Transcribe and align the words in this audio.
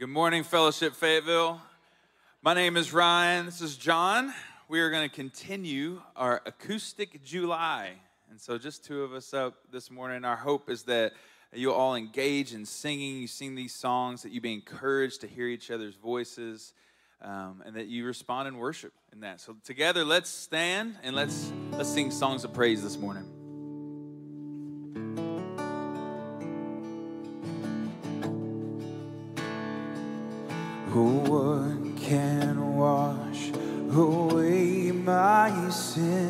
Good 0.00 0.08
morning, 0.08 0.44
Fellowship 0.44 0.94
Fayetteville. 0.94 1.60
My 2.40 2.54
name 2.54 2.78
is 2.78 2.90
Ryan. 2.90 3.44
This 3.44 3.60
is 3.60 3.76
John. 3.76 4.32
We 4.66 4.80
are 4.80 4.88
going 4.88 5.06
to 5.06 5.14
continue 5.14 6.00
our 6.16 6.40
acoustic 6.46 7.22
July. 7.22 7.90
And 8.30 8.40
so, 8.40 8.56
just 8.56 8.82
two 8.82 9.02
of 9.02 9.12
us 9.12 9.34
up 9.34 9.56
this 9.70 9.90
morning. 9.90 10.24
Our 10.24 10.36
hope 10.36 10.70
is 10.70 10.84
that 10.84 11.12
you 11.52 11.74
all 11.74 11.96
engage 11.96 12.54
in 12.54 12.64
singing. 12.64 13.18
You 13.18 13.26
sing 13.26 13.54
these 13.54 13.74
songs, 13.74 14.22
that 14.22 14.32
you 14.32 14.40
be 14.40 14.54
encouraged 14.54 15.20
to 15.20 15.26
hear 15.26 15.46
each 15.46 15.70
other's 15.70 15.96
voices, 15.96 16.72
um, 17.20 17.62
and 17.66 17.76
that 17.76 17.88
you 17.88 18.06
respond 18.06 18.48
in 18.48 18.56
worship 18.56 18.94
in 19.12 19.20
that. 19.20 19.38
So, 19.42 19.54
together, 19.64 20.02
let's 20.02 20.30
stand 20.30 20.96
and 21.02 21.14
let's, 21.14 21.52
let's 21.72 21.90
sing 21.90 22.10
songs 22.10 22.44
of 22.44 22.54
praise 22.54 22.82
this 22.82 22.96
morning. 22.96 23.39
Sin? 36.00 36.29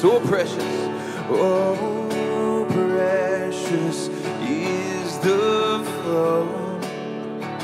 So 0.00 0.20
precious. 0.20 0.62
Oh, 1.28 2.64
precious 2.70 4.06
is 4.46 5.18
the 5.18 5.84
flow 5.84 6.78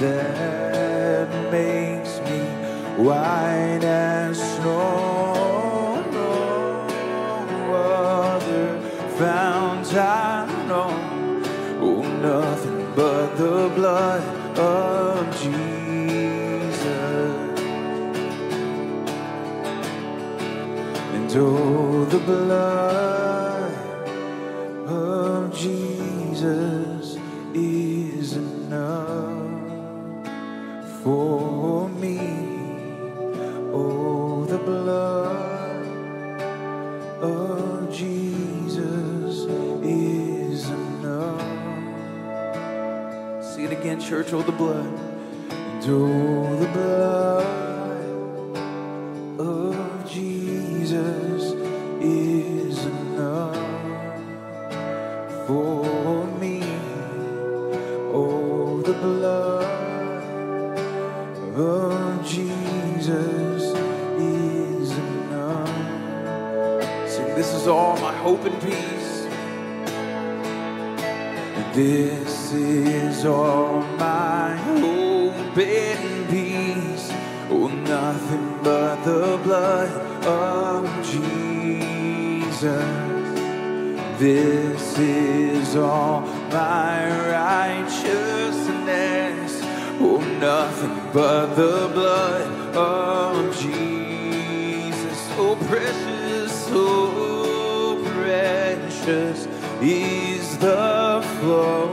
that 0.00 1.52
makes 1.52 2.18
me 2.28 2.40
white 3.00 3.84
as 3.84 4.36
snow. 4.56 6.02
No 6.10 7.72
other 7.72 8.80
fount 9.16 9.94
I 9.94 10.66
know. 10.66 10.90
Oh, 11.80 12.02
nothing 12.02 12.92
but 12.96 13.36
the 13.36 13.70
blood 13.76 14.58
of 14.58 15.40
Jesus. 15.40 15.73
Oh, 21.36 22.04
the 22.04 22.18
blood 22.20 23.72
of 24.86 25.52
Jesus 25.52 27.18
is 27.52 28.36
enough 28.36 29.42
for 31.02 31.88
me. 31.88 32.20
Oh, 33.72 34.44
the 34.44 34.58
blood 34.58 35.86
of 37.20 37.92
Jesus 37.92 39.40
is 39.82 40.68
enough. 40.70 41.42
See 43.44 43.64
it 43.64 43.72
again, 43.72 43.98
church. 44.00 44.32
Oh, 44.32 44.42
the 44.42 44.52
blood. 44.52 44.86
Oh, 45.82 46.56
the 46.60 46.68
blood 46.68 47.53
hope 68.24 68.44
and 68.46 68.60
peace. 68.62 69.26
This 71.74 72.52
is 72.54 73.26
all 73.26 73.82
my 73.98 74.56
hope 74.56 75.58
and 75.58 76.30
peace. 76.30 77.10
Oh, 77.50 77.68
nothing 77.68 78.58
but 78.62 79.04
the 79.04 79.38
blood 79.44 79.90
of 80.24 80.86
Jesus. 81.04 82.64
This 84.18 84.98
is 84.98 85.76
all 85.76 86.22
my 86.50 87.06
righteousness. 87.28 89.60
Oh, 90.00 90.20
nothing 90.40 90.98
but 91.12 91.54
the 91.56 91.90
blood 91.92 92.74
of 92.74 93.54
Jesus. 93.54 95.18
So 95.36 95.56
precious, 95.56 96.52
so 96.68 97.13
precious 99.04 99.46
is 99.82 100.56
the 100.58 101.22
flow 101.38 101.88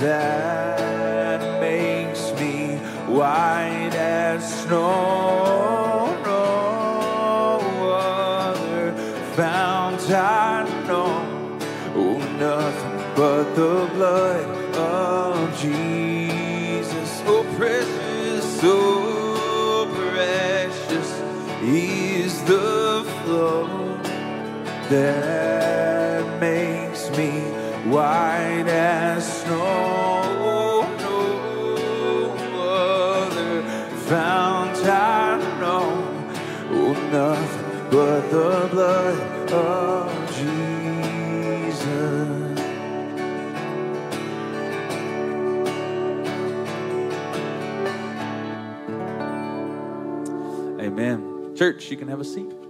that 0.00 1.60
makes 1.60 2.32
me 2.40 2.76
white 3.06 3.94
as 3.94 4.62
snow. 4.62 6.16
No 6.24 7.94
other 7.94 8.92
fount 9.36 10.10
I 10.10 10.64
know. 10.88 11.58
Oh, 11.94 12.18
nothing 12.40 13.14
but 13.14 13.44
the 13.54 13.88
blood 13.94 14.76
of 14.76 15.60
Jesus. 15.60 17.10
So 17.20 17.44
precious, 17.56 18.60
so 18.60 19.86
precious 19.94 21.10
is 21.62 22.42
the 22.44 23.04
flow 23.22 23.68
that 24.90 25.41
white 27.92 28.66
as 28.68 29.42
snow. 29.42 30.86
No 30.98 31.20
other 32.58 33.62
fount 34.08 34.78
I 34.86 35.36
know. 35.60 35.86
Oh, 36.70 36.92
nothing 37.12 37.90
but 37.90 38.20
the 38.30 38.68
blood 38.72 39.52
of 39.52 40.08
Jesus. 40.34 40.72
Amen. 50.80 51.54
Church, 51.54 51.90
you 51.90 51.96
can 51.98 52.08
have 52.08 52.20
a 52.20 52.24
seat. 52.24 52.61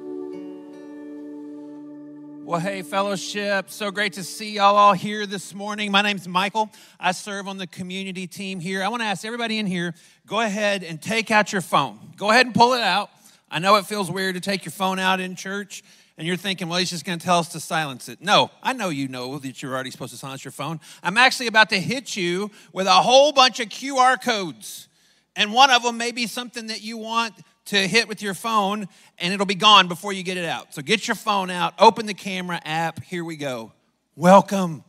Well, 2.52 2.60
hey, 2.60 2.82
fellowship. 2.82 3.70
So 3.70 3.90
great 3.90 4.12
to 4.12 4.22
see 4.22 4.56
y'all 4.56 4.76
all 4.76 4.93
here 4.93 5.25
this 5.25 5.54
morning. 5.54 5.90
My 5.90 6.02
name's 6.02 6.28
Michael. 6.28 6.70
I 7.00 7.12
serve 7.12 7.49
on 7.49 7.56
the 7.56 7.66
community 7.66 8.26
team 8.26 8.60
here. 8.60 8.82
I 8.82 8.88
want 8.88 9.00
to 9.00 9.06
ask 9.06 9.25
everybody 9.25 9.58
in 9.58 9.64
here 9.64 9.94
go 10.26 10.38
ahead 10.38 10.84
and 10.84 11.00
take 11.00 11.31
out 11.31 11.50
your 11.50 11.62
phone. 11.62 11.99
Go 12.19 12.31
ahead 12.31 12.44
and 12.44 12.54
pull 12.54 12.75
it 12.75 12.82
out. 12.82 13.08
I 13.50 13.58
know 13.58 13.76
it 13.76 13.87
feels 13.87 14.10
weird 14.10 14.34
to 14.34 14.43
take 14.43 14.66
your 14.66 14.72
phone 14.72 14.99
out 14.99 15.19
in 15.19 15.34
church, 15.34 15.82
and 16.19 16.26
you're 16.26 16.37
thinking, 16.37 16.69
well, 16.69 16.78
he's 16.78 16.90
just 16.90 17.06
going 17.06 17.19
to 17.19 17.25
tell 17.25 17.38
us 17.38 17.49
to 17.52 17.58
silence 17.58 18.10
it. 18.10 18.20
No, 18.20 18.50
I 18.62 18.75
know 18.75 18.90
you 18.90 19.08
know 19.08 19.38
that 19.38 19.62
you're 19.62 19.72
already 19.72 19.90
supposed 19.90 20.12
to 20.12 20.19
silence 20.19 20.44
your 20.44 20.52
phone. 20.52 20.78
I'm 21.02 21.16
actually 21.16 21.46
about 21.46 21.70
to 21.70 21.81
hit 21.81 22.16
you 22.16 22.50
with 22.75 22.87
a 22.87 22.90
whole 22.90 23.32
bunch 23.32 23.60
of 23.60 23.70
QR 23.70 24.22
codes. 24.22 24.88
And 25.37 25.54
one 25.54 25.70
of 25.70 25.82
them 25.82 25.96
may 25.96 26.12
be 26.12 26.26
something 26.26 26.66
that 26.66 26.82
you 26.82 26.99
want 26.99 27.32
to 27.67 27.76
hit 27.88 28.09
with 28.09 28.23
your 28.23 28.35
phone 28.35 28.88
and 29.19 29.32
it'll 29.32 29.47
be 29.47 29.55
gone 29.55 29.88
before 29.88 30.12
you 30.12 30.23
get 30.23 30.37
it 30.37 30.44
out. 30.44 30.75
So 30.75 30.82
get 30.82 31.06
your 31.06 31.14
phone 31.14 31.50
out, 31.50 31.75
open 31.79 32.06
the 32.06 32.14
camera 32.14 32.61
app. 32.64 33.03
Here 33.05 33.25
we 33.25 33.37
go. 33.37 33.73
Welcome. 34.17 34.85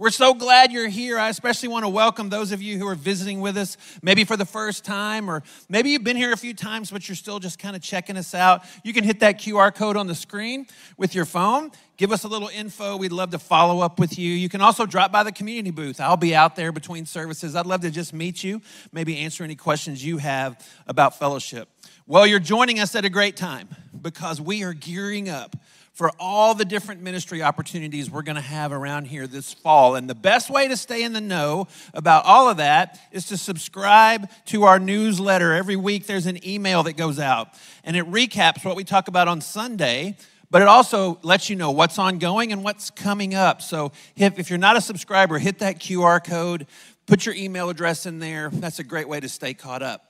We're 0.00 0.10
so 0.10 0.32
glad 0.32 0.70
you're 0.70 0.86
here. 0.86 1.18
I 1.18 1.28
especially 1.28 1.70
want 1.70 1.84
to 1.84 1.88
welcome 1.88 2.28
those 2.28 2.52
of 2.52 2.62
you 2.62 2.78
who 2.78 2.86
are 2.86 2.94
visiting 2.94 3.40
with 3.40 3.56
us, 3.56 3.76
maybe 4.00 4.22
for 4.22 4.36
the 4.36 4.44
first 4.44 4.84
time, 4.84 5.28
or 5.28 5.42
maybe 5.68 5.90
you've 5.90 6.04
been 6.04 6.16
here 6.16 6.32
a 6.32 6.36
few 6.36 6.54
times, 6.54 6.92
but 6.92 7.08
you're 7.08 7.16
still 7.16 7.40
just 7.40 7.58
kind 7.58 7.74
of 7.74 7.82
checking 7.82 8.16
us 8.16 8.32
out. 8.32 8.62
You 8.84 8.92
can 8.92 9.02
hit 9.02 9.18
that 9.20 9.40
QR 9.40 9.74
code 9.74 9.96
on 9.96 10.06
the 10.06 10.14
screen 10.14 10.68
with 10.96 11.16
your 11.16 11.24
phone. 11.24 11.72
Give 11.96 12.12
us 12.12 12.22
a 12.22 12.28
little 12.28 12.46
info. 12.46 12.96
We'd 12.96 13.10
love 13.10 13.30
to 13.30 13.40
follow 13.40 13.80
up 13.80 13.98
with 13.98 14.20
you. 14.20 14.30
You 14.30 14.48
can 14.48 14.60
also 14.60 14.86
drop 14.86 15.10
by 15.10 15.24
the 15.24 15.32
community 15.32 15.72
booth. 15.72 16.00
I'll 16.00 16.16
be 16.16 16.32
out 16.32 16.54
there 16.54 16.70
between 16.70 17.04
services. 17.04 17.56
I'd 17.56 17.66
love 17.66 17.80
to 17.80 17.90
just 17.90 18.12
meet 18.12 18.44
you, 18.44 18.62
maybe 18.92 19.18
answer 19.18 19.42
any 19.42 19.56
questions 19.56 20.04
you 20.04 20.18
have 20.18 20.64
about 20.86 21.18
fellowship. 21.18 21.68
Well, 22.10 22.26
you're 22.26 22.38
joining 22.38 22.80
us 22.80 22.94
at 22.94 23.04
a 23.04 23.10
great 23.10 23.36
time 23.36 23.68
because 24.00 24.40
we 24.40 24.64
are 24.64 24.72
gearing 24.72 25.28
up 25.28 25.54
for 25.92 26.10
all 26.18 26.54
the 26.54 26.64
different 26.64 27.02
ministry 27.02 27.42
opportunities 27.42 28.10
we're 28.10 28.22
going 28.22 28.36
to 28.36 28.40
have 28.40 28.72
around 28.72 29.08
here 29.08 29.26
this 29.26 29.52
fall. 29.52 29.94
And 29.94 30.08
the 30.08 30.14
best 30.14 30.48
way 30.48 30.68
to 30.68 30.76
stay 30.78 31.02
in 31.02 31.12
the 31.12 31.20
know 31.20 31.68
about 31.92 32.24
all 32.24 32.48
of 32.48 32.56
that 32.56 32.98
is 33.12 33.26
to 33.26 33.36
subscribe 33.36 34.30
to 34.46 34.64
our 34.64 34.78
newsletter. 34.78 35.52
Every 35.52 35.76
week 35.76 36.06
there's 36.06 36.24
an 36.24 36.38
email 36.48 36.82
that 36.84 36.94
goes 36.94 37.18
out 37.18 37.48
and 37.84 37.94
it 37.94 38.10
recaps 38.10 38.64
what 38.64 38.74
we 38.74 38.84
talk 38.84 39.08
about 39.08 39.28
on 39.28 39.42
Sunday. 39.42 40.16
But 40.50 40.62
it 40.62 40.68
also 40.68 41.18
lets 41.22 41.50
you 41.50 41.56
know 41.56 41.72
what's 41.72 41.98
ongoing 41.98 42.52
and 42.52 42.64
what's 42.64 42.88
coming 42.88 43.34
up. 43.34 43.60
So 43.60 43.92
if, 44.16 44.48
you're 44.48 44.58
not 44.58 44.78
a 44.78 44.80
subscriber, 44.80 45.38
hit 45.38 45.58
that 45.58 45.78
QR 45.78 46.24
code, 46.24 46.66
put 47.06 47.26
your 47.26 47.34
email 47.34 47.68
address 47.68 48.06
in 48.06 48.18
there. 48.18 48.48
That's 48.50 48.78
a 48.78 48.84
great 48.84 49.10
way 49.10 49.20
to 49.20 49.28
stay 49.28 49.52
caught 49.52 49.82
up. 49.82 50.07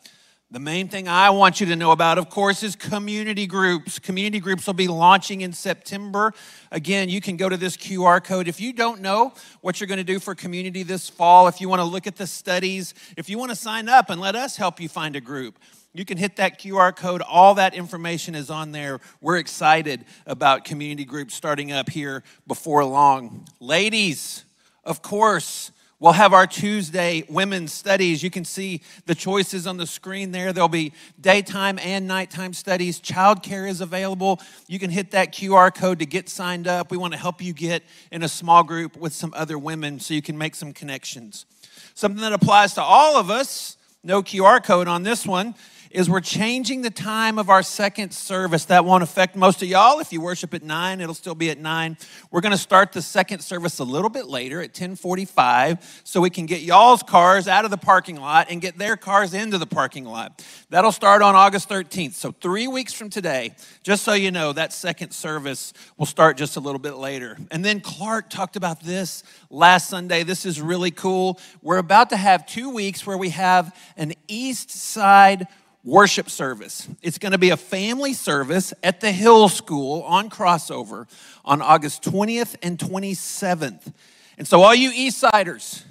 The 0.51 0.59
main 0.59 0.89
thing 0.89 1.09
I 1.09 1.29
want 1.29 1.61
you 1.61 1.67
to 1.67 1.77
know 1.77 1.93
about, 1.93 2.17
of 2.17 2.31
course, 2.31 2.63
is 2.63 2.75
community 2.75 3.47
groups. 3.47 3.99
Community 3.99 4.41
groups 4.41 4.67
will 4.67 4.73
be 4.73 4.89
launching 4.89 5.43
in 5.43 5.53
September. 5.53 6.33
Again, 6.73 7.11
you 7.11 7.21
can 7.21 7.37
go 7.37 7.51
to 7.51 7.59
this 7.59 7.77
QR 7.77 8.25
code. 8.25 8.49
If 8.49 8.59
you 8.59 8.73
don't 8.73 9.03
know 9.03 9.35
what 9.61 9.79
you're 9.79 9.89
going 9.89 9.99
to 9.99 10.05
do 10.05 10.19
for 10.19 10.35
community 10.35 10.83
this 10.85 11.07
fall, 11.07 11.49
if 11.49 11.61
you 11.61 11.69
want 11.69 11.81
to 11.81 11.85
look 11.85 12.07
at 12.07 12.17
the 12.17 12.27
studies, 12.27 12.95
if 13.19 13.29
you 13.29 13.37
want 13.37 13.51
to 13.51 13.57
sign 13.57 13.91
up 13.91 14.09
and 14.09 14.23
let 14.23 14.35
us 14.37 14.57
help 14.57 14.81
you 14.81 14.89
find 14.89 15.17
a 15.17 15.21
group, 15.21 15.59
you 15.93 16.07
can 16.07 16.17
hit 16.17 16.37
that 16.37 16.59
QR 16.59 16.97
code. 16.97 17.21
All 17.21 17.57
that 17.57 17.75
information 17.75 18.35
is 18.35 18.49
on 18.49 18.73
there. 18.73 19.01
We're 19.21 19.37
excited 19.37 20.07
about 20.25 20.65
community 20.65 21.05
groups 21.05 21.35
starting 21.35 21.73
up 21.73 21.91
here 21.91 22.23
before 22.47 22.87
long. 22.87 23.47
Ladies, 23.61 24.47
of 24.83 25.03
course, 25.03 25.73
We'll 26.01 26.13
have 26.13 26.33
our 26.33 26.47
Tuesday 26.47 27.25
women's 27.29 27.73
studies. 27.73 28.23
You 28.23 28.31
can 28.31 28.45
see 28.45 28.83
the 29.07 29.17
choices 29.17 29.67
on 29.67 29.79
the 29.79 29.87
screen 29.87 30.31
there. 30.31 30.53
There'll 30.53 30.69
be 30.69 30.93
daytime 31.21 31.77
and 31.81 32.07
nighttime 32.07 32.53
studies. 32.53 33.01
Childcare 33.01 33.69
is 33.69 33.81
available. 33.81 34.41
You 34.69 34.79
can 34.79 34.91
hit 34.91 35.11
that 35.11 35.35
QR 35.35 35.75
code 35.75 35.99
to 35.99 36.07
get 36.07 36.29
signed 36.29 36.69
up. 36.69 36.93
We 36.93 36.97
want 36.97 37.15
to 37.15 37.19
help 37.19 37.43
you 37.43 37.53
get 37.53 37.83
in 38.13 38.23
a 38.23 38.29
small 38.29 38.63
group 38.63 38.97
with 38.97 39.13
some 39.13 39.33
other 39.35 39.59
women 39.59 39.99
so 39.99 40.15
you 40.15 40.23
can 40.23 40.39
make 40.39 40.55
some 40.55 40.73
connections. 40.73 41.47
Something 41.95 42.23
that 42.23 42.33
applies 42.33 42.75
to 42.75 42.83
all 42.83 43.17
of 43.17 43.29
us, 43.29 43.77
no 44.05 44.23
QR 44.23 44.63
code 44.63 44.87
on 44.87 45.03
this 45.03 45.27
one, 45.27 45.57
is 45.91 46.11
we're 46.11 46.21
changing 46.21 46.83
the 46.83 46.91
time 46.91 47.39
of 47.39 47.49
our 47.49 47.63
second 47.63 48.13
service. 48.13 48.67
That 48.67 48.85
won't 48.85 49.03
affect 49.03 49.37
most 49.37 49.63
of 49.63 49.69
y'all. 49.69 50.01
If 50.01 50.13
you 50.13 50.21
worship 50.21 50.55
at 50.55 50.63
9, 50.63 51.01
it'll 51.01 51.15
still 51.15 51.35
be 51.35 51.51
at 51.51 51.59
9. 51.59 51.97
We're 52.31 52.41
going 52.41 52.53
to 52.53 52.59
start 52.59 52.93
the 52.93 53.03
second 53.03 53.41
service 53.41 53.79
a 53.79 53.85
little 53.85 54.11
bit 54.11 54.27
later 54.27 54.61
at 54.61 54.69
1045 54.69 56.03
so 56.05 56.21
we 56.21 56.31
can 56.31 56.47
get 56.47 56.63
y'all's 56.63 57.03
cars 57.03 57.49
out 57.49 57.65
of 57.65 57.71
the 57.71 57.77
parking 57.77 58.17
lot 58.17 58.49
and 58.51 58.61
get 58.61 58.77
their 58.79 58.97
cars 58.97 59.35
into 59.35 59.59
the 59.59 59.67
parking 59.67 60.05
lot. 60.05 60.45
That'll 60.71 60.93
start 60.93 61.23
on 61.23 61.35
August 61.35 61.69
13th. 61.69 62.15
So 62.15 62.33
3 62.33 62.69
weeks 62.69 62.93
from 62.93 63.11
today, 63.11 63.55
just 63.83 64.05
so 64.05 64.13
you 64.13 64.31
know, 64.31 64.53
that 64.53 64.73
second 64.73 65.13
service 65.13 65.73
will 65.97 66.07
start 66.07 66.37
just 66.37 66.57
a 66.57 66.61
little 66.61 66.79
bit 66.79 66.95
later. 66.95 67.39
And 67.51 67.65
then 67.65 67.81
Clark 67.81 68.31
talked 68.31 68.57
about 68.57 68.83
this 68.83 69.23
last 69.51 69.89
Sunday. 69.89 70.23
This 70.23 70.45
is 70.45 70.61
really 70.61 70.91
cool. 70.91 71.41
We're 71.63 71.79
about 71.79 72.11
to 72.11 72.17
have 72.17 72.47
2 72.47 72.71
weeks 72.71 73.07
where 73.07 73.17
we 73.17 73.31
have 73.31 73.75
an 73.97 74.13
East 74.27 74.71
Side 74.71 75.47
worship 75.89 76.29
service. 76.29 76.87
It's 77.01 77.17
going 77.17 77.33
to 77.33 77.39
be 77.39 77.49
a 77.51 77.57
family 77.57 78.13
service 78.13 78.75
at 78.83 79.01
the 79.01 79.11
Hill 79.11 79.49
School 79.49 80.03
on 80.03 80.29
crossover 80.29 81.09
on 81.47 81.63
August 81.63 82.03
20th 82.03 82.57
and 82.63 82.79
27th. 82.79 83.93
And 84.37 84.47
so, 84.47 84.63
all 84.63 84.75
you 84.75 84.91
Eastsiders, 84.91 85.83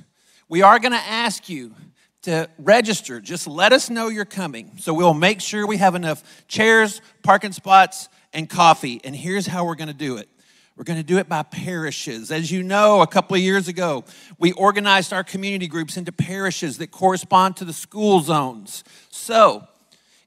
we 0.48 0.62
are 0.62 0.78
going 0.78 0.92
to 0.92 0.98
ask 1.00 1.50
you 1.50 1.74
to 2.22 2.48
register. 2.60 3.20
Just 3.20 3.48
let 3.48 3.74
us 3.74 3.90
know 3.90 4.08
you're 4.08 4.24
coming. 4.24 4.74
So, 4.78 4.94
we'll 4.94 5.16
make 5.16 5.42
sure 5.42 5.66
we 5.66 5.78
have 5.78 5.96
enough 5.96 6.46
chairs, 6.48 7.02
parking 7.24 7.52
spots, 7.52 8.08
and 8.34 8.48
coffee. 8.48 9.02
And 9.04 9.16
here's 9.16 9.48
how 9.48 9.66
we're 9.66 9.76
going 9.76 9.88
to 9.88 9.96
do 9.96 10.18
it. 10.18 10.30
We're 10.76 10.84
going 10.84 11.00
to 11.00 11.04
do 11.04 11.18
it 11.18 11.28
by 11.28 11.42
parishes. 11.42 12.32
As 12.32 12.52
you 12.52 12.62
know, 12.62 13.02
a 13.02 13.08
couple 13.08 13.36
of 13.36 13.42
years 13.42 13.68
ago, 13.68 14.04
we 14.38 14.52
organized 14.52 15.12
our 15.12 15.24
community 15.24 15.66
groups 15.66 15.98
into 15.98 16.12
parishes 16.12 16.78
that 16.78 16.92
correspond 16.92 17.58
to 17.58 17.66
the 17.66 17.74
school 17.74 18.20
zones. 18.20 18.84
So, 19.10 19.68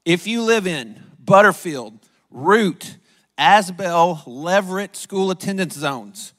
if 0.05 0.27
you 0.27 0.41
live 0.41 0.67
in 0.67 1.01
Butterfield, 1.19 1.99
Root, 2.29 2.97
Asbell, 3.37 4.23
Leverett 4.25 4.95
school 4.95 5.31
attendance 5.31 5.75
zones, 5.75 6.33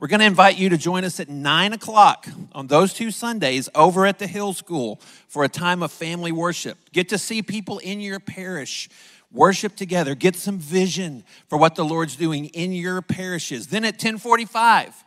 we're 0.00 0.08
going 0.08 0.20
to 0.20 0.26
invite 0.26 0.56
you 0.56 0.68
to 0.68 0.78
join 0.78 1.02
us 1.02 1.18
at 1.18 1.28
9 1.28 1.72
o'clock 1.72 2.28
on 2.52 2.68
those 2.68 2.94
two 2.94 3.10
Sundays 3.10 3.68
over 3.74 4.06
at 4.06 4.20
the 4.20 4.28
Hill 4.28 4.52
School 4.52 5.00
for 5.26 5.42
a 5.42 5.48
time 5.48 5.82
of 5.82 5.90
family 5.90 6.30
worship. 6.30 6.78
Get 6.92 7.08
to 7.08 7.18
see 7.18 7.42
people 7.42 7.78
in 7.78 8.00
your 8.00 8.20
parish 8.20 8.88
worship 9.32 9.74
together, 9.74 10.14
get 10.14 10.36
some 10.36 10.58
vision 10.58 11.24
for 11.48 11.58
what 11.58 11.74
the 11.74 11.84
Lord's 11.84 12.14
doing 12.14 12.46
in 12.46 12.72
your 12.72 13.02
parishes. 13.02 13.66
Then 13.66 13.84
at 13.84 13.94
1045, 13.94 15.04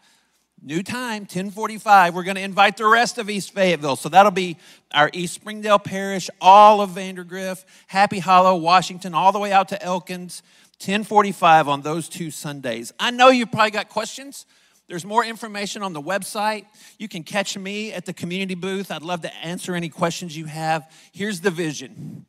New 0.63 0.83
time, 0.83 1.21
1045. 1.23 2.13
We're 2.13 2.21
going 2.21 2.35
to 2.35 2.41
invite 2.41 2.77
the 2.77 2.85
rest 2.85 3.17
of 3.17 3.31
East 3.31 3.51
Fayetteville. 3.51 3.95
So 3.95 4.09
that'll 4.09 4.31
be 4.31 4.57
our 4.93 5.09
East 5.11 5.33
Springdale 5.33 5.79
Parish, 5.79 6.29
all 6.39 6.81
of 6.81 6.91
Vandergrift, 6.91 7.65
Happy 7.87 8.19
Hollow, 8.19 8.55
Washington, 8.55 9.15
all 9.15 9.31
the 9.31 9.39
way 9.39 9.51
out 9.51 9.69
to 9.69 9.83
Elkins. 9.83 10.43
1045 10.73 11.67
on 11.67 11.81
those 11.81 12.07
two 12.07 12.29
Sundays. 12.29 12.93
I 12.99 13.09
know 13.09 13.29
you 13.29 13.47
probably 13.47 13.71
got 13.71 13.89
questions. 13.89 14.45
There's 14.87 15.05
more 15.05 15.25
information 15.25 15.81
on 15.81 15.93
the 15.93 16.01
website. 16.01 16.65
You 16.99 17.07
can 17.07 17.23
catch 17.23 17.57
me 17.57 17.91
at 17.93 18.05
the 18.05 18.13
community 18.13 18.55
booth. 18.55 18.91
I'd 18.91 19.03
love 19.03 19.21
to 19.21 19.33
answer 19.37 19.73
any 19.73 19.89
questions 19.89 20.37
you 20.37 20.45
have. 20.45 20.91
Here's 21.11 21.41
the 21.41 21.51
vision 21.51 22.25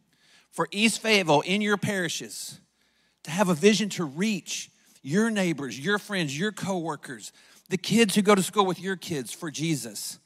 for 0.52 0.68
East 0.70 1.00
Fayetteville 1.00 1.42
in 1.42 1.60
your 1.60 1.76
parishes 1.76 2.60
to 3.24 3.30
have 3.30 3.50
a 3.50 3.54
vision 3.54 3.88
to 3.90 4.04
reach 4.04 4.70
your 5.02 5.30
neighbors, 5.30 5.78
your 5.78 5.98
friends, 5.98 6.38
your 6.38 6.52
coworkers 6.52 7.32
the 7.72 7.78
kids 7.78 8.14
who 8.14 8.20
go 8.20 8.34
to 8.34 8.42
school 8.42 8.66
with 8.66 8.78
your 8.78 8.96
kids 8.96 9.32
for 9.32 9.50
Jesus. 9.50 10.18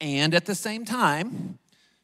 And 0.00 0.34
at 0.34 0.46
the 0.46 0.54
same 0.54 0.86
time, 0.86 1.58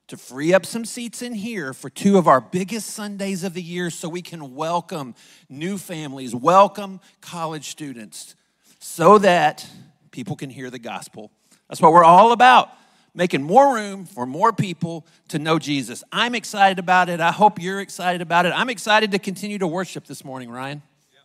to 0.08 0.18
free 0.18 0.52
up 0.52 0.66
some 0.66 0.84
seats 0.84 1.22
in 1.22 1.32
here 1.32 1.72
for 1.72 1.88
two 1.88 2.18
of 2.18 2.28
our 2.28 2.42
biggest 2.42 2.90
Sundays 2.90 3.44
of 3.44 3.54
the 3.54 3.62
year 3.62 3.88
so 3.88 4.10
we 4.10 4.20
can 4.20 4.54
welcome 4.54 5.14
new 5.48 5.78
families, 5.78 6.34
welcome 6.34 7.00
college 7.22 7.70
students, 7.70 8.34
so 8.78 9.16
that 9.16 9.66
people 10.10 10.36
can 10.36 10.50
hear 10.50 10.68
the 10.68 10.78
gospel. 10.78 11.30
That's 11.66 11.80
what 11.80 11.94
we're 11.94 12.04
all 12.04 12.32
about 12.32 12.68
making 13.14 13.42
more 13.42 13.74
room 13.74 14.04
for 14.04 14.26
more 14.26 14.52
people 14.52 15.06
to 15.28 15.38
know 15.38 15.58
Jesus. 15.58 16.04
I'm 16.12 16.34
excited 16.34 16.78
about 16.78 17.08
it. 17.08 17.20
I 17.20 17.32
hope 17.32 17.58
you're 17.58 17.80
excited 17.80 18.20
about 18.20 18.44
it. 18.44 18.52
I'm 18.54 18.68
excited 18.68 19.12
to 19.12 19.18
continue 19.18 19.56
to 19.60 19.66
worship 19.66 20.04
this 20.04 20.26
morning, 20.26 20.50
Ryan. 20.50 20.82
Yeah. 21.10 21.20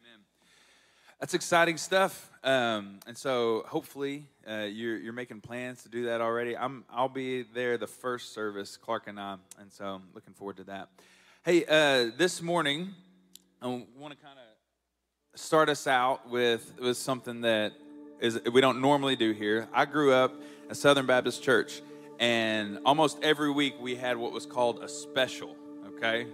Amen. 0.00 0.20
That's 1.18 1.34
exciting 1.34 1.76
stuff. 1.76 2.29
Um, 2.42 3.00
and 3.06 3.18
so 3.18 3.64
hopefully 3.68 4.24
uh, 4.48 4.66
you're, 4.70 4.96
you're 4.96 5.12
making 5.12 5.42
plans 5.42 5.82
to 5.82 5.90
do 5.90 6.06
that 6.06 6.22
already. 6.22 6.56
I'm, 6.56 6.84
I'll 6.90 7.08
be 7.08 7.42
there 7.42 7.76
the 7.76 7.86
first 7.86 8.32
service, 8.32 8.78
Clark 8.78 9.08
and 9.08 9.20
I, 9.20 9.36
and 9.60 9.70
so 9.70 9.84
I'm 9.84 10.02
looking 10.14 10.32
forward 10.32 10.56
to 10.56 10.64
that. 10.64 10.88
Hey, 11.44 11.64
uh, 11.66 12.10
this 12.16 12.40
morning, 12.40 12.90
I 13.60 13.66
want 13.66 13.86
to 14.18 14.24
kind 14.24 14.38
of 14.38 15.38
start 15.38 15.68
us 15.68 15.86
out 15.86 16.30
with, 16.30 16.72
with 16.80 16.96
something 16.96 17.42
that 17.42 17.72
is 18.20 18.40
we 18.52 18.60
don't 18.60 18.80
normally 18.80 19.16
do 19.16 19.32
here. 19.32 19.68
I 19.72 19.84
grew 19.84 20.12
up 20.12 20.34
at 20.68 20.76
Southern 20.76 21.06
Baptist 21.06 21.42
Church, 21.42 21.82
and 22.18 22.78
almost 22.84 23.18
every 23.22 23.50
week 23.50 23.74
we 23.80 23.96
had 23.96 24.16
what 24.16 24.32
was 24.32 24.46
called 24.46 24.82
a 24.82 24.88
special, 24.88 25.56
okay? 25.88 26.26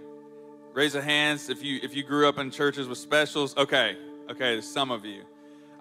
Raise 0.72 0.94
your 0.94 1.02
hands 1.02 1.48
if 1.48 1.62
you 1.62 1.78
if 1.82 1.94
you 1.94 2.02
grew 2.02 2.28
up 2.28 2.38
in 2.38 2.50
churches 2.50 2.88
with 2.88 2.98
specials. 2.98 3.56
Okay, 3.56 3.96
okay, 4.28 4.60
some 4.60 4.90
of 4.90 5.04
you. 5.04 5.22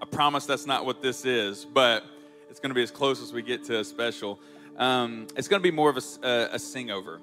I 0.02 0.06
promise 0.06 0.46
that's 0.46 0.66
not 0.66 0.86
what 0.86 1.02
this 1.02 1.26
is, 1.26 1.66
but 1.66 2.04
it's 2.50 2.60
going 2.60 2.70
to 2.70 2.76
be 2.76 2.84
as 2.84 2.92
close 2.92 3.22
as 3.22 3.32
we 3.32 3.42
get 3.42 3.64
to 3.66 3.80
a 3.80 3.84
special. 3.84 4.40
Um, 4.78 5.28
it's 5.38 5.48
going 5.48 5.62
to 5.62 5.64
be 5.64 5.76
more 5.76 5.90
of 5.90 5.98
a, 5.98 6.28
a, 6.28 6.56
a 6.56 6.60
sing 6.60 6.92
over. 6.92 7.22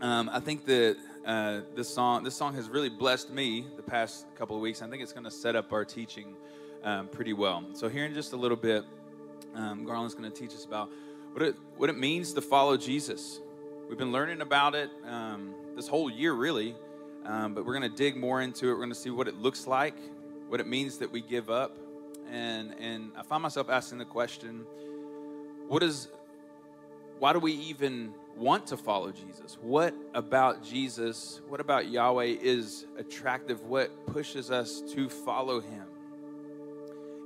Um, 0.00 0.30
I 0.32 0.40
think 0.40 0.66
that 0.66 0.96
uh, 1.24 1.60
this 1.74 1.88
song 1.88 2.22
this 2.22 2.34
song 2.34 2.54
has 2.54 2.68
really 2.68 2.90
blessed 2.90 3.30
me 3.30 3.66
the 3.76 3.82
past 3.82 4.26
couple 4.36 4.54
of 4.54 4.60
weeks. 4.60 4.82
I 4.82 4.88
think 4.88 5.02
it's 5.02 5.12
going 5.12 5.24
to 5.24 5.30
set 5.30 5.56
up 5.56 5.72
our 5.72 5.84
teaching 5.84 6.34
um, 6.82 7.08
pretty 7.08 7.32
well. 7.32 7.64
So 7.72 7.88
here 7.88 8.04
in 8.04 8.12
just 8.12 8.34
a 8.34 8.36
little 8.36 8.56
bit, 8.56 8.84
um, 9.54 9.84
Garland's 9.86 10.14
going 10.14 10.30
to 10.30 10.38
teach 10.38 10.50
us 10.50 10.66
about 10.66 10.90
what 11.32 11.42
it 11.42 11.54
what 11.78 11.88
it 11.88 11.96
means 11.96 12.34
to 12.34 12.42
follow 12.42 12.76
Jesus. 12.76 13.40
We've 13.88 13.98
been 13.98 14.12
learning 14.12 14.42
about 14.42 14.74
it 14.74 14.90
um, 15.08 15.54
this 15.74 15.88
whole 15.88 16.10
year, 16.10 16.32
really, 16.34 16.74
Um, 17.24 17.54
but 17.54 17.64
we're 17.64 17.78
going 17.78 17.90
to 17.90 17.96
dig 17.96 18.16
more 18.16 18.42
into 18.42 18.66
it. 18.66 18.72
We're 18.72 18.76
going 18.76 18.90
to 18.90 18.94
see 18.94 19.10
what 19.10 19.28
it 19.28 19.36
looks 19.36 19.66
like, 19.66 19.96
what 20.48 20.60
it 20.60 20.66
means 20.66 20.98
that 20.98 21.10
we 21.10 21.22
give 21.22 21.48
up. 21.48 21.76
And, 22.34 22.74
and 22.80 23.12
I 23.16 23.22
find 23.22 23.44
myself 23.44 23.70
asking 23.70 23.98
the 23.98 24.04
question 24.04 24.66
what 25.68 25.84
is, 25.84 26.08
why 27.20 27.32
do 27.32 27.38
we 27.38 27.52
even 27.52 28.12
want 28.36 28.66
to 28.66 28.76
follow 28.76 29.12
Jesus? 29.12 29.56
What 29.62 29.94
about 30.14 30.64
Jesus, 30.64 31.40
what 31.48 31.60
about 31.60 31.88
Yahweh 31.88 32.36
is 32.42 32.86
attractive? 32.98 33.62
What 33.62 34.06
pushes 34.06 34.50
us 34.50 34.82
to 34.94 35.08
follow 35.08 35.60
him? 35.60 35.84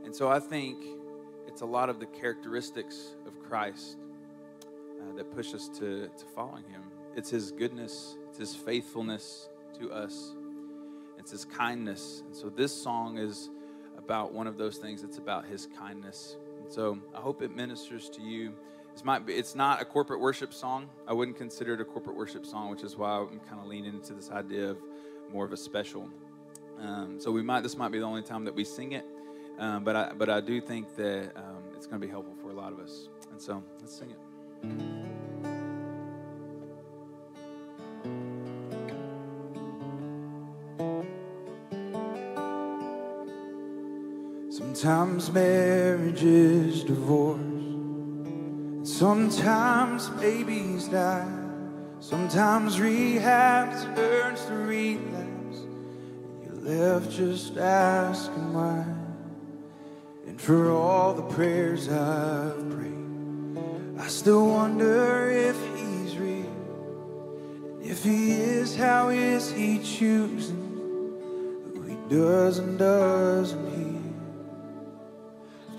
And 0.05 0.15
so 0.15 0.29
I 0.29 0.41
think 0.41 0.85
it's 1.47 1.63
a 1.63 1.67
lot 1.67 1.89
of 1.89 2.01
the 2.01 2.07
characteristics 2.07 3.17
of 3.27 3.41
Christ 3.41 3.97
uh, 5.01 5.17
that 5.17 5.35
push 5.35 5.55
us 5.55 5.69
to, 5.79 6.09
to 6.09 6.25
following 6.35 6.65
him. 6.65 6.83
It's 7.17 7.31
his 7.31 7.51
goodness, 7.51 8.17
it's 8.29 8.39
his 8.39 8.55
faithfulness 8.55 9.49
to 9.81 9.91
us, 9.91 10.35
it's 11.19 11.31
his 11.31 11.47
kindness. 11.47 12.23
And 12.27 12.37
so 12.37 12.51
this 12.51 12.73
song 12.73 13.17
is 13.17 13.49
about 13.99 14.33
one 14.33 14.47
of 14.47 14.57
those 14.57 14.79
things. 14.79 15.03
It's 15.03 15.19
about 15.19 15.45
his 15.47 15.69
kindness. 15.79 16.37
And 16.63 16.73
so 16.73 16.99
I 17.15 17.21
hope 17.21 17.43
it 17.43 17.55
ministers 17.55 18.09
to 18.11 18.23
you. 18.23 18.53
This 18.93 19.05
might 19.05 19.27
be, 19.27 19.35
it's 19.35 19.55
not 19.55 19.83
a 19.83 19.85
corporate 19.85 20.21
worship 20.21 20.55
song. 20.55 20.89
I 21.07 21.13
wouldn't 21.13 21.37
consider 21.37 21.75
it 21.75 21.81
a 21.81 21.85
corporate 21.85 22.17
worship 22.17 22.47
song, 22.47 22.71
which 22.71 22.83
is 22.83 22.97
why 22.97 23.11
I'm 23.19 23.41
kind 23.41 23.61
of 23.61 23.67
leaning 23.67 23.95
into 23.95 24.15
this 24.15 24.31
idea 24.31 24.71
of 24.71 24.79
more 25.33 25.45
of 25.45 25.53
a 25.53 25.57
special. 25.57 26.09
Um, 26.81 27.21
so 27.21 27.31
we 27.31 27.43
might 27.43 27.63
this 27.63 27.77
might 27.77 27.91
be 27.91 27.99
the 27.99 28.05
only 28.05 28.23
time 28.23 28.45
that 28.45 28.55
we 28.55 28.65
sing 28.65 28.93
it, 28.93 29.05
um, 29.59 29.83
but 29.83 29.97
I 29.97 30.13
but 30.17 30.31
I 30.31 30.41
do 30.41 30.61
think 30.61 30.95
that 30.97 31.33
um, 31.37 31.63
it's 31.77 31.87
going 31.87 32.01
to 32.01 32.07
be 32.07 32.11
helpful 32.11 32.35
for 32.41 32.51
a 32.51 32.55
lot 32.55 32.73
of 32.73 32.79
us. 32.79 33.09
And 33.33 33.41
so 33.41 33.63
let's 33.81 33.97
sing 33.97 34.11
it. 34.11 35.18
Sometimes 44.89 45.31
marriage 45.33 46.23
is 46.23 46.83
divorce. 46.83 47.39
Sometimes 48.89 50.09
babies 50.19 50.89
die. 50.89 51.29
Sometimes 52.01 52.81
rehab 52.81 53.71
turns 53.95 54.47
to 54.47 54.55
relapse. 54.55 55.59
You're 56.43 56.63
left 56.73 57.11
just 57.11 57.59
asking 57.59 58.55
why. 58.55 58.87
And 60.27 60.41
for 60.41 60.71
all 60.71 61.13
the 61.13 61.35
prayers 61.35 61.91
I've 61.91 62.71
prayed, 62.71 63.59
I 63.99 64.09
still 64.09 64.49
wonder 64.49 65.29
if 65.31 65.57
he's 65.77 66.17
real. 66.17 66.51
And 67.75 67.83
if 67.85 68.03
he 68.03 68.33
is, 68.33 68.75
how 68.75 69.11
is 69.11 69.51
he 69.51 69.81
choosing 69.81 70.65
who 71.75 71.83
he 71.83 71.97
does 72.09 72.57
and 72.57 72.79
doesn't? 72.79 73.78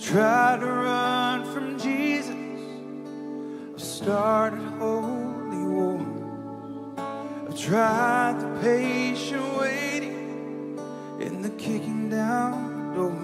Tried 0.10 0.62
to 0.62 0.66
run 0.66 1.54
from 1.54 1.78
Jesus. 1.78 2.34
I've 3.76 3.80
started 3.80 4.60
holy 4.80 5.64
war. 5.68 6.02
I've 7.48 7.56
tried 7.56 8.40
the 8.40 8.60
patient 8.60 9.44
waiting 9.60 10.80
and 11.22 11.46
the 11.46 11.52
kicking 11.52 12.10
down 12.10 12.90
the 12.90 12.96
doors. 12.96 13.22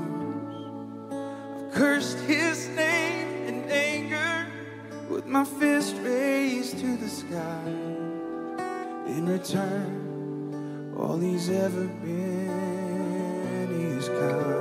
I've 1.58 1.74
cursed 1.74 2.20
his 2.20 2.68
name 2.70 3.48
in 3.48 3.64
anger 3.64 4.46
with 5.10 5.26
my 5.26 5.44
fist 5.44 5.96
raised 6.04 6.78
to 6.82 6.98
the 6.98 7.10
sky. 7.10 7.66
In 9.08 9.26
return, 9.28 10.94
all 10.96 11.18
he's 11.18 11.50
ever 11.50 11.88
been 11.88 13.72
is 13.98 14.08
kind. 14.08 14.55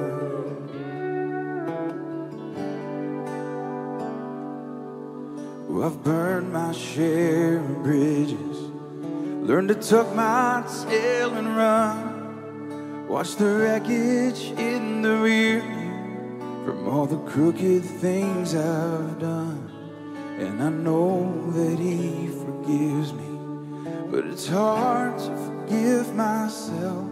I've 5.85 6.03
burned 6.03 6.51
my 6.51 6.73
share 6.73 7.59
of 7.59 7.83
bridges, 7.83 8.59
learned 9.47 9.69
to 9.69 9.75
tuck 9.75 10.15
my 10.15 10.65
tail 10.89 11.35
and 11.35 11.55
run. 11.55 13.07
Watch 13.07 13.37
the 13.37 13.45
wreckage 13.45 14.45
in 14.59 15.03
the 15.03 15.15
rear 15.19 15.61
from 16.65 16.89
all 16.89 17.05
the 17.05 17.19
crooked 17.31 17.85
things 17.85 18.55
I've 18.55 19.19
done. 19.19 19.71
And 20.39 20.63
I 20.63 20.71
know 20.71 21.51
that 21.51 21.79
He 21.79 22.29
forgives 22.29 23.13
me, 23.13 23.39
but 24.11 24.25
it's 24.25 24.49
hard 24.49 25.19
to 25.19 25.37
forgive 25.37 26.15
myself. 26.15 27.11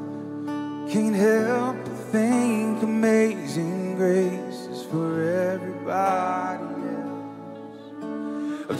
Can't 0.90 1.14
help 1.14 1.76
but 1.84 1.94
think 2.10 2.82
amazing 2.82 3.96
grace 3.96 4.66
is 4.72 4.82
for 4.84 5.22
everybody 5.22 6.91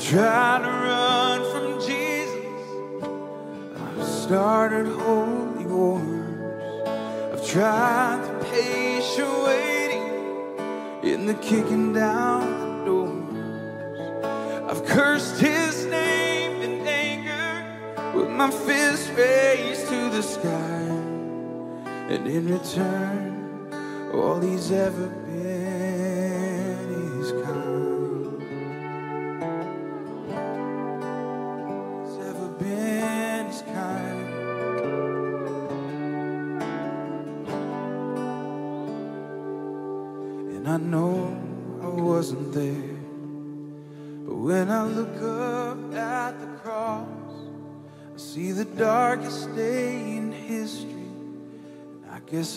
tried 0.02 0.62
to 0.62 0.68
run 0.68 1.40
from 1.52 1.80
Jesus. 1.80 2.35
I've 3.78 4.04
started 4.04 4.87
holy 4.87 5.64
wars. 5.64 6.82
I've 7.32 7.47
tried 7.47 8.25
the 8.25 8.44
patient 8.47 9.32
waiting 9.44 10.09
in 11.04 11.26
the 11.26 11.35
kicking 11.35 11.92
down 11.92 12.42
the 12.61 12.85
doors. 12.85 14.71
I've 14.71 14.85
cursed 14.87 15.40
his 15.40 15.87
name 15.87 16.62
in 16.62 16.87
anger 16.87 18.12
with 18.12 18.28
my 18.28 18.50
fist 18.50 19.12
raised 19.16 19.87
to 19.88 20.11
the 20.11 20.23
sky. 20.23 20.80
And 22.11 22.26
in 22.26 22.49
return, 22.49 23.73
all 24.12 24.40
he's 24.40 24.73
ever 24.73 25.06
been 25.06 25.51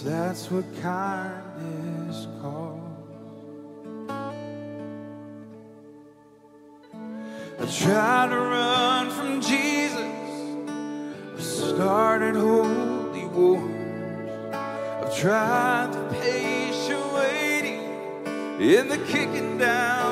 that's 0.04 0.50
what 0.52 0.66
kindness 0.82 2.28
calls. 2.42 2.82
I 7.58 7.66
tried 7.66 8.30
to 8.30 8.38
run 8.38 9.10
from 9.12 9.42
Jesus. 9.42 10.00
I 11.38 11.40
started 11.40 12.36
holy 12.36 13.26
wars. 13.28 13.72
I've 14.54 15.16
tried 15.16 15.94
the 15.94 16.04
patient 16.12 17.14
waiting 17.14 17.82
in 18.60 18.88
the 18.88 18.98
kicking 19.08 19.58
down 19.58 20.05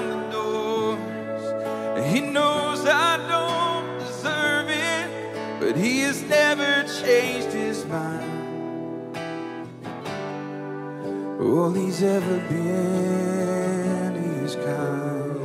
All 11.53 11.72
he's 11.72 12.01
ever 12.01 12.38
been 12.50 14.15
is 14.43 14.55
kind. 14.55 15.38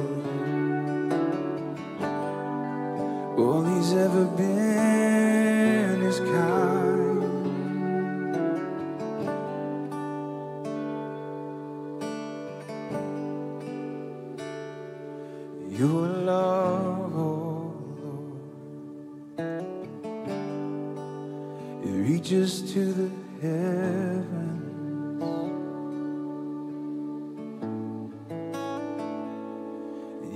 All 3.39 3.63
he's 3.63 3.93
ever 3.93 4.25
been 4.25 4.98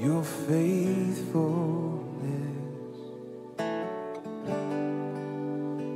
your 0.02 0.24
faithfulness 0.24 1.28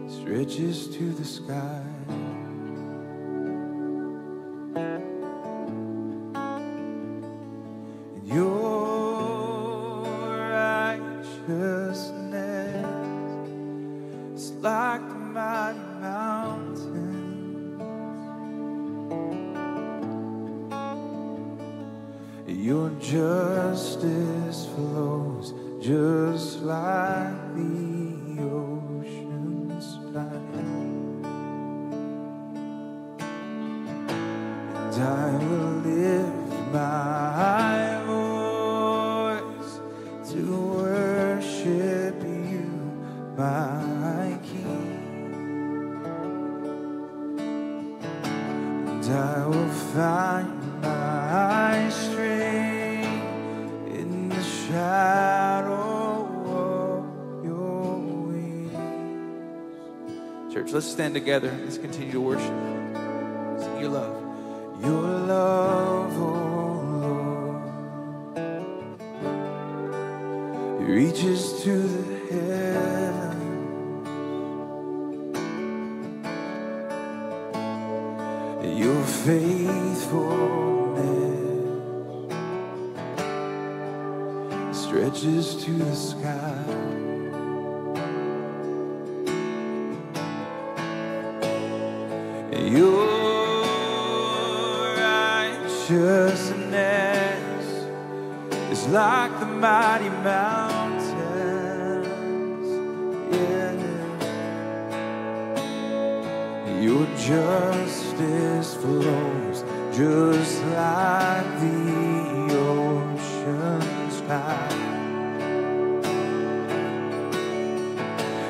stretches 0.09 0.87
to 0.97 1.11
the 1.11 1.25
sky. 1.25 1.83
Stand 60.97 61.13
together. 61.13 61.55
Let's 61.63 61.77
continue 61.77 62.11
to 62.13 62.21
worship. 62.23 62.66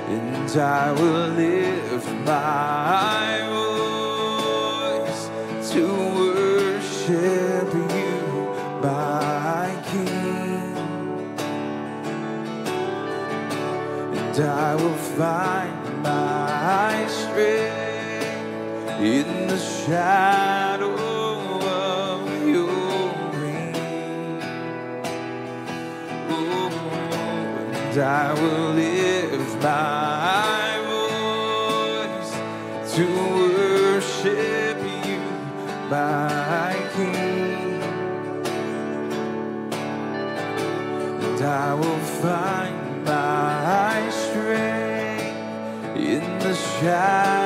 And 0.09 0.57
I 0.57 0.93
will 0.93 1.29
lift 1.31 2.09
my 2.25 3.43
voice 5.11 5.23
to 5.73 5.83
worship 6.15 7.75
you, 7.75 8.15
my 8.81 9.67
King. 9.91 10.77
And 14.17 14.37
I 14.41 14.77
will 14.77 15.01
find 15.19 16.03
my 16.05 17.07
strength 17.09 19.01
in 19.01 19.49
the 19.49 19.59
shadow 19.59 20.95
of 21.67 22.47
your. 22.47 22.71
Oh, 26.29 26.71
and 27.75 27.99
I 27.99 28.33
will 28.35 28.71
lift 28.75 29.16
my 29.67 30.79
voice 30.93 32.33
to 32.95 33.05
worship 33.43 34.79
you, 35.07 35.21
my 35.91 36.77
King. 36.95 37.83
And 41.25 41.43
I 41.43 41.75
will 41.75 42.03
find 42.23 43.05
my 43.05 44.09
strength 44.11 45.97
in 45.97 46.25
the 46.39 46.55
shadow 46.55 47.46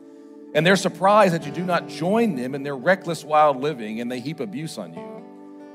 And 0.53 0.65
they're 0.65 0.75
surprised 0.75 1.33
that 1.33 1.45
you 1.45 1.51
do 1.51 1.63
not 1.63 1.87
join 1.87 2.35
them 2.35 2.55
in 2.55 2.63
their 2.63 2.75
reckless, 2.75 3.23
wild 3.23 3.61
living, 3.61 4.01
and 4.01 4.11
they 4.11 4.19
heap 4.19 4.39
abuse 4.39 4.77
on 4.77 4.93
you. 4.93 5.25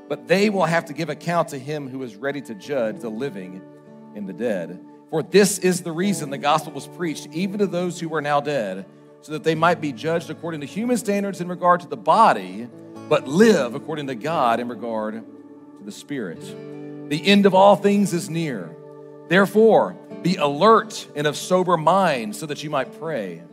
But 0.07 0.27
they 0.27 0.49
will 0.49 0.65
have 0.65 0.85
to 0.85 0.93
give 0.93 1.09
account 1.09 1.49
to 1.49 1.59
him 1.59 1.89
who 1.89 2.03
is 2.03 2.15
ready 2.15 2.41
to 2.41 2.55
judge 2.55 2.99
the 2.99 3.09
living 3.09 3.61
and 4.15 4.29
the 4.29 4.33
dead. 4.33 4.79
For 5.09 5.23
this 5.23 5.57
is 5.59 5.81
the 5.81 5.91
reason 5.91 6.29
the 6.29 6.37
gospel 6.37 6.73
was 6.73 6.87
preached, 6.87 7.27
even 7.31 7.59
to 7.59 7.67
those 7.67 7.99
who 7.99 8.13
are 8.13 8.21
now 8.21 8.39
dead, 8.39 8.85
so 9.21 9.31
that 9.33 9.43
they 9.43 9.55
might 9.55 9.81
be 9.81 9.91
judged 9.91 10.29
according 10.29 10.61
to 10.61 10.67
human 10.67 10.97
standards 10.97 11.41
in 11.41 11.47
regard 11.47 11.81
to 11.81 11.87
the 11.87 11.97
body, 11.97 12.67
but 13.09 13.27
live 13.27 13.73
according 13.73 14.07
to 14.07 14.15
God 14.15 14.59
in 14.59 14.67
regard 14.67 15.15
to 15.15 15.83
the 15.83 15.91
spirit. 15.91 16.41
The 17.09 17.25
end 17.25 17.45
of 17.45 17.55
all 17.55 17.75
things 17.75 18.13
is 18.13 18.29
near. 18.29 18.75
Therefore, 19.27 19.97
be 20.21 20.35
alert 20.35 21.07
and 21.15 21.25
of 21.25 21.35
sober 21.35 21.77
mind 21.77 22.35
so 22.35 22.45
that 22.45 22.63
you 22.63 22.69
might 22.69 22.99
pray. 22.99 23.43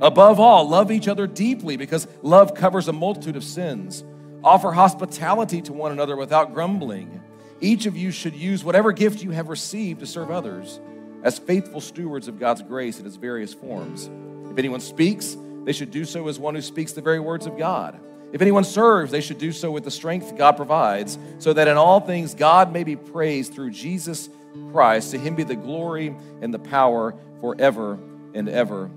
Above 0.00 0.40
all, 0.40 0.68
love 0.68 0.90
each 0.90 1.08
other 1.08 1.26
deeply 1.26 1.76
because 1.76 2.06
love 2.22 2.54
covers 2.54 2.88
a 2.88 2.92
multitude 2.92 3.36
of 3.36 3.44
sins. 3.44 4.04
Offer 4.42 4.72
hospitality 4.72 5.62
to 5.62 5.72
one 5.72 5.92
another 5.92 6.16
without 6.16 6.52
grumbling. 6.52 7.22
Each 7.60 7.86
of 7.86 7.96
you 7.96 8.10
should 8.10 8.34
use 8.34 8.64
whatever 8.64 8.92
gift 8.92 9.22
you 9.22 9.30
have 9.30 9.48
received 9.48 10.00
to 10.00 10.06
serve 10.06 10.30
others 10.30 10.80
as 11.22 11.38
faithful 11.38 11.80
stewards 11.80 12.28
of 12.28 12.38
God's 12.38 12.62
grace 12.62 13.00
in 13.00 13.06
its 13.06 13.16
various 13.16 13.54
forms. 13.54 14.10
If 14.50 14.58
anyone 14.58 14.80
speaks, 14.80 15.36
they 15.64 15.72
should 15.72 15.90
do 15.90 16.04
so 16.04 16.28
as 16.28 16.38
one 16.38 16.54
who 16.54 16.60
speaks 16.60 16.92
the 16.92 17.00
very 17.00 17.20
words 17.20 17.46
of 17.46 17.56
God. 17.56 17.98
If 18.32 18.42
anyone 18.42 18.64
serves, 18.64 19.10
they 19.10 19.20
should 19.20 19.38
do 19.38 19.52
so 19.52 19.70
with 19.70 19.84
the 19.84 19.90
strength 19.90 20.36
God 20.36 20.56
provides, 20.56 21.18
so 21.38 21.52
that 21.52 21.68
in 21.68 21.76
all 21.76 22.00
things 22.00 22.34
God 22.34 22.72
may 22.72 22.84
be 22.84 22.96
praised 22.96 23.54
through 23.54 23.70
Jesus 23.70 24.28
Christ. 24.72 25.12
To 25.12 25.18
him 25.18 25.34
be 25.34 25.44
the 25.44 25.56
glory 25.56 26.14
and 26.42 26.52
the 26.52 26.58
power 26.58 27.14
forever 27.40 27.98
and 28.34 28.48
ever. 28.48 28.90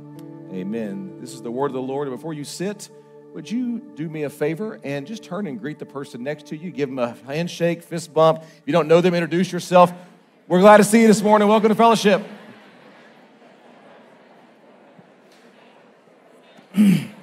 Amen. 0.52 1.20
This 1.20 1.34
is 1.34 1.42
the 1.42 1.52
word 1.52 1.68
of 1.68 1.74
the 1.74 1.82
Lord. 1.82 2.10
Before 2.10 2.34
you 2.34 2.46
sit, 2.46 2.90
would 3.34 3.52
you 3.52 3.80
do 3.96 4.08
me 4.08 4.24
a 4.24 4.30
favor 4.30 4.80
and 4.82 5.06
just 5.06 5.22
turn 5.22 5.46
and 5.46 5.60
greet 5.60 5.78
the 5.78 5.86
person 5.86 6.24
next 6.24 6.48
to 6.48 6.56
you? 6.56 6.72
Give 6.72 6.88
them 6.88 7.00
a 7.00 7.16
handshake, 7.26 7.84
fist 7.84 8.14
bump. 8.14 8.44
If 8.44 8.62
you 8.66 8.72
don't 8.72 8.88
know 8.88 9.02
them, 9.02 9.14
introduce 9.14 9.52
yourself. 9.52 9.92
We're 10.48 10.62
glad 10.62 10.78
to 10.78 10.86
see 10.86 11.02
you 11.02 11.08
this 11.08 11.22
morning. 11.22 11.50
Welcome 11.50 11.68
to 11.70 11.76
fellowship. 11.76 12.26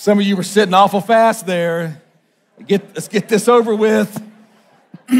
Some 0.00 0.18
of 0.18 0.24
you 0.24 0.34
were 0.34 0.42
sitting 0.42 0.72
awful 0.72 1.02
fast 1.02 1.44
there. 1.44 2.00
Get, 2.66 2.94
let's 2.94 3.06
get 3.06 3.28
this 3.28 3.48
over 3.48 3.74
with. 3.74 4.26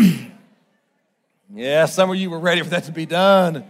yeah, 1.55 1.85
some 1.85 2.09
of 2.09 2.17
you 2.17 2.31
were 2.31 2.39
ready 2.39 2.63
for 2.63 2.71
that 2.71 2.85
to 2.85 2.91
be 2.91 3.05
done. 3.05 3.63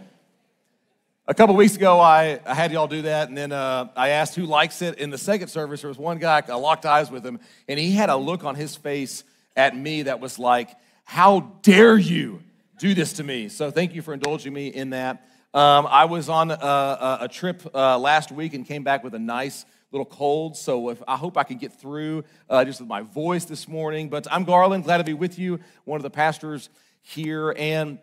A 1.27 1.33
couple 1.33 1.53
weeks 1.57 1.75
ago, 1.75 1.99
I, 1.99 2.39
I 2.45 2.53
had 2.53 2.71
y'all 2.71 2.87
do 2.87 3.01
that, 3.01 3.27
and 3.27 3.37
then 3.37 3.51
uh, 3.51 3.89
I 3.93 4.11
asked 4.11 4.35
who 4.35 4.45
likes 4.45 4.81
it. 4.81 4.99
In 4.99 5.09
the 5.09 5.17
second 5.17 5.49
service, 5.49 5.81
there 5.81 5.89
was 5.89 5.97
one 5.97 6.17
guy, 6.17 6.43
I 6.47 6.55
locked 6.55 6.85
eyes 6.85 7.11
with 7.11 7.25
him, 7.25 7.41
and 7.67 7.77
he 7.77 7.91
had 7.91 8.09
a 8.09 8.15
look 8.15 8.45
on 8.45 8.55
his 8.55 8.77
face 8.77 9.25
at 9.57 9.75
me 9.75 10.03
that 10.03 10.21
was 10.21 10.39
like, 10.39 10.69
How 11.03 11.51
dare 11.61 11.97
you 11.97 12.39
do 12.79 12.93
this 12.93 13.11
to 13.13 13.25
me. 13.25 13.49
So 13.49 13.69
thank 13.69 13.93
you 13.93 14.01
for 14.01 14.13
indulging 14.13 14.53
me 14.53 14.69
in 14.69 14.91
that. 14.91 15.27
Um, 15.53 15.87
I 15.87 16.05
was 16.05 16.29
on 16.29 16.51
a, 16.51 17.17
a 17.19 17.27
trip 17.29 17.69
uh, 17.75 17.99
last 17.99 18.31
week 18.31 18.53
and 18.53 18.65
came 18.65 18.83
back 18.85 19.03
with 19.03 19.13
a 19.13 19.19
nice 19.19 19.65
little 19.91 20.05
cold. 20.05 20.55
So 20.55 20.89
if, 20.89 21.01
I 21.07 21.17
hope 21.17 21.37
I 21.37 21.43
can 21.43 21.57
get 21.57 21.73
through 21.73 22.23
uh, 22.49 22.63
just 22.63 22.79
with 22.79 22.89
my 22.89 23.01
voice 23.01 23.45
this 23.45 23.67
morning. 23.67 24.09
But 24.09 24.25
I'm 24.31 24.45
Garland, 24.45 24.85
glad 24.85 24.97
to 24.97 25.03
be 25.03 25.13
with 25.13 25.37
you, 25.37 25.59
one 25.83 25.97
of 25.97 26.03
the 26.03 26.09
pastors 26.09 26.69
here. 27.01 27.53
And 27.57 27.99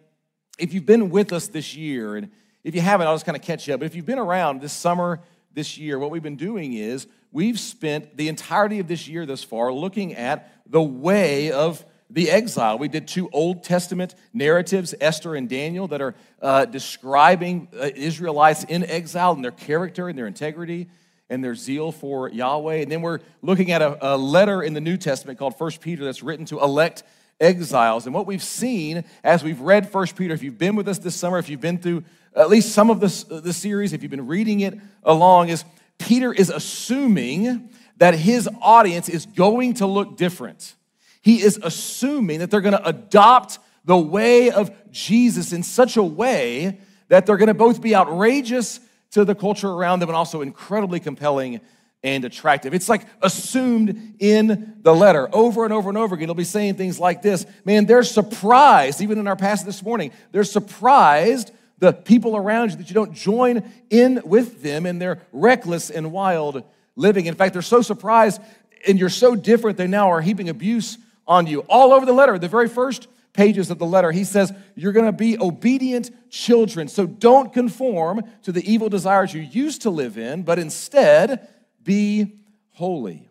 if 0.59 0.75
you've 0.75 0.87
been 0.87 1.11
with 1.11 1.33
us 1.33 1.49
this 1.49 1.75
year, 1.75 2.17
and 2.17 2.31
if 2.63 2.75
you 2.75 2.81
haven't, 2.81 3.07
I'll 3.07 3.15
just 3.15 3.25
kind 3.25 3.37
of 3.37 3.43
catch 3.43 3.67
you 3.67 3.75
up. 3.75 3.81
But 3.81 3.87
if 3.87 3.95
you've 3.95 4.07
been 4.07 4.19
around 4.19 4.61
this 4.61 4.73
summer, 4.73 5.21
this 5.55 5.79
year, 5.79 5.99
what 5.99 6.11
we've 6.11 6.23
been 6.23 6.37
doing 6.37 6.75
is 6.75 7.07
we've 7.33 7.59
spent 7.59 8.17
the 8.17 8.29
entirety 8.29 8.81
of 8.81 8.89
this 8.89 9.09
year 9.09 9.25
thus 9.25 9.43
far 9.43 9.73
looking 9.73 10.15
at 10.15 10.53
the 10.67 10.83
way 10.83 11.51
of 11.51 11.85
the 12.11 12.31
exile. 12.31 12.79
We 12.79 12.89
did 12.89 13.09
two 13.09 13.29
Old 13.33 13.65
Testament 13.65 14.15
narratives, 14.33 14.95
Esther 15.01 15.35
and 15.35 15.49
Daniel, 15.49 15.89
that 15.89 16.01
are 16.01 16.15
uh, 16.41 16.65
describing 16.67 17.69
uh, 17.75 17.91
Israelites 17.95 18.65
in 18.65 18.85
exile 18.85 19.33
and 19.33 19.45
their 19.45 19.53
character 19.53 20.09
and 20.09 20.19
their 20.19 20.27
integrity 20.27 20.89
and 21.31 21.45
their 21.45 21.55
zeal 21.55 21.93
for 21.93 22.29
Yahweh. 22.29 22.77
And 22.77 22.91
then 22.91 23.03
we're 23.03 23.21
looking 23.43 23.71
at 23.73 23.83
a, 23.83 24.15
a 24.15 24.17
letter 24.17 24.63
in 24.63 24.75
the 24.75 24.81
New 24.81 24.97
Testament 24.97 25.39
called 25.39 25.59
First 25.59 25.81
Peter 25.81 26.05
that's 26.05 26.23
written 26.23 26.47
to 26.47 26.61
elect 26.61 27.03
exiles. 27.41 28.07
And 28.07 28.15
what 28.15 28.27
we've 28.27 28.43
seen 28.43 29.05
as 29.23 29.45
we've 29.45 29.61
read 29.61 29.91
First 29.91 30.17
Peter, 30.17 30.35
if 30.35 30.43
you've 30.43 30.59
been 30.59 30.77
with 30.77 30.89
us 30.89 30.99
this 30.99 31.15
summer, 31.15 31.39
if 31.39 31.49
you've 31.49 31.61
been 31.61 31.79
through 31.79 32.05
at 32.35 32.49
least 32.49 32.73
some 32.73 32.91
of 32.91 33.01
the, 33.01 33.41
the 33.41 33.53
series, 33.53 33.93
if 33.93 34.03
you've 34.03 34.11
been 34.11 34.27
reading 34.27 34.61
it 34.61 34.79
along, 35.03 35.49
is 35.49 35.65
Peter 35.99 36.33
is 36.33 36.51
assuming 36.51 37.71
that 37.97 38.15
his 38.15 38.49
audience 38.61 39.09
is 39.09 39.27
going 39.27 39.75
to 39.75 39.87
look 39.87 40.17
different. 40.17 40.75
He 41.21 41.43
is 41.43 41.59
assuming 41.63 42.39
that 42.39 42.51
they're 42.51 42.61
going 42.61 42.77
to 42.77 42.89
adopt 42.89 43.59
the 43.85 43.99
way 43.99 44.51
of 44.51 44.71
Jesus 44.93 45.53
in 45.53 45.63
such 45.63 45.97
a 45.97 46.03
way 46.03 46.81
that 47.09 47.27
they're 47.27 47.37
going 47.37 47.49
to 47.49 47.55
both 47.55 47.81
be 47.81 47.97
outrageous 47.97 48.81
to 49.13 49.25
the 49.25 49.35
culture 49.35 49.69
around 49.69 50.01
them 50.01 50.09
and 50.09 50.17
also 50.17 50.41
incredibly 50.43 51.01
compelling 51.01 51.61
and 52.03 52.25
attractive. 52.25 52.75
It's 52.75 52.89
like 52.89 53.07
assumed 53.23 54.15
in 54.21 54.77
the 54.83 54.95
letter 54.95 55.29
over 55.33 55.65
and 55.65 55.73
over 55.73 55.89
and 55.89 55.99
over 55.99 56.15
again. 56.15 56.29
He'll 56.29 56.35
be 56.35 56.45
saying 56.45 56.75
things 56.75 57.01
like 57.01 57.23
this 57.23 57.47
Man, 57.65 57.87
they're 57.87 58.03
surprised, 58.03 59.01
even 59.01 59.19
in 59.19 59.27
our 59.27 59.37
passage 59.37 59.67
this 59.67 59.83
morning, 59.83 60.13
they're 60.33 60.45
surprised 60.45 61.51
the 61.79 61.93
people 61.93 62.37
around 62.37 62.71
you 62.71 62.77
that 62.77 62.89
you 62.89 62.95
don't 62.95 63.15
join 63.15 63.63
in 63.91 64.21
with 64.25 64.63
them 64.63 64.85
in 64.85 64.99
their 64.99 65.23
reckless 65.33 65.91
and 65.91 66.13
wild 66.13 66.65
living. 66.97 67.27
In 67.27 67.35
fact, 67.35 67.53
they're 67.53 67.63
so 67.63 67.83
surprised 67.83 68.41
and 68.87 68.99
you're 68.99 69.09
so 69.09 69.35
different, 69.35 69.77
they 69.77 69.87
now 69.87 70.11
are 70.11 70.21
heaping 70.21 70.49
abuse 70.49 70.99
on 71.27 71.47
you. 71.47 71.61
All 71.69 71.93
over 71.93 72.07
the 72.07 72.13
letter, 72.13 72.39
the 72.39 72.49
very 72.49 72.69
first 72.69 73.09
pages 73.33 73.71
of 73.71 73.79
the 73.79 73.87
letter, 73.87 74.13
he 74.13 74.25
says, 74.25 74.53
You're 74.75 74.93
gonna 74.93 75.13
be 75.13 75.39
obedient 75.39 76.11
children. 76.31 76.89
So 76.89 77.07
don't 77.07 77.53
conform 77.53 78.23
to 78.43 78.53
the 78.53 78.71
evil 78.71 78.89
desires 78.89 79.35
you 79.35 79.41
used 79.41 79.83
to 79.83 79.91
live 79.91 80.19
in, 80.19 80.43
but 80.43 80.59
instead 80.59 81.49
be 81.83 82.39
holy. 82.71 83.29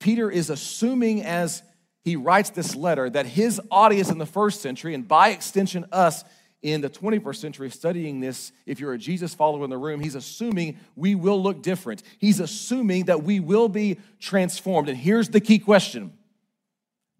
Peter 0.00 0.30
is 0.30 0.50
assuming 0.50 1.22
as 1.22 1.62
he 2.02 2.16
writes 2.16 2.50
this 2.50 2.74
letter 2.74 3.08
that 3.08 3.26
his 3.26 3.60
audience 3.70 4.10
in 4.10 4.18
the 4.18 4.26
first 4.26 4.60
century, 4.60 4.94
and 4.94 5.08
by 5.08 5.30
extension, 5.30 5.86
us, 5.90 6.24
in 6.64 6.80
the 6.80 6.88
21st 6.88 7.36
century 7.36 7.70
studying 7.70 8.20
this, 8.20 8.50
if 8.64 8.80
you're 8.80 8.94
a 8.94 8.98
Jesus 8.98 9.34
follower 9.34 9.64
in 9.64 9.70
the 9.70 9.76
room, 9.76 10.00
he's 10.00 10.14
assuming 10.14 10.78
we 10.96 11.14
will 11.14 11.40
look 11.40 11.62
different. 11.62 12.02
He's 12.18 12.40
assuming 12.40 13.04
that 13.04 13.22
we 13.22 13.38
will 13.38 13.68
be 13.68 13.98
transformed. 14.18 14.88
And 14.88 14.96
here's 14.96 15.28
the 15.28 15.40
key 15.40 15.58
question 15.58 16.16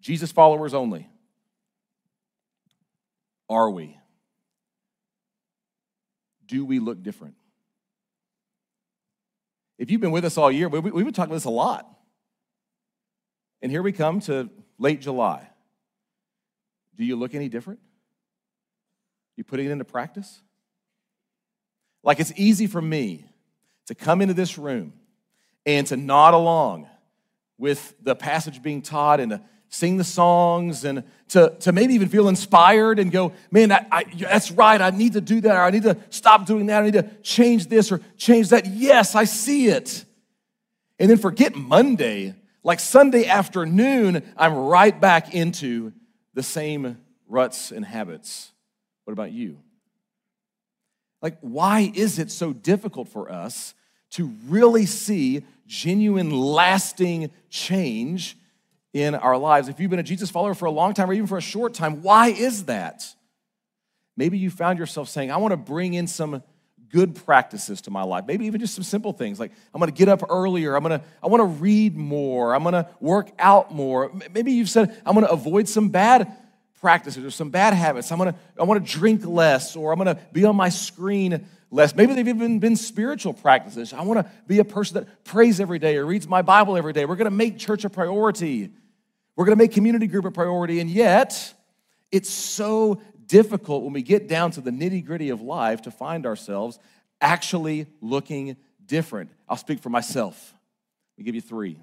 Jesus 0.01 0.33
followers 0.33 0.73
only. 0.73 1.09
Are 3.49 3.71
we? 3.71 3.99
Do 6.47 6.65
we 6.65 6.79
look 6.79 7.03
different? 7.03 7.35
If 9.79 9.91
you've 9.91 10.01
been 10.01 10.13
with 10.13 10.25
us 10.25 10.39
all 10.39 10.51
year, 10.51 10.69
we, 10.69 10.79
we've 10.79 11.05
been 11.05 11.13
talking 11.13 11.31
about 11.31 11.37
this 11.37 11.45
a 11.45 11.51
lot. 11.51 11.89
And 13.61 13.71
here 13.71 13.83
we 13.83 13.93
come 13.93 14.21
to 14.21 14.51
late 14.79 15.01
July. 15.01 15.49
Do 16.97 17.05
you 17.05 17.17
look 17.17 17.35
any 17.35 17.49
different? 17.49 17.81
You 19.37 19.45
putting 19.45 19.67
it 19.67 19.73
into 19.73 19.85
practice? 19.85 20.43
Like 22.03 22.21
it's 22.21 22.33
easy 22.37 22.67
for 22.67 22.81
me 22.81 23.25
to 23.87 23.95
come 23.95 24.21
into 24.21 24.35
this 24.35 24.59
room 24.59 24.93
and 25.67 25.87
to 25.89 25.97
nod 25.97 26.35
along 26.35 26.89
with 27.59 27.95
the 28.03 28.15
passage 28.15 28.63
being 28.63 28.83
taught 28.83 29.21
and 29.21 29.31
to 29.33 29.43
sing 29.69 29.97
the 29.97 30.05
songs 30.05 30.85
and 30.85 31.03
to, 31.29 31.55
to 31.61 31.73
maybe 31.73 31.95
even 31.95 32.09
feel 32.09 32.29
inspired 32.29 32.99
and 32.99 33.11
go, 33.11 33.33
man, 33.51 33.73
I, 33.73 33.87
I, 33.91 34.05
that's 34.05 34.51
right. 34.51 34.81
I 34.81 34.91
need 34.91 35.15
to 35.15 35.21
do 35.21 35.41
that 35.41 35.57
or 35.57 35.63
I 35.63 35.71
need 35.71 35.83
to 35.83 35.97
stop 36.11 36.47
doing 36.47 36.67
that. 36.67 36.83
I 36.83 36.85
need 36.87 36.95
to 36.95 37.11
change 37.23 37.67
this 37.67 37.91
or 37.91 38.01
change 38.17 38.51
that. 38.51 38.67
Yes, 38.67 39.15
I 39.15 39.25
see 39.25 39.67
it. 39.67 40.05
And 40.99 41.11
then 41.11 41.19
forget 41.19 41.57
Monday. 41.57 42.35
Like 42.63 42.81
Sunday 42.81 43.27
afternoon, 43.27 44.23
I'm 44.37 44.55
right 44.55 44.99
back 44.99 45.35
into 45.35 45.93
the 46.33 46.43
same 46.43 46.99
ruts 47.29 47.73
and 47.73 47.85
habits. 47.85 48.53
What 49.05 49.13
about 49.13 49.33
you? 49.33 49.59
Like, 51.21 51.39
why 51.41 51.91
is 51.95 52.19
it 52.19 52.31
so 52.31 52.53
difficult 52.53 53.09
for 53.09 53.31
us 53.31 53.75
to 54.11 54.31
really 54.47 54.87
see 54.87 55.43
genuine, 55.67 56.31
lasting 56.31 57.31
change 57.51 58.37
in 58.95 59.15
our 59.15 59.37
lives? 59.37 59.69
If 59.69 59.79
you've 59.79 59.91
been 59.91 59.99
a 59.99 60.05
Jesus 60.05 60.31
follower 60.31 60.55
for 60.55 60.65
a 60.65 60.71
long 60.71 60.95
time 60.95 61.11
or 61.11 61.13
even 61.13 61.27
for 61.27 61.37
a 61.37 61.43
short 61.43 61.75
time, 61.75 62.03
why 62.03 62.29
is 62.29 62.65
that? 62.65 63.05
Maybe 64.17 64.39
you 64.39 64.49
found 64.49 64.79
yourself 64.79 65.11
saying, 65.11 65.31
I 65.31 65.37
want 65.37 65.53
to 65.53 65.59
bring 65.59 65.93
in 65.93 66.07
some 66.07 66.43
good 66.91 67.15
practices 67.15 67.83
to 67.83 67.91
my 67.91 68.05
life. 68.05 68.25
Maybe 68.27 68.47
even 68.47 68.61
just 68.61 68.75
some 68.75 68.85
simple 68.85 69.13
things 69.13 69.39
like 69.39 69.53
I'm 69.75 69.81
going 69.81 69.91
to 69.91 69.97
get 69.97 70.09
up 70.09 70.23
earlier, 70.31 70.77
I'm 70.77 70.83
going 70.83 70.99
to 70.99 71.05
I 71.23 71.27
want 71.27 71.41
to 71.41 71.47
read 71.47 71.97
more, 71.97 72.55
I'm 72.55 72.63
going 72.63 72.75
to 72.75 72.89
work 73.01 73.31
out 73.39 73.75
more. 73.75 74.11
Maybe 74.33 74.53
you've 74.53 74.71
said 74.71 74.97
I'm 75.05 75.15
going 75.15 75.27
to 75.27 75.33
avoid 75.33 75.69
some 75.69 75.91
bad 75.91 76.35
practices 76.85 77.25
or 77.25 77.31
some 77.31 77.49
bad 77.49 77.73
habits. 77.73 78.13
I'm 78.13 78.19
gonna, 78.19 78.35
I 78.61 78.65
wanna 78.65 78.81
drink 78.81 79.25
less 79.25 79.75
or 79.75 79.91
I'm 79.91 79.97
gonna 79.97 80.19
be 80.35 80.45
on 80.45 80.55
my 80.55 80.69
screen 80.69 81.47
less. 81.71 81.95
Maybe 81.95 82.13
they've 82.13 82.29
even 82.29 82.59
been 82.59 82.77
spiritual 82.77 83.33
practices. 83.33 83.95
I 83.95 84.03
wanna 84.03 84.31
be 84.47 84.59
a 84.59 84.67
person 84.67 84.97
that 84.97 85.25
prays 85.25 85.61
every 85.61 85.79
day 85.79 85.97
or 85.97 86.05
reads 86.05 86.29
my 86.29 86.43
Bible 86.43 86.77
every 86.77 86.93
day. 86.93 87.07
We're 87.07 87.17
gonna 87.17 87.31
make 87.31 87.57
church 87.57 87.87
a 87.87 87.89
priority. 87.89 88.71
We're 89.37 89.45
gonna 89.45 89.57
make 89.57 89.73
community 89.73 90.07
group 90.07 90.25
a 90.25 90.31
priority. 90.31 90.81
And 90.81 90.91
yet, 90.91 91.55
it's 92.13 92.31
so 92.31 93.01
difficult 93.27 93.83
when 93.83 93.93
we 93.93 94.03
get 94.03 94.29
down 94.29 94.51
to 94.53 94.61
the 94.61 94.71
nitty 94.71 95.05
gritty 95.05 95.31
of 95.31 95.41
life 95.41 95.83
to 95.83 95.91
find 95.91 96.27
ourselves 96.27 96.79
actually 97.21 97.87
looking 98.01 98.57
different. 98.87 99.31
I'll 99.49 99.57
speak 99.57 99.81
for 99.81 99.89
myself. 99.89 100.55
Let 101.17 101.23
me 101.23 101.25
give 101.25 101.35
you 101.35 101.41
three. 101.41 101.79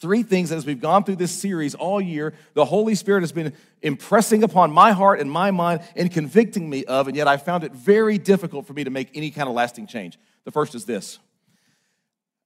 Three 0.00 0.22
things 0.22 0.50
as 0.50 0.64
we've 0.64 0.80
gone 0.80 1.04
through 1.04 1.16
this 1.16 1.30
series 1.30 1.74
all 1.74 2.00
year, 2.00 2.32
the 2.54 2.64
Holy 2.64 2.94
Spirit 2.94 3.20
has 3.20 3.32
been 3.32 3.52
impressing 3.82 4.42
upon 4.42 4.72
my 4.72 4.92
heart 4.92 5.20
and 5.20 5.30
my 5.30 5.50
mind 5.50 5.82
and 5.94 6.10
convicting 6.10 6.70
me 6.70 6.86
of, 6.86 7.06
and 7.06 7.14
yet 7.14 7.28
I 7.28 7.36
found 7.36 7.64
it 7.64 7.72
very 7.72 8.16
difficult 8.16 8.66
for 8.66 8.72
me 8.72 8.84
to 8.84 8.90
make 8.90 9.10
any 9.12 9.30
kind 9.30 9.46
of 9.46 9.54
lasting 9.54 9.86
change. 9.86 10.18
The 10.44 10.50
first 10.50 10.74
is 10.74 10.86
this 10.86 11.18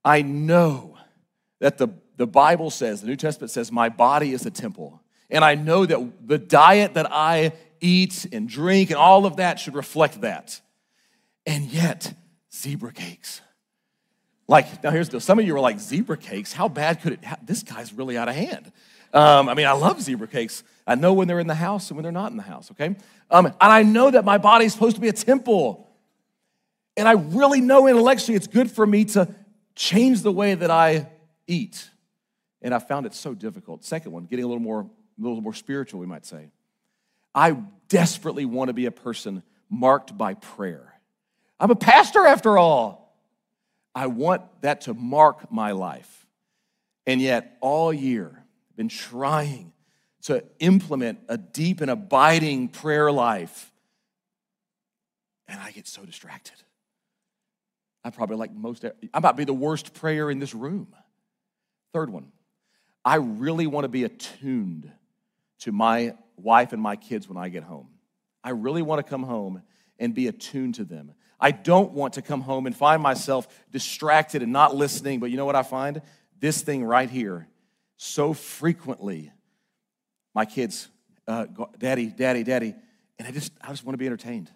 I 0.05 0.23
know 0.23 0.99
that 1.61 1.79
the, 1.79 1.89
the 2.17 2.27
Bible 2.27 2.71
says, 2.71 3.01
the 3.01 3.07
New 3.07 3.17
Testament 3.17 3.51
says, 3.51 3.73
my 3.73 3.89
body 3.89 4.33
is 4.33 4.47
a 4.47 4.51
temple. 4.51 5.01
And 5.31 5.45
I 5.45 5.55
know 5.55 5.85
that 5.87 6.27
the 6.27 6.39
diet 6.39 6.95
that 6.95 7.09
I 7.11 7.53
eat 7.81 8.27
and 8.33 8.49
drink 8.49 8.91
and 8.91 8.99
all 8.99 9.27
of 9.27 9.37
that 9.37 9.59
should 9.59 9.75
reflect 9.75 10.21
that. 10.21 10.61
And 11.47 11.65
yet, 11.67 12.15
zebra 12.53 12.93
cakes 12.93 13.41
like, 14.47 14.83
now 14.83 14.91
here's 14.91 15.09
the 15.09 15.21
some 15.21 15.39
of 15.39 15.47
you 15.47 15.55
are 15.57 15.61
like, 15.61 15.79
zebra 15.81 16.17
cakes? 16.17 16.53
How 16.53 16.69
bad 16.69 17.01
could 17.01 17.15
it? 17.15 17.25
How, 17.25 17.37
this 17.43 17.63
guy's 17.63 17.93
really 17.93 18.19
out 18.19 18.29
of 18.29 18.35
hand. 18.35 18.71
Um, 19.13 19.49
I 19.49 19.55
mean, 19.55 19.67
I 19.67 19.73
love 19.73 20.03
zebra 20.03 20.27
cakes. 20.27 20.65
I 20.87 20.97
know 20.97 21.15
when 21.15 21.29
they're 21.29 21.41
in 21.41 21.47
the 21.47 21.55
house 21.55 21.89
and 21.89 21.97
when 21.97 22.03
they're 22.03 22.13
not 22.13 22.31
in 22.31 22.37
the 22.37 22.43
house, 22.43 22.71
okay? 22.73 22.97
Um, 23.31 23.47
and 23.47 23.55
I 23.61 23.83
know 23.83 24.11
that 24.11 24.25
my 24.25 24.39
body 24.39 24.67
is 24.67 24.73
supposed 24.73 24.97
to 24.97 25.01
be 25.01 25.09
a 25.09 25.13
temple. 25.13 25.89
And 26.97 27.09
I 27.09 27.13
really 27.13 27.61
know 27.61 27.87
intellectually 27.87 28.37
it's 28.37 28.47
good 28.47 28.71
for 28.71 28.87
me 28.87 29.05
to 29.07 29.35
change 29.75 30.23
the 30.23 30.33
way 30.33 30.55
that 30.55 30.71
I 30.71 31.09
eat. 31.47 31.89
And 32.65 32.75
I 32.75 32.81
found 32.81 33.07
it 33.07 33.15
so 33.15 33.35
difficult. 33.35 33.85
Second 33.85 34.11
one, 34.11 34.25
getting 34.25 34.45
a 34.45 34.49
little 34.49 34.63
more, 34.63 34.81
a 34.81 35.23
little 35.23 35.41
more 35.43 35.55
spiritual, 35.55 36.01
we 36.01 36.07
might 36.07 36.27
say. 36.27 36.51
I 37.35 37.57
desperately 37.89 38.47
want 38.47 38.69
to 38.69 38.73
be 38.73 38.87
a 38.87 38.91
person 38.91 39.43
marked 39.69 40.17
by 40.17 40.35
prayer. 40.35 40.95
I'm 41.61 41.71
a 41.71 41.77
pastor 41.77 42.27
after 42.27 42.57
all. 42.57 43.17
I 43.95 44.07
want 44.07 44.43
that 44.63 44.83
to 44.83 44.95
mark 44.95 45.53
my 45.53 45.73
life. 45.73 46.27
And 47.07 47.21
yet, 47.21 47.59
all 47.61 47.93
year, 47.93 48.31
I've 48.35 48.77
been 48.77 48.89
trying 48.89 49.73
to 50.23 50.43
implement 50.59 51.19
a 51.29 51.37
deep 51.37 51.83
and 51.83 51.91
abiding 51.91 52.69
prayer 52.69 53.13
life. 53.13 53.71
And 55.47 55.61
I 55.61 55.71
get 55.71 55.87
so 55.87 56.05
distracted. 56.07 56.57
I 58.03 58.11
probably 58.11 58.37
like 58.37 58.53
most, 58.55 58.87
I 59.13 59.21
might 59.21 59.37
be 59.37 59.45
the 59.45 59.53
worst 59.53 59.93
prayer 59.93 60.31
in 60.31 60.39
this 60.39 60.55
room. 60.55 60.89
Third 61.93 62.11
one, 62.11 62.33
I 63.05 63.17
really 63.17 63.67
want 63.67 63.85
to 63.85 63.89
be 63.89 64.05
attuned 64.05 64.91
to 65.61 65.73
my 65.73 66.15
wife 66.37 66.73
and 66.73 66.81
my 66.81 66.97
kids 66.97 67.29
when 67.29 67.37
I 67.37 67.49
get 67.49 67.63
home. 67.63 67.89
I 68.43 68.51
really 68.51 68.83
want 68.83 69.05
to 69.05 69.09
come 69.09 69.23
home 69.23 69.63
and 69.99 70.15
be 70.15 70.29
attuned 70.29 70.77
to 70.77 70.85
them. 70.85 71.13
I 71.39 71.51
don't 71.51 71.93
want 71.93 72.15
to 72.15 72.23
come 72.23 72.41
home 72.41 72.67
and 72.67 72.77
find 72.77 73.03
myself 73.03 73.47
distracted 73.71 74.43
and 74.43 74.53
not 74.53 74.75
listening. 74.75 75.21
But 75.21 75.31
you 75.31 75.37
know 75.37 75.45
what 75.45 75.57
I 75.57 75.63
find? 75.63 76.01
This 76.41 76.63
thing 76.63 76.85
right 76.85 77.09
here, 77.09 77.49
so 77.97 78.33
frequently, 78.33 79.33
my 80.35 80.45
kids, 80.45 80.89
uh, 81.27 81.45
go, 81.45 81.71
Daddy, 81.79 82.07
Daddy, 82.07 82.43
Daddy, 82.43 82.75
and 83.19 83.29
I 83.29 83.31
just, 83.31 83.53
I 83.61 83.69
just 83.69 83.85
want 83.85 83.95
to 83.95 83.99
be 83.99 84.07
entertained. 84.07 84.51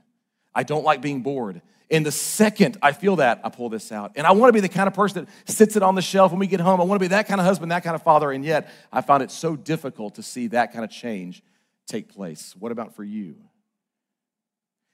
I 0.55 0.63
don't 0.63 0.85
like 0.85 1.01
being 1.01 1.23
bored. 1.23 1.63
And 1.91 2.05
the 2.05 2.13
second 2.13 2.77
I 2.83 2.93
feel 2.93 3.17
that, 3.17 3.41
I 3.45 3.49
pull 3.49 3.71
this 3.71 3.91
out. 3.93 4.13
And 4.17 4.27
I 4.27 4.33
want 4.33 4.51
to 4.51 4.53
be 4.53 4.61
the 4.61 4.69
kind 4.69 4.89
of 4.89 4.95
person 4.95 5.25
that 5.25 5.53
sits 5.53 5.75
it 5.75 5.83
on 5.83 5.95
the 5.95 6.03
shelf 6.03 6.33
when 6.33 6.39
we 6.39 6.47
get 6.47 6.61
home. 6.61 6.81
I 6.81 6.85
want 6.85 7.01
to 7.01 7.05
be 7.05 7.09
that 7.09 7.27
kind 7.27 7.41
of 7.41 7.47
husband, 7.47 7.73
that 7.73 7.83
kind 7.83 7.95
of 7.95 8.03
father. 8.03 8.31
And 8.31 8.45
yet, 8.45 8.71
I 8.93 9.01
found 9.01 9.23
it 9.23 9.31
so 9.31 9.57
difficult 9.57 10.17
to 10.17 10.23
see 10.23 10.49
that 10.49 10.73
kind 10.73 10.85
of 10.85 10.91
change 10.91 11.43
take 11.87 12.09
place. 12.15 12.55
What 12.59 12.73
about 12.73 12.95
for 12.95 13.05
you? 13.05 13.37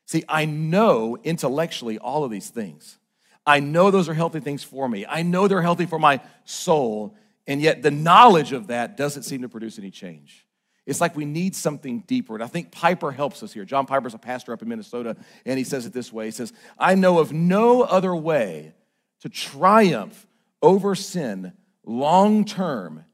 See, 0.07 0.25
I 0.29 0.45
know 0.45 1.19
intellectually 1.25 1.99
all 1.99 2.25
of 2.25 2.31
these 2.31 2.51
things. 2.51 2.99
I 3.47 3.61
know 3.61 3.91
those 3.91 4.09
are 4.09 4.15
healthy 4.15 4.41
things 4.41 4.63
for 4.63 4.89
me. 4.89 5.05
I 5.09 5.23
know 5.23 5.49
they're 5.49 5.63
healthy 5.63 5.87
for 5.87 5.99
my 5.99 6.21
soul. 6.45 7.17
And 7.47 7.61
yet, 7.61 7.83
the 7.83 7.91
knowledge 7.91 8.53
of 8.53 8.69
that 8.69 8.97
doesn't 8.97 9.25
seem 9.25 9.43
to 9.43 9.49
produce 9.49 9.79
any 9.79 9.91
change. 9.91 10.47
It's 10.87 11.01
like 11.01 11.17
we 11.17 11.25
need 11.25 11.57
something 11.57 12.01
deeper. 12.07 12.35
And 12.35 12.43
I 12.43 12.47
think 12.47 12.71
Piper 12.71 13.11
helps 13.11 13.43
us 13.43 13.53
here. 13.53 13.65
John 13.65 13.87
Piper's 13.87 14.15
a 14.15 14.19
pastor 14.19 14.53
up 14.53 14.61
in 14.63 14.69
Minnesota, 14.69 15.17
and 15.47 15.59
he 15.59 15.65
says 15.65 15.87
it 15.87 15.93
this 15.93 16.13
way 16.13 16.27
He 16.27 16.31
says, 16.31 16.53
I 16.79 16.95
know 16.95 17.19
of 17.19 17.33
no 17.33 17.83
other 17.83 18.15
way 18.15 18.75
to 19.21 19.29
triumph 19.29 20.27
over 20.61 20.95
sin 20.95 21.53
long 21.85 22.45
term 22.45 23.05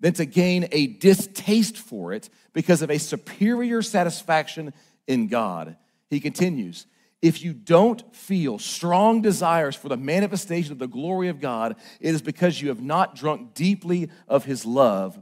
than 0.00 0.12
to 0.14 0.24
gain 0.26 0.68
a 0.72 0.86
distaste 0.86 1.78
for 1.78 2.12
it 2.12 2.28
because 2.52 2.82
of 2.82 2.90
a 2.90 2.98
superior 2.98 3.82
satisfaction 3.82 4.72
in 5.06 5.26
God. 5.26 5.76
He 6.10 6.20
continues, 6.20 6.86
if 7.22 7.42
you 7.42 7.52
don't 7.52 8.14
feel 8.14 8.58
strong 8.58 9.22
desires 9.22 9.74
for 9.74 9.88
the 9.88 9.96
manifestation 9.96 10.72
of 10.72 10.78
the 10.78 10.86
glory 10.86 11.28
of 11.28 11.40
God, 11.40 11.76
it 12.00 12.14
is 12.14 12.22
because 12.22 12.60
you 12.60 12.68
have 12.68 12.82
not 12.82 13.16
drunk 13.16 13.54
deeply 13.54 14.10
of 14.28 14.44
his 14.44 14.66
love 14.66 15.20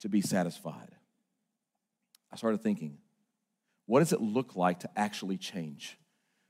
to 0.00 0.08
be 0.08 0.20
satisfied. 0.20 0.89
I 2.32 2.36
started 2.36 2.62
thinking, 2.62 2.98
what 3.86 4.00
does 4.00 4.12
it 4.12 4.20
look 4.20 4.54
like 4.56 4.80
to 4.80 4.90
actually 4.96 5.36
change? 5.36 5.98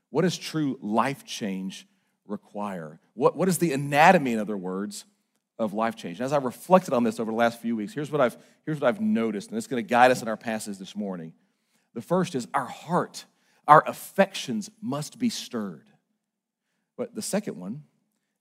What 0.09 0.21
does 0.21 0.37
true 0.37 0.77
life 0.81 1.25
change 1.25 1.87
require? 2.27 2.99
What, 3.13 3.35
what 3.35 3.47
is 3.47 3.57
the 3.57 3.73
anatomy, 3.73 4.33
in 4.33 4.39
other 4.39 4.57
words, 4.57 5.05
of 5.57 5.73
life 5.73 5.95
change? 5.95 6.19
And 6.19 6.25
as 6.25 6.33
I 6.33 6.37
reflected 6.37 6.93
on 6.93 7.03
this 7.03 7.19
over 7.19 7.31
the 7.31 7.37
last 7.37 7.61
few 7.61 7.75
weeks, 7.75 7.93
here's 7.93 8.11
what 8.11 8.21
I've, 8.21 8.37
here's 8.65 8.79
what 8.79 8.87
I've 8.87 9.01
noticed, 9.01 9.49
and 9.49 9.57
it's 9.57 9.67
going 9.67 9.83
to 9.83 9.89
guide 9.89 10.11
us 10.11 10.21
in 10.21 10.27
our 10.27 10.37
passage 10.37 10.77
this 10.77 10.95
morning. 10.95 11.33
The 11.93 12.01
first 12.01 12.35
is 12.35 12.47
our 12.53 12.65
heart, 12.65 13.25
our 13.67 13.83
affections 13.87 14.69
must 14.81 15.17
be 15.17 15.29
stirred. 15.29 15.87
But 16.97 17.15
the 17.15 17.21
second 17.21 17.57
one, 17.57 17.83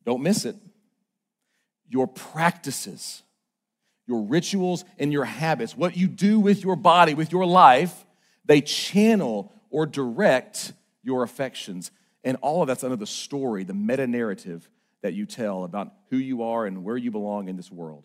don't 0.05 0.22
miss 0.22 0.44
it, 0.44 0.57
your 1.88 2.07
practices 2.07 3.22
your 4.11 4.23
rituals, 4.25 4.85
and 4.99 5.12
your 5.12 5.25
habits, 5.25 5.77
what 5.77 5.96
you 5.96 6.09
do 6.09 6.40
with 6.40 6.64
your 6.64 6.75
body, 6.75 7.14
with 7.14 7.31
your 7.31 7.46
life, 7.46 8.05
they 8.44 8.61
channel 8.61 9.53
or 9.70 9.87
direct 9.87 10.73
your 11.05 11.23
affections. 11.23 11.92
And 12.25 12.37
all 12.42 12.61
of 12.61 12.66
that's 12.66 12.83
under 12.83 12.96
the 12.96 13.07
story, 13.07 13.62
the 13.62 13.73
meta 13.73 14.09
narrative 14.09 14.68
that 15.03 15.14
you 15.14 15.27
tell 15.27 15.62
about 15.62 15.92
who 16.11 16.16
you 16.16 16.42
are 16.42 16.66
and 16.66 16.83
where 16.83 16.96
you 16.96 17.12
belong 17.12 17.49
in 17.49 17.57
this 17.57 17.70
world. 17.70 18.03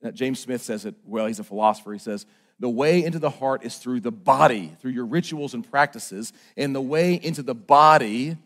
Now, 0.00 0.12
James 0.12 0.40
Smith 0.40 0.62
says 0.62 0.86
it 0.86 0.94
well, 1.04 1.26
he's 1.26 1.38
a 1.38 1.44
philosopher. 1.44 1.92
He 1.92 1.98
says, 1.98 2.24
The 2.58 2.70
way 2.70 3.04
into 3.04 3.18
the 3.18 3.28
heart 3.28 3.66
is 3.66 3.76
through 3.76 4.00
the 4.00 4.10
body, 4.10 4.74
through 4.80 4.92
your 4.92 5.04
rituals 5.04 5.52
and 5.52 5.70
practices, 5.70 6.32
and 6.56 6.74
the 6.74 6.80
way 6.80 7.20
into 7.22 7.42
the 7.42 7.54
body 7.54 8.38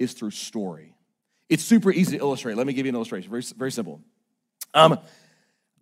is 0.00 0.12
through 0.12 0.32
story. 0.32 0.96
It's 1.48 1.62
super 1.62 1.92
easy 1.92 2.18
to 2.18 2.24
illustrate. 2.24 2.56
Let 2.56 2.66
me 2.66 2.72
give 2.72 2.84
you 2.84 2.90
an 2.90 2.96
illustration, 2.96 3.30
very, 3.30 3.42
very 3.56 3.70
simple. 3.70 4.00
Um, 4.74 4.98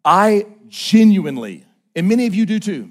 I 0.05 0.47
genuinely, 0.69 1.65
and 1.95 2.09
many 2.09 2.27
of 2.27 2.35
you 2.35 2.47
do 2.47 2.59
too, 2.59 2.91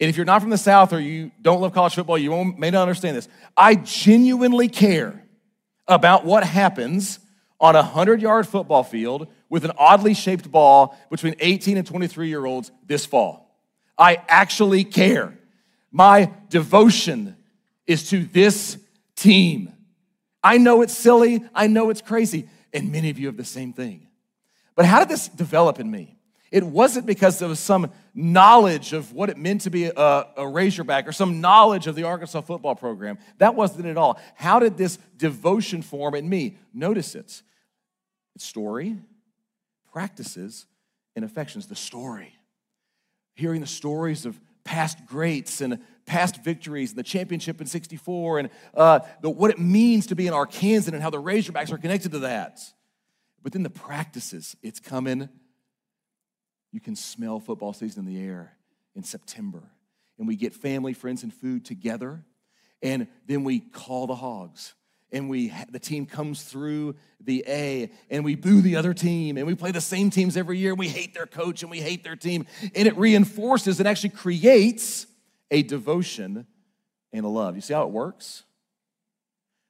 and 0.00 0.10
if 0.10 0.16
you're 0.16 0.26
not 0.26 0.40
from 0.40 0.50
the 0.50 0.58
South 0.58 0.92
or 0.92 1.00
you 1.00 1.30
don't 1.40 1.60
love 1.60 1.72
college 1.72 1.94
football, 1.94 2.18
you 2.18 2.44
may 2.44 2.70
not 2.70 2.82
understand 2.82 3.16
this. 3.16 3.28
I 3.56 3.76
genuinely 3.76 4.68
care 4.68 5.24
about 5.86 6.24
what 6.24 6.44
happens 6.44 7.20
on 7.60 7.76
a 7.76 7.80
100 7.80 8.20
yard 8.20 8.46
football 8.46 8.82
field 8.82 9.28
with 9.48 9.64
an 9.64 9.72
oddly 9.78 10.14
shaped 10.14 10.50
ball 10.50 10.98
between 11.10 11.34
18 11.38 11.76
and 11.76 11.86
23 11.86 12.28
year 12.28 12.44
olds 12.44 12.70
this 12.86 13.06
fall. 13.06 13.56
I 13.96 14.20
actually 14.28 14.84
care. 14.84 15.38
My 15.92 16.32
devotion 16.48 17.36
is 17.86 18.10
to 18.10 18.24
this 18.24 18.76
team. 19.14 19.72
I 20.42 20.58
know 20.58 20.82
it's 20.82 20.96
silly, 20.96 21.42
I 21.54 21.68
know 21.68 21.90
it's 21.90 22.02
crazy, 22.02 22.48
and 22.72 22.90
many 22.90 23.10
of 23.10 23.18
you 23.18 23.28
have 23.28 23.36
the 23.36 23.44
same 23.44 23.72
thing. 23.72 24.08
But 24.74 24.84
how 24.84 24.98
did 24.98 25.08
this 25.08 25.28
develop 25.28 25.78
in 25.78 25.90
me? 25.90 26.13
It 26.54 26.62
wasn't 26.62 27.06
because 27.06 27.40
there 27.40 27.48
was 27.48 27.58
some 27.58 27.90
knowledge 28.14 28.92
of 28.92 29.12
what 29.12 29.28
it 29.28 29.36
meant 29.36 29.62
to 29.62 29.70
be 29.70 29.86
a, 29.86 30.26
a 30.36 30.46
Razorback 30.46 31.08
or 31.08 31.10
some 31.10 31.40
knowledge 31.40 31.88
of 31.88 31.96
the 31.96 32.04
Arkansas 32.04 32.42
football 32.42 32.76
program. 32.76 33.18
That 33.38 33.56
wasn't 33.56 33.86
at 33.86 33.96
all. 33.96 34.20
How 34.36 34.60
did 34.60 34.76
this 34.76 34.96
devotion 35.16 35.82
form 35.82 36.14
in 36.14 36.28
me? 36.28 36.58
Notice 36.72 37.16
it. 37.16 37.42
It's 38.36 38.44
story, 38.44 38.96
practices, 39.92 40.66
and 41.16 41.24
affections. 41.24 41.66
The 41.66 41.74
story. 41.74 42.32
Hearing 43.34 43.60
the 43.60 43.66
stories 43.66 44.24
of 44.24 44.40
past 44.62 45.04
greats 45.06 45.60
and 45.60 45.80
past 46.06 46.44
victories 46.44 46.90
and 46.90 46.98
the 47.00 47.02
championship 47.02 47.60
in 47.60 47.66
64 47.66 48.38
and 48.38 48.50
uh, 48.74 49.00
the, 49.22 49.28
what 49.28 49.50
it 49.50 49.58
means 49.58 50.06
to 50.06 50.14
be 50.14 50.28
an 50.28 50.34
Arkansan 50.34 50.92
and 50.92 51.02
how 51.02 51.10
the 51.10 51.20
Razorbacks 51.20 51.72
are 51.72 51.78
connected 51.78 52.12
to 52.12 52.20
that. 52.20 52.60
But 53.42 53.50
then 53.54 53.64
the 53.64 53.70
practices, 53.70 54.56
it's 54.62 54.78
coming 54.78 55.28
you 56.74 56.80
can 56.80 56.96
smell 56.96 57.38
football 57.38 57.72
season 57.72 58.04
in 58.04 58.12
the 58.12 58.20
air 58.20 58.52
in 58.96 59.04
September. 59.04 59.62
And 60.18 60.26
we 60.26 60.34
get 60.34 60.52
family, 60.52 60.92
friends, 60.92 61.22
and 61.22 61.32
food 61.32 61.64
together. 61.64 62.24
And 62.82 63.06
then 63.28 63.44
we 63.44 63.60
call 63.60 64.08
the 64.08 64.16
hogs. 64.16 64.74
And 65.12 65.30
we 65.30 65.52
the 65.70 65.78
team 65.78 66.04
comes 66.04 66.42
through 66.42 66.96
the 67.20 67.44
A 67.46 67.92
and 68.10 68.24
we 68.24 68.34
boo 68.34 68.60
the 68.60 68.74
other 68.74 68.92
team 68.92 69.36
and 69.36 69.46
we 69.46 69.54
play 69.54 69.70
the 69.70 69.80
same 69.80 70.10
teams 70.10 70.36
every 70.36 70.58
year. 70.58 70.74
We 70.74 70.88
hate 70.88 71.14
their 71.14 71.26
coach 71.26 71.62
and 71.62 71.70
we 71.70 71.80
hate 71.80 72.02
their 72.02 72.16
team. 72.16 72.44
And 72.74 72.88
it 72.88 72.96
reinforces 72.96 73.78
and 73.78 73.86
actually 73.86 74.10
creates 74.10 75.06
a 75.52 75.62
devotion 75.62 76.44
and 77.12 77.24
a 77.24 77.28
love. 77.28 77.54
You 77.54 77.60
see 77.60 77.74
how 77.74 77.84
it 77.84 77.90
works? 77.90 78.42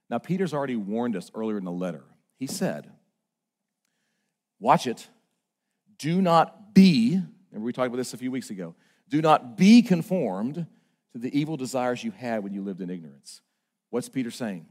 Now, 0.09 0.17
Peter's 0.17 0.55
already 0.55 0.77
warned 0.77 1.17
us 1.17 1.31
earlier 1.35 1.59
in 1.59 1.64
the 1.64 1.71
letter. 1.71 2.05
He 2.38 2.47
said, 2.47 2.90
Watch 4.59 4.87
it. 4.87 5.07
Do 5.99 6.23
not 6.23 6.63
be, 6.75 7.21
remember 7.51 7.65
we 7.65 7.73
talked 7.73 7.87
about 7.87 7.97
this 7.97 8.13
a 8.13 8.19
few 8.19 8.31
weeks 8.31 8.51
ago, 8.51 8.75
do 9.09 9.23
not 9.23 9.57
be 9.57 9.83
conformed 9.83 10.67
to 11.13 11.19
the 11.19 11.39
evil 11.39 11.57
desires 11.57 12.03
you 12.03 12.11
had 12.11 12.43
when 12.43 12.53
you 12.53 12.63
lived 12.63 12.81
in 12.81 12.91
ignorance. 12.91 13.41
What's 13.91 14.09
Peter 14.09 14.31
saying? 14.31 14.67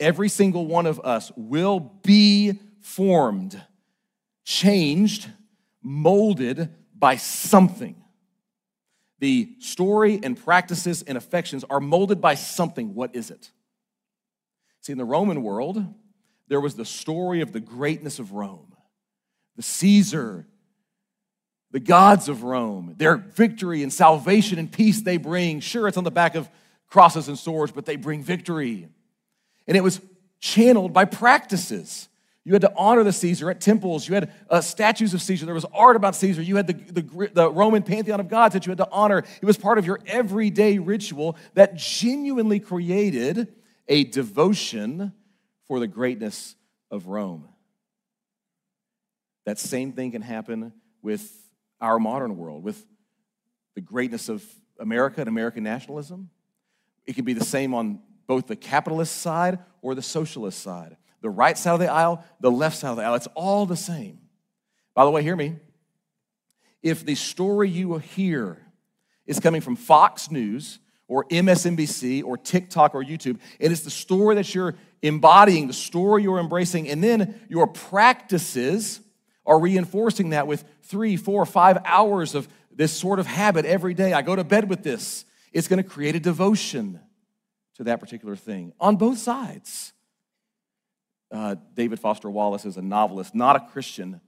Every 0.00 0.28
single 0.28 0.66
one 0.66 0.86
of 0.86 1.00
us 1.00 1.30
will 1.36 1.78
be 1.78 2.58
formed, 2.80 3.62
changed, 4.44 5.30
molded 5.80 6.68
by 6.94 7.16
something. 7.16 7.94
The 9.20 9.54
story 9.60 10.18
and 10.22 10.36
practices 10.36 11.02
and 11.02 11.16
affections 11.16 11.64
are 11.70 11.80
molded 11.80 12.20
by 12.20 12.34
something. 12.34 12.94
What 12.94 13.14
is 13.14 13.30
it? 13.30 13.50
See, 14.80 14.92
in 14.92 14.98
the 14.98 15.04
Roman 15.04 15.42
world, 15.42 15.82
there 16.48 16.60
was 16.60 16.74
the 16.74 16.84
story 16.84 17.40
of 17.40 17.52
the 17.52 17.60
greatness 17.60 18.18
of 18.18 18.32
Rome, 18.32 18.74
the 19.56 19.62
Caesar 19.62 20.46
the 21.74 21.80
gods 21.80 22.28
of 22.28 22.44
Rome, 22.44 22.94
their 22.98 23.16
victory 23.16 23.82
and 23.82 23.92
salvation 23.92 24.60
and 24.60 24.70
peace 24.70 25.02
they 25.02 25.16
bring. 25.16 25.58
Sure, 25.58 25.88
it's 25.88 25.96
on 25.96 26.04
the 26.04 26.10
back 26.12 26.36
of 26.36 26.48
crosses 26.86 27.26
and 27.26 27.36
swords, 27.36 27.72
but 27.72 27.84
they 27.84 27.96
bring 27.96 28.22
victory. 28.22 28.86
And 29.66 29.76
it 29.76 29.80
was 29.80 30.00
channeled 30.38 30.92
by 30.92 31.04
practices. 31.04 32.08
You 32.44 32.52
had 32.52 32.62
to 32.62 32.72
honor 32.76 33.02
the 33.02 33.12
Caesar 33.12 33.50
at 33.50 33.60
temples. 33.60 34.06
You 34.06 34.14
had 34.14 34.32
uh, 34.48 34.60
statues 34.60 35.14
of 35.14 35.22
Caesar. 35.22 35.46
There 35.46 35.54
was 35.54 35.66
art 35.74 35.96
about 35.96 36.14
Caesar. 36.14 36.42
You 36.42 36.54
had 36.54 36.68
the, 36.68 36.74
the, 36.74 37.30
the 37.34 37.50
Roman 37.50 37.82
pantheon 37.82 38.20
of 38.20 38.28
gods 38.28 38.52
that 38.52 38.66
you 38.66 38.70
had 38.70 38.78
to 38.78 38.88
honor. 38.92 39.24
It 39.42 39.44
was 39.44 39.56
part 39.56 39.76
of 39.76 39.84
your 39.84 39.98
everyday 40.06 40.78
ritual 40.78 41.36
that 41.54 41.74
genuinely 41.74 42.60
created 42.60 43.52
a 43.88 44.04
devotion 44.04 45.12
for 45.66 45.80
the 45.80 45.88
greatness 45.88 46.54
of 46.92 47.08
Rome. 47.08 47.48
That 49.44 49.58
same 49.58 49.90
thing 49.90 50.12
can 50.12 50.22
happen 50.22 50.72
with 51.02 51.43
our 51.84 51.98
modern 51.98 52.36
world 52.36 52.64
with 52.64 52.84
the 53.74 53.80
greatness 53.80 54.30
of 54.30 54.42
America 54.80 55.20
and 55.20 55.28
American 55.28 55.62
nationalism. 55.62 56.30
It 57.06 57.14
can 57.14 57.24
be 57.24 57.34
the 57.34 57.44
same 57.44 57.74
on 57.74 58.00
both 58.26 58.46
the 58.46 58.56
capitalist 58.56 59.16
side 59.18 59.58
or 59.82 59.94
the 59.94 60.02
socialist 60.02 60.60
side. 60.60 60.96
The 61.20 61.28
right 61.28 61.56
side 61.58 61.74
of 61.74 61.80
the 61.80 61.88
aisle, 61.88 62.24
the 62.40 62.50
left 62.50 62.78
side 62.78 62.90
of 62.90 62.96
the 62.96 63.04
aisle, 63.04 63.14
it's 63.14 63.28
all 63.34 63.66
the 63.66 63.76
same. 63.76 64.18
By 64.94 65.04
the 65.04 65.10
way, 65.10 65.22
hear 65.22 65.36
me. 65.36 65.56
If 66.82 67.04
the 67.04 67.14
story 67.14 67.68
you 67.68 67.98
hear 67.98 68.58
is 69.26 69.38
coming 69.38 69.60
from 69.60 69.76
Fox 69.76 70.30
News 70.30 70.78
or 71.06 71.24
MSNBC 71.24 72.24
or 72.24 72.38
TikTok 72.38 72.94
or 72.94 73.04
YouTube. 73.04 73.38
and 73.38 73.40
It 73.60 73.72
is 73.72 73.82
the 73.84 73.90
story 73.90 74.36
that 74.36 74.54
you're 74.54 74.74
embodying, 75.02 75.66
the 75.66 75.74
story 75.74 76.22
you're 76.22 76.38
embracing, 76.38 76.88
and 76.88 77.04
then 77.04 77.40
your 77.48 77.66
practices 77.66 79.00
are 79.46 79.58
reinforcing 79.58 80.30
that 80.30 80.46
with 80.46 80.64
three, 80.82 81.16
four, 81.16 81.44
five 81.46 81.78
hours 81.84 82.34
of 82.34 82.48
this 82.72 82.92
sort 82.92 83.18
of 83.18 83.26
habit 83.26 83.64
every 83.64 83.94
day. 83.94 84.12
I 84.12 84.22
go 84.22 84.34
to 84.34 84.44
bed 84.44 84.68
with 84.68 84.82
this. 84.82 85.24
It's 85.52 85.68
going 85.68 85.82
to 85.82 85.88
create 85.88 86.16
a 86.16 86.20
devotion 86.20 87.00
to 87.76 87.84
that 87.84 88.00
particular 88.00 88.36
thing 88.36 88.72
on 88.80 88.96
both 88.96 89.18
sides. 89.18 89.92
Uh, 91.30 91.56
David 91.74 91.98
Foster 91.98 92.30
Wallace 92.30 92.64
is 92.64 92.76
a 92.76 92.82
novelist, 92.82 93.34
not 93.34 93.56
a 93.56 93.60
Christian, 93.72 94.20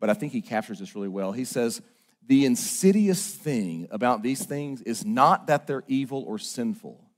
but 0.00 0.10
I 0.10 0.14
think 0.14 0.32
he 0.32 0.40
captures 0.40 0.78
this 0.78 0.94
really 0.94 1.08
well. 1.08 1.32
He 1.32 1.44
says, 1.44 1.82
The 2.26 2.46
insidious 2.46 3.34
thing 3.34 3.88
about 3.90 4.22
these 4.22 4.44
things 4.44 4.80
is 4.82 5.04
not 5.04 5.46
that 5.48 5.66
they're 5.66 5.84
evil 5.86 6.24
or 6.26 6.38
sinful, 6.38 7.10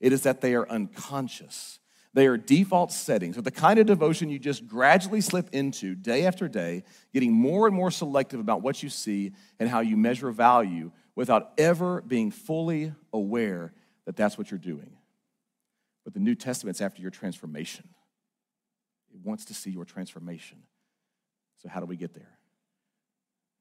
it 0.00 0.12
is 0.12 0.22
that 0.22 0.40
they 0.40 0.54
are 0.54 0.68
unconscious. 0.68 1.78
They 2.14 2.28
are 2.28 2.36
default 2.36 2.92
settings. 2.92 3.34
So 3.34 3.42
the 3.42 3.50
kind 3.50 3.80
of 3.80 3.86
devotion 3.86 4.30
you 4.30 4.38
just 4.38 4.68
gradually 4.68 5.20
slip 5.20 5.50
into 5.52 5.96
day 5.96 6.26
after 6.26 6.46
day, 6.46 6.84
getting 7.12 7.32
more 7.32 7.66
and 7.66 7.74
more 7.74 7.90
selective 7.90 8.38
about 8.38 8.62
what 8.62 8.82
you 8.84 8.88
see 8.88 9.32
and 9.58 9.68
how 9.68 9.80
you 9.80 9.96
measure 9.96 10.30
value 10.30 10.92
without 11.16 11.52
ever 11.58 12.00
being 12.02 12.30
fully 12.30 12.92
aware 13.12 13.72
that 14.06 14.14
that's 14.14 14.38
what 14.38 14.50
you're 14.50 14.58
doing. 14.58 14.96
But 16.04 16.14
the 16.14 16.20
New 16.20 16.36
Testament's 16.36 16.80
after 16.80 17.02
your 17.02 17.10
transformation. 17.10 17.88
It 19.12 19.20
wants 19.24 19.46
to 19.46 19.54
see 19.54 19.70
your 19.70 19.84
transformation. 19.84 20.58
So, 21.62 21.68
how 21.68 21.80
do 21.80 21.86
we 21.86 21.96
get 21.96 22.14
there? 22.14 22.38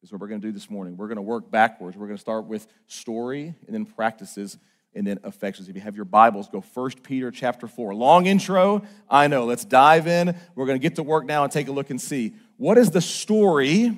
This 0.01 0.09
is 0.09 0.11
what 0.11 0.19
we're 0.19 0.27
going 0.27 0.41
to 0.41 0.47
do 0.47 0.51
this 0.51 0.69
morning. 0.69 0.97
We're 0.97 1.07
going 1.07 1.15
to 1.15 1.21
work 1.21 1.49
backwards. 1.49 1.95
We're 1.95 2.07
going 2.07 2.17
to 2.17 2.21
start 2.21 2.45
with 2.45 2.67
story 2.87 3.55
and 3.65 3.73
then 3.73 3.85
practices 3.85 4.57
and 4.95 5.05
then 5.05 5.19
affections. 5.23 5.69
If 5.69 5.75
you 5.75 5.81
have 5.81 5.95
your 5.95 6.05
Bibles, 6.05 6.49
go 6.49 6.61
1 6.61 6.91
Peter 7.03 7.31
chapter 7.31 7.67
4. 7.67 7.95
Long 7.95 8.25
intro, 8.25 8.83
I 9.09 9.27
know. 9.27 9.45
Let's 9.45 9.65
dive 9.65 10.07
in. 10.07 10.35
We're 10.55 10.65
going 10.65 10.79
to 10.79 10.81
get 10.81 10.95
to 10.95 11.03
work 11.03 11.25
now 11.25 11.43
and 11.43 11.51
take 11.51 11.67
a 11.67 11.71
look 11.71 11.89
and 11.89 11.99
see 11.99 12.33
what 12.57 12.77
is 12.77 12.91
the 12.91 13.01
story 13.01 13.97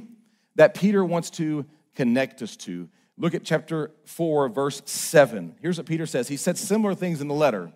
that 0.56 0.74
Peter 0.74 1.04
wants 1.04 1.30
to 1.32 1.66
connect 1.96 2.42
us 2.42 2.56
to. 2.58 2.90
Look 3.18 3.34
at 3.34 3.44
chapter 3.44 3.92
4, 4.06 4.50
verse 4.50 4.82
7. 4.86 5.56
Here's 5.62 5.78
what 5.78 5.86
Peter 5.86 6.06
says. 6.06 6.28
He 6.28 6.38
said 6.38 6.58
similar 6.58 6.96
things 6.96 7.22
in 7.22 7.28
the 7.28 7.34
letter. 7.34 7.72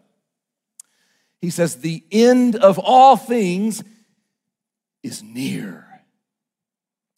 He 1.41 1.49
says, 1.49 1.77
The 1.77 2.03
end 2.11 2.55
of 2.55 2.79
all 2.79 3.15
things 3.15 3.83
is 5.03 5.23
near. 5.23 5.85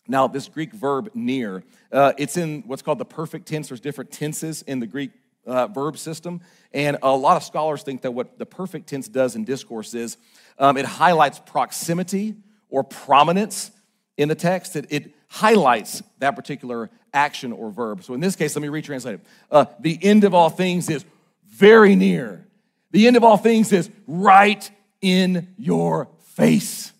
Now, 0.08 0.28
this 0.28 0.50
Greek 0.50 0.74
verb 0.74 1.10
near, 1.14 1.64
uh, 1.92 2.14
it's 2.18 2.38
in 2.38 2.64
what's 2.66 2.82
called 2.82 2.98
the 3.00 3.06
perfect 3.06 3.48
tense. 3.48 3.70
There's 3.70 3.80
different 3.80 4.12
tenses 4.12 4.62
in 4.64 4.80
the 4.80 4.88
Greek 4.88 5.12
uh, 5.46 5.68
verb 5.68 5.98
system. 5.98 6.42
And 6.74 6.98
a 7.02 7.16
lot 7.16 7.38
of 7.38 7.44
scholars 7.44 7.84
think 7.84 8.02
that 8.02 8.12
what 8.12 8.38
the 8.38 8.46
perfect 8.46 8.88
tense 8.88 9.08
does 9.08 9.36
in 9.36 9.44
discourse 9.44 9.94
is 9.94 10.18
um, 10.58 10.78
it 10.78 10.86
highlights 10.86 11.40
proximity 11.40 12.36
or 12.70 12.84
prominence 12.84 13.72
in 14.18 14.30
the 14.30 14.36
text. 14.36 14.76
It, 14.76 14.88
it, 14.90 15.16
highlights 15.32 16.04
that 16.20 16.36
particular 16.36 16.90
action 17.14 17.54
or 17.54 17.72
verb. 17.72 18.04
So 18.04 18.14
in 18.14 18.20
this 18.20 18.36
case, 18.36 18.54
let 18.54 18.62
me 18.62 18.68
retranslate 18.68 19.14
it. 19.14 19.22
Uh, 19.50 19.64
the 19.80 19.98
end 20.02 20.26
of 20.26 20.34
all 20.34 20.50
things 20.50 20.90
is 20.90 21.06
very 21.48 21.96
near. 21.96 22.46
The 22.92 23.08
end 23.08 23.16
of 23.16 23.24
all 23.24 23.38
things 23.38 23.72
is 23.72 23.90
right 24.08 24.70
in 25.00 25.48
your 25.58 26.10
face. 26.20 26.92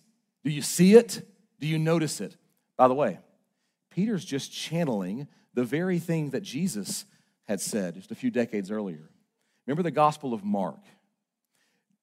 Do 0.44 0.50
you 0.50 0.62
see 0.62 0.94
it? 0.94 1.20
Do 1.60 1.66
you 1.66 1.78
notice 1.78 2.22
it? 2.22 2.34
By 2.78 2.88
the 2.88 2.94
way, 2.94 3.18
Peter's 3.90 4.24
just 4.24 4.50
channeling 4.50 5.28
the 5.52 5.62
very 5.62 5.98
thing 5.98 6.30
that 6.30 6.42
Jesus 6.42 7.04
had 7.52 7.60
said 7.60 7.94
just 7.94 8.10
a 8.10 8.14
few 8.14 8.30
decades 8.30 8.70
earlier. 8.70 9.08
Remember 9.66 9.82
the 9.82 9.90
Gospel 9.90 10.34
of 10.34 10.42
Mark. 10.42 10.80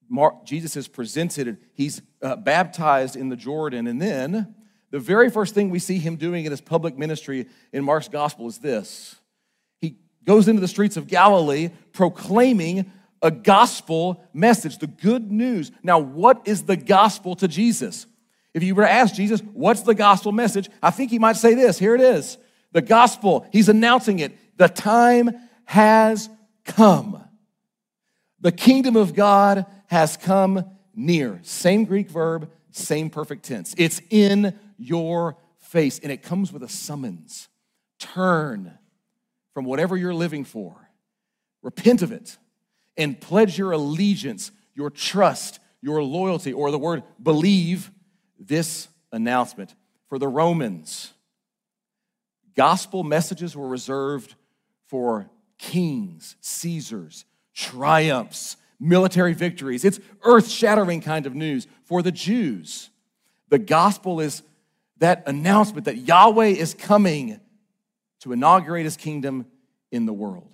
Mark 0.07 0.45
Jesus 0.45 0.75
is 0.75 0.87
presented, 0.87 1.57
he's 1.73 2.01
uh, 2.21 2.35
baptized 2.35 3.15
in 3.15 3.29
the 3.29 3.35
Jordan, 3.35 3.85
and 3.85 4.01
then 4.01 4.55
the 4.91 4.99
very 4.99 5.29
first 5.29 5.53
thing 5.53 5.69
we 5.69 5.77
see 5.77 5.99
him 5.99 6.15
doing 6.15 6.45
in 6.45 6.51
his 6.51 6.61
public 6.61 6.97
ministry 6.97 7.47
in 7.71 7.83
Mark's 7.83 8.07
Gospel 8.07 8.47
is 8.47 8.57
this 8.59 9.15
he 9.81 9.97
goes 10.23 10.47
into 10.47 10.61
the 10.61 10.67
streets 10.67 10.97
of 10.97 11.07
Galilee 11.07 11.69
proclaiming 11.93 12.91
a 13.21 13.29
gospel 13.29 14.23
message, 14.33 14.77
the 14.77 14.87
good 14.87 15.29
news. 15.29 15.71
Now, 15.83 15.99
what 15.99 16.41
is 16.45 16.63
the 16.63 16.77
gospel 16.77 17.35
to 17.35 17.47
Jesus? 17.47 18.07
If 18.53 18.63
you 18.63 18.73
were 18.73 18.83
to 18.83 18.91
ask 18.91 19.13
Jesus, 19.13 19.41
what's 19.53 19.81
the 19.81 19.93
gospel 19.93 20.31
message? 20.31 20.69
I 20.81 20.91
think 20.91 21.11
he 21.11 21.19
might 21.19 21.35
say 21.35 21.53
this. 21.53 21.77
Here 21.77 21.93
it 21.95 22.01
is. 22.01 22.37
The 22.71 22.81
gospel, 22.81 23.47
he's 23.51 23.69
announcing 23.69 24.19
it. 24.19 24.37
The 24.59 24.67
time 24.67 25.31
has 25.63 26.29
come. 26.65 27.23
The 28.41 28.51
kingdom 28.51 28.97
of 28.97 29.15
God 29.15 29.65
has 29.87 30.17
come 30.17 30.65
near. 30.93 31.39
Same 31.43 31.85
Greek 31.85 32.09
verb, 32.09 32.51
same 32.69 33.09
perfect 33.09 33.45
tense. 33.45 33.73
It's 33.77 34.01
in 34.09 34.53
your 34.77 35.37
face, 35.59 35.99
and 35.99 36.11
it 36.11 36.23
comes 36.23 36.51
with 36.51 36.61
a 36.61 36.67
summons. 36.67 37.47
Turn 37.99 38.77
from 39.53 39.63
whatever 39.63 39.95
you're 39.95 40.13
living 40.13 40.43
for, 40.43 40.75
repent 41.61 42.01
of 42.01 42.11
it, 42.11 42.37
and 42.97 43.19
pledge 43.19 43.57
your 43.57 43.71
allegiance, 43.71 44.51
your 44.75 44.89
trust, 44.89 45.61
your 45.81 46.03
loyalty, 46.03 46.51
or 46.51 46.69
the 46.69 46.77
word 46.77 47.03
believe 47.23 47.91
this 48.37 48.89
announcement. 49.13 49.73
For 50.09 50.19
the 50.19 50.27
Romans, 50.27 51.13
gospel 52.57 53.05
messages 53.05 53.55
were 53.55 53.67
reserved 53.69 54.35
for 54.89 55.29
kings, 55.59 56.35
Caesars, 56.41 57.25
triumphs, 57.53 58.57
military 58.79 59.33
victories. 59.33 59.85
It's 59.85 59.99
earth 60.23 60.49
shattering 60.49 61.01
kind 61.01 61.25
of 61.27 61.35
news. 61.35 61.67
For 61.83 62.01
the 62.01 62.11
Jews, 62.11 62.89
the 63.49 63.59
gospel 63.59 64.19
is 64.19 64.41
that 64.97 65.23
announcement 65.27 65.85
that 65.85 65.97
Yahweh 65.97 66.47
is 66.47 66.73
coming 66.73 67.39
to 68.21 68.33
inaugurate 68.33 68.83
his 68.83 68.97
kingdom 68.97 69.45
in 69.91 70.05
the 70.05 70.13
world. 70.13 70.49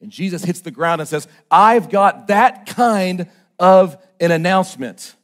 And 0.00 0.10
Jesus 0.10 0.44
hits 0.44 0.60
the 0.60 0.70
ground 0.70 1.00
and 1.00 1.08
says, 1.08 1.26
I've 1.50 1.90
got 1.90 2.28
that 2.28 2.66
kind 2.66 3.28
of 3.58 3.96
an 4.20 4.30
announcement. 4.30 5.14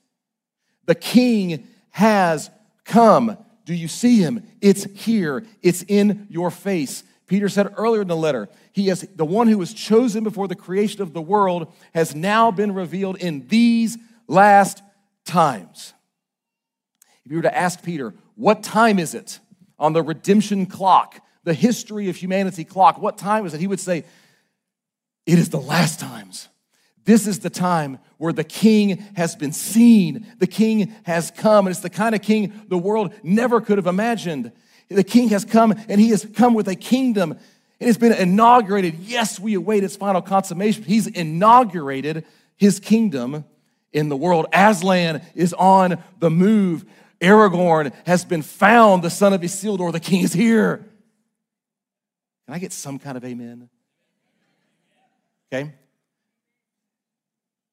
The 0.87 0.95
king 0.95 1.69
has 1.91 2.51
come. 2.85 3.37
Do 3.65 3.75
you 3.75 3.89
see 3.89 4.19
him? 4.19 4.43
It's 4.61 4.85
here, 4.85 5.45
it's 5.63 5.83
in 5.83 6.27
your 6.31 6.51
face. 6.51 7.05
Peter 7.31 7.49
said 7.49 7.73
earlier 7.77 8.03
in 8.03 8.09
the 8.09 8.17
letter, 8.17 8.49
he 8.73 8.89
has 8.89 9.03
the 9.15 9.25
one 9.25 9.47
who 9.47 9.57
was 9.57 9.73
chosen 9.73 10.25
before 10.25 10.49
the 10.49 10.57
creation 10.57 11.01
of 11.01 11.13
the 11.13 11.23
world 11.23 11.73
has 11.95 12.13
now 12.13 12.51
been 12.51 12.75
revealed 12.75 13.17
in 13.19 13.47
these 13.47 13.97
last 14.27 14.83
times. 15.25 15.95
If 17.25 17.31
you 17.31 17.37
were 17.37 17.45
to 17.45 17.57
ask 17.57 17.85
Peter, 17.85 18.15
what 18.35 18.65
time 18.65 18.99
is 18.99 19.15
it 19.15 19.39
on 19.79 19.93
the 19.93 20.03
redemption 20.03 20.67
clock, 20.67 21.25
the 21.45 21.55
history 21.55 22.09
of 22.09 22.17
humanity 22.17 22.65
clock, 22.65 23.01
what 23.01 23.17
time 23.17 23.47
is 23.47 23.55
it? 23.55 23.61
He 23.61 23.69
would 23.69 23.79
say, 23.79 24.03
it 25.25 25.39
is 25.39 25.51
the 25.51 25.61
last 25.61 26.01
times. 26.01 26.49
This 27.05 27.29
is 27.29 27.39
the 27.39 27.49
time 27.49 28.01
where 28.19 28.33
the 28.33 28.43
king 28.43 28.97
has 29.15 29.37
been 29.37 29.53
seen. 29.53 30.27
The 30.41 30.49
king 30.49 30.93
has 31.05 31.31
come, 31.31 31.69
and 31.69 31.73
it's 31.73 31.81
the 31.83 31.91
kind 31.91 32.17
of 32.17 32.23
king 32.23 32.65
the 32.67 32.77
world 32.77 33.15
never 33.23 33.61
could 33.61 33.79
have 33.79 33.87
imagined. 33.87 34.51
The 34.91 35.05
king 35.05 35.29
has 35.29 35.45
come 35.45 35.73
and 35.89 36.01
he 36.01 36.11
has 36.11 36.27
come 36.35 36.53
with 36.53 36.69
a 36.69 36.75
kingdom 36.75 37.39
and 37.81 37.89
it's 37.89 37.99
been 37.99 38.13
inaugurated. 38.13 38.99
Yes, 38.99 39.41
we 39.41 39.55
await 39.55 39.83
its 39.85 39.97
final 39.97 40.21
consummation. 40.21 40.85
He's 40.85 41.07
inaugurated 41.07 42.27
his 42.57 42.79
kingdom 42.79 43.47
in 43.93 44.11
the 44.11 44.17
world. 44.17 44.47
Aslan 44.53 45.23
is 45.35 45.55
on 45.55 46.03
the 46.19 46.31
move. 46.31 46.85
Aragorn 47.23 47.95
has 48.05 48.25
been 48.25 48.43
found, 48.43 49.03
the 49.03 49.11
son 49.11 49.33
of 49.33 49.41
Isildur. 49.41 49.93
The 49.93 50.01
king 50.01 50.21
is 50.21 50.35
here. 50.35 50.85
Can 52.45 52.55
I 52.55 52.59
get 52.59 52.73
some 52.73 52.99
kind 52.99 53.17
of 53.17 53.25
amen? 53.25 53.71
Okay? 55.51 55.73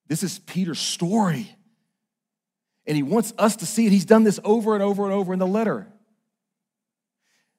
This 0.07 0.23
is 0.23 0.39
Peter's 0.39 0.79
story. 0.79 1.53
And 2.85 2.95
he 2.95 3.03
wants 3.03 3.33
us 3.37 3.57
to 3.57 3.65
see 3.65 3.85
it. 3.87 3.91
He's 3.91 4.05
done 4.05 4.23
this 4.23 4.39
over 4.45 4.73
and 4.73 4.81
over 4.81 5.03
and 5.03 5.13
over 5.13 5.33
in 5.33 5.39
the 5.39 5.47
letter. 5.47 5.87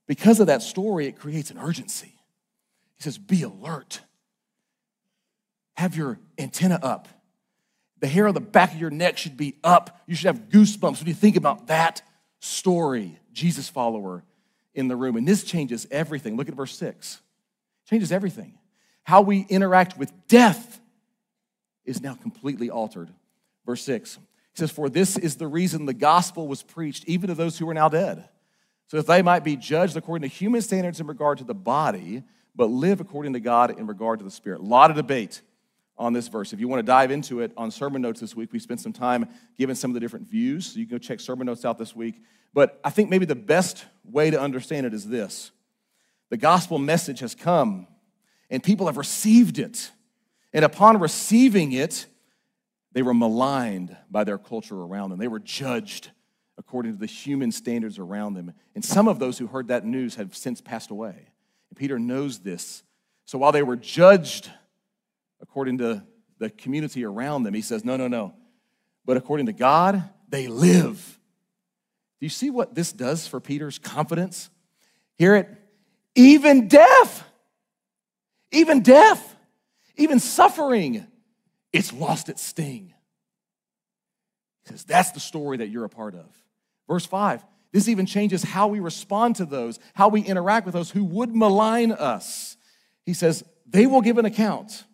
Because 0.08 0.40
of 0.40 0.48
that 0.48 0.62
story, 0.62 1.06
it 1.06 1.18
creates 1.18 1.52
an 1.52 1.58
urgency. 1.58 2.14
He 2.96 3.02
says, 3.02 3.18
Be 3.18 3.42
alert. 3.42 4.00
Have 5.74 5.94
your 5.94 6.18
antenna 6.36 6.80
up. 6.82 7.06
The 8.00 8.08
hair 8.08 8.26
on 8.26 8.34
the 8.34 8.40
back 8.40 8.72
of 8.72 8.80
your 8.80 8.90
neck 8.90 9.18
should 9.18 9.36
be 9.36 9.56
up. 9.62 10.00
You 10.06 10.16
should 10.16 10.26
have 10.26 10.48
goosebumps 10.48 10.98
when 10.98 11.06
you 11.06 11.14
think 11.14 11.36
about 11.36 11.68
that 11.68 12.02
story, 12.40 13.18
Jesus 13.32 13.68
follower 13.68 14.24
in 14.74 14.88
the 14.88 14.96
room. 14.96 15.16
And 15.16 15.28
this 15.28 15.44
changes 15.44 15.86
everything. 15.90 16.36
Look 16.36 16.48
at 16.48 16.54
verse 16.54 16.76
6. 16.76 17.20
Changes 17.88 18.10
everything. 18.10 18.54
How 19.04 19.20
we 19.20 19.44
interact 19.48 19.98
with 19.98 20.12
death 20.26 20.80
is 21.84 22.00
now 22.00 22.14
completely 22.14 22.70
altered. 22.70 23.10
Verse 23.66 23.82
6. 23.82 24.16
He 24.16 24.20
says, 24.54 24.70
For 24.70 24.88
this 24.88 25.18
is 25.18 25.36
the 25.36 25.46
reason 25.46 25.86
the 25.86 25.94
gospel 25.94 26.48
was 26.48 26.62
preached, 26.62 27.04
even 27.06 27.28
to 27.28 27.34
those 27.34 27.58
who 27.58 27.68
are 27.68 27.74
now 27.74 27.88
dead 27.88 28.28
so 28.88 28.96
that 28.96 29.06
they 29.06 29.22
might 29.22 29.44
be 29.44 29.56
judged 29.56 29.96
according 29.96 30.28
to 30.28 30.34
human 30.34 30.62
standards 30.62 31.00
in 31.00 31.06
regard 31.06 31.38
to 31.38 31.44
the 31.44 31.54
body, 31.54 32.22
but 32.56 32.66
live 32.66 33.00
according 33.00 33.34
to 33.34 33.40
God 33.40 33.78
in 33.78 33.86
regard 33.86 34.18
to 34.18 34.24
the 34.24 34.30
Spirit. 34.30 34.60
A 34.60 34.64
lot 34.64 34.90
of 34.90 34.96
debate 34.96 35.42
on 35.98 36.12
this 36.12 36.28
verse. 36.28 36.52
If 36.52 36.60
you 36.60 36.68
want 36.68 36.80
to 36.80 36.86
dive 36.86 37.10
into 37.10 37.40
it 37.40 37.52
on 37.56 37.70
sermon 37.70 38.00
notes 38.00 38.20
this 38.20 38.34
week, 38.34 38.52
we 38.52 38.58
spent 38.58 38.80
some 38.80 38.92
time 38.92 39.28
giving 39.58 39.74
some 39.74 39.90
of 39.90 39.94
the 39.94 40.00
different 40.00 40.26
views. 40.26 40.66
So 40.66 40.78
you 40.78 40.86
can 40.86 40.96
go 40.96 40.98
check 40.98 41.20
sermon 41.20 41.46
notes 41.46 41.64
out 41.64 41.76
this 41.76 41.94
week. 41.94 42.22
But 42.54 42.80
I 42.82 42.90
think 42.90 43.10
maybe 43.10 43.26
the 43.26 43.34
best 43.34 43.84
way 44.04 44.30
to 44.30 44.40
understand 44.40 44.86
it 44.86 44.94
is 44.94 45.06
this 45.06 45.50
the 46.30 46.36
gospel 46.36 46.78
message 46.78 47.20
has 47.20 47.34
come, 47.34 47.86
and 48.50 48.62
people 48.62 48.86
have 48.86 48.96
received 48.96 49.58
it. 49.58 49.90
And 50.52 50.64
upon 50.64 50.98
receiving 50.98 51.72
it, 51.72 52.06
they 52.92 53.02
were 53.02 53.14
maligned 53.14 53.96
by 54.10 54.24
their 54.24 54.38
culture 54.38 54.80
around 54.80 55.10
them. 55.10 55.18
They 55.18 55.28
were 55.28 55.40
judged 55.40 56.10
according 56.58 56.92
to 56.92 56.98
the 56.98 57.06
human 57.06 57.52
standards 57.52 57.98
around 57.98 58.34
them. 58.34 58.52
And 58.74 58.84
some 58.84 59.08
of 59.08 59.18
those 59.18 59.38
who 59.38 59.46
heard 59.46 59.68
that 59.68 59.86
news 59.86 60.16
have 60.16 60.36
since 60.36 60.60
passed 60.60 60.90
away. 60.90 61.14
And 61.70 61.78
Peter 61.78 61.98
knows 61.98 62.40
this. 62.40 62.82
So 63.24 63.38
while 63.38 63.52
they 63.52 63.62
were 63.62 63.76
judged 63.76 64.50
according 65.40 65.78
to 65.78 66.02
the 66.38 66.50
community 66.50 67.04
around 67.04 67.44
them, 67.44 67.54
he 67.54 67.62
says, 67.62 67.84
No, 67.84 67.96
no, 67.96 68.08
no. 68.08 68.34
But 69.04 69.16
according 69.16 69.46
to 69.46 69.52
God, 69.52 70.02
they 70.28 70.48
live. 70.48 71.18
Do 72.20 72.26
you 72.26 72.30
see 72.30 72.50
what 72.50 72.74
this 72.74 72.92
does 72.92 73.26
for 73.26 73.40
Peter's 73.40 73.78
confidence? 73.78 74.50
Hear 75.16 75.36
it? 75.36 75.48
Even 76.14 76.66
death, 76.66 77.24
even 78.50 78.82
death, 78.82 79.36
even 79.96 80.18
suffering, 80.18 81.06
it's 81.72 81.92
lost 81.92 82.28
its 82.28 82.42
sting. 82.42 82.92
He 84.64 84.70
says, 84.70 84.84
That's 84.84 85.12
the 85.12 85.20
story 85.20 85.58
that 85.58 85.68
you're 85.68 85.84
a 85.84 85.88
part 85.88 86.14
of. 86.14 86.26
Verse 86.88 87.06
5 87.06 87.44
this 87.72 87.88
even 87.88 88.06
changes 88.06 88.42
how 88.42 88.68
we 88.68 88.80
respond 88.80 89.36
to 89.36 89.44
those, 89.44 89.78
how 89.94 90.08
we 90.08 90.22
interact 90.22 90.64
with 90.64 90.74
those 90.74 90.90
who 90.90 91.04
would 91.04 91.34
malign 91.34 91.92
us. 91.92 92.56
He 93.04 93.12
says, 93.12 93.44
They 93.66 93.86
will 93.86 94.00
give 94.00 94.18
an 94.18 94.24
account 94.24 94.84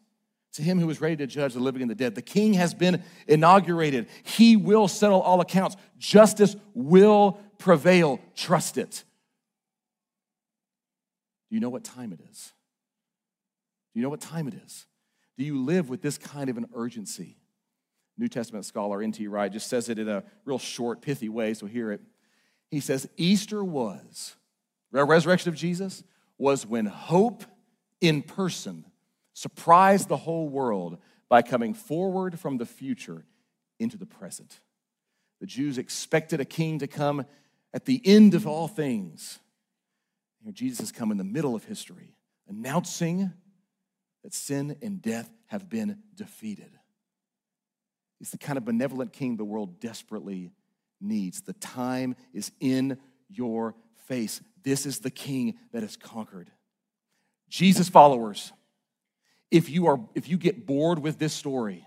to 0.54 0.62
him 0.62 0.78
who 0.78 0.90
is 0.90 1.00
ready 1.00 1.16
to 1.16 1.26
judge 1.26 1.54
the 1.54 1.60
living 1.60 1.82
and 1.82 1.90
the 1.90 1.94
dead. 1.94 2.14
The 2.14 2.22
king 2.22 2.54
has 2.54 2.74
been 2.74 3.02
inaugurated. 3.28 4.08
He 4.24 4.56
will 4.56 4.88
settle 4.88 5.20
all 5.20 5.40
accounts. 5.40 5.76
Justice 5.98 6.56
will 6.74 7.38
prevail. 7.58 8.20
Trust 8.34 8.76
it. 8.76 9.04
Do 11.48 11.56
you 11.56 11.60
know 11.60 11.70
what 11.70 11.84
time 11.84 12.12
it 12.12 12.20
is? 12.30 12.52
Do 13.92 14.00
you 14.00 14.02
know 14.02 14.10
what 14.10 14.20
time 14.20 14.48
it 14.48 14.54
is? 14.54 14.86
Do 15.38 15.44
you 15.44 15.62
live 15.62 15.88
with 15.88 16.02
this 16.02 16.18
kind 16.18 16.50
of 16.50 16.56
an 16.56 16.66
urgency? 16.74 17.36
New 18.16 18.28
Testament 18.28 18.64
scholar 18.64 19.02
N.T. 19.02 19.26
Wright 19.26 19.52
just 19.52 19.68
says 19.68 19.88
it 19.88 19.98
in 19.98 20.08
a 20.08 20.22
real 20.44 20.58
short, 20.58 21.02
pithy 21.02 21.28
way, 21.28 21.54
so 21.54 21.66
hear 21.66 21.90
it. 21.90 22.00
He 22.70 22.80
says, 22.80 23.08
Easter 23.16 23.62
was, 23.62 24.36
the 24.92 25.04
resurrection 25.04 25.48
of 25.48 25.56
Jesus, 25.56 26.04
was 26.38 26.66
when 26.66 26.86
hope 26.86 27.44
in 28.00 28.22
person 28.22 28.84
surprised 29.32 30.08
the 30.08 30.16
whole 30.16 30.48
world 30.48 30.98
by 31.28 31.42
coming 31.42 31.74
forward 31.74 32.38
from 32.38 32.58
the 32.58 32.66
future 32.66 33.24
into 33.78 33.96
the 33.96 34.06
present. 34.06 34.60
The 35.40 35.46
Jews 35.46 35.78
expected 35.78 36.40
a 36.40 36.44
king 36.44 36.78
to 36.78 36.86
come 36.86 37.26
at 37.72 37.84
the 37.84 38.00
end 38.04 38.34
of 38.34 38.46
all 38.46 38.68
things. 38.68 39.40
Jesus 40.52 40.80
has 40.80 40.92
come 40.92 41.10
in 41.10 41.16
the 41.16 41.24
middle 41.24 41.54
of 41.54 41.64
history, 41.64 42.14
announcing 42.48 43.32
that 44.22 44.34
sin 44.34 44.76
and 44.82 45.00
death 45.00 45.30
have 45.46 45.68
been 45.68 45.98
defeated. 46.14 46.70
He's 48.24 48.30
the 48.30 48.38
kind 48.38 48.56
of 48.56 48.64
benevolent 48.64 49.12
king 49.12 49.36
the 49.36 49.44
world 49.44 49.80
desperately 49.80 50.50
needs. 50.98 51.42
The 51.42 51.52
time 51.52 52.16
is 52.32 52.52
in 52.58 52.96
your 53.28 53.74
face. 54.06 54.40
This 54.62 54.86
is 54.86 55.00
the 55.00 55.10
king 55.10 55.58
that 55.72 55.82
has 55.82 55.98
conquered. 55.98 56.50
Jesus 57.50 57.90
followers, 57.90 58.50
if 59.50 59.68
you 59.68 59.88
are 59.88 60.00
if 60.14 60.26
you 60.26 60.38
get 60.38 60.64
bored 60.64 61.00
with 61.00 61.18
this 61.18 61.34
story, 61.34 61.84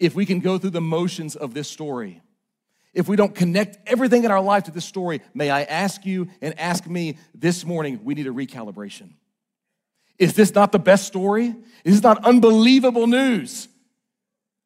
if 0.00 0.16
we 0.16 0.26
can 0.26 0.40
go 0.40 0.58
through 0.58 0.70
the 0.70 0.80
motions 0.80 1.36
of 1.36 1.54
this 1.54 1.70
story, 1.70 2.20
if 2.92 3.06
we 3.06 3.14
don't 3.14 3.32
connect 3.32 3.78
everything 3.88 4.24
in 4.24 4.32
our 4.32 4.42
life 4.42 4.64
to 4.64 4.72
this 4.72 4.84
story, 4.84 5.20
may 5.32 5.48
I 5.48 5.62
ask 5.62 6.04
you 6.04 6.26
and 6.42 6.58
ask 6.58 6.88
me 6.88 7.18
this 7.36 7.64
morning, 7.64 8.00
we 8.02 8.14
need 8.14 8.26
a 8.26 8.30
recalibration. 8.30 9.10
Is 10.18 10.34
this 10.34 10.52
not 10.56 10.72
the 10.72 10.80
best 10.80 11.06
story? 11.06 11.54
Is 11.84 11.94
this 11.94 12.02
not 12.02 12.24
unbelievable 12.24 13.06
news? 13.06 13.68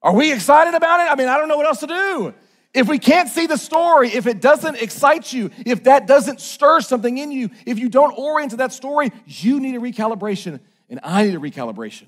Are 0.03 0.15
we 0.15 0.33
excited 0.33 0.75
about 0.75 1.01
it? 1.01 1.11
I 1.11 1.15
mean, 1.15 1.29
I 1.29 1.37
don't 1.37 1.49
know 1.49 1.57
what 1.57 1.67
else 1.67 1.81
to 1.81 1.87
do. 1.87 2.35
If 2.73 2.89
we 2.89 2.99
can't 2.99 3.29
see 3.29 3.47
the 3.47 3.57
story, 3.57 4.11
if 4.11 4.27
it 4.27 4.41
doesn't 4.41 4.77
excite 4.77 5.33
you, 5.33 5.51
if 5.67 5.85
that 5.85 6.07
doesn't 6.07 6.41
stir 6.41 6.81
something 6.81 7.19
in 7.19 7.33
you, 7.33 7.51
if 7.67 7.79
you 7.79 7.89
don't 7.89 8.13
orient 8.13 8.53
to 8.53 8.59
that 8.59 8.73
story, 8.73 9.11
you 9.27 9.59
need 9.61 9.75
a 9.75 9.81
recalibration 9.81 10.61
and 10.89 11.01
I 11.03 11.25
need 11.25 11.35
a 11.35 11.41
recalibration. 11.41 12.07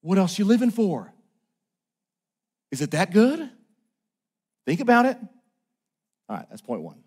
What 0.00 0.18
else 0.18 0.38
you 0.38 0.44
living 0.44 0.70
for? 0.70 1.12
Is 2.70 2.80
it 2.80 2.92
that 2.92 3.12
good? 3.12 3.48
Think 4.66 4.80
about 4.80 5.06
it. 5.06 5.16
All 6.28 6.36
right, 6.36 6.46
that's 6.48 6.62
point 6.62 6.82
one. 6.82 7.02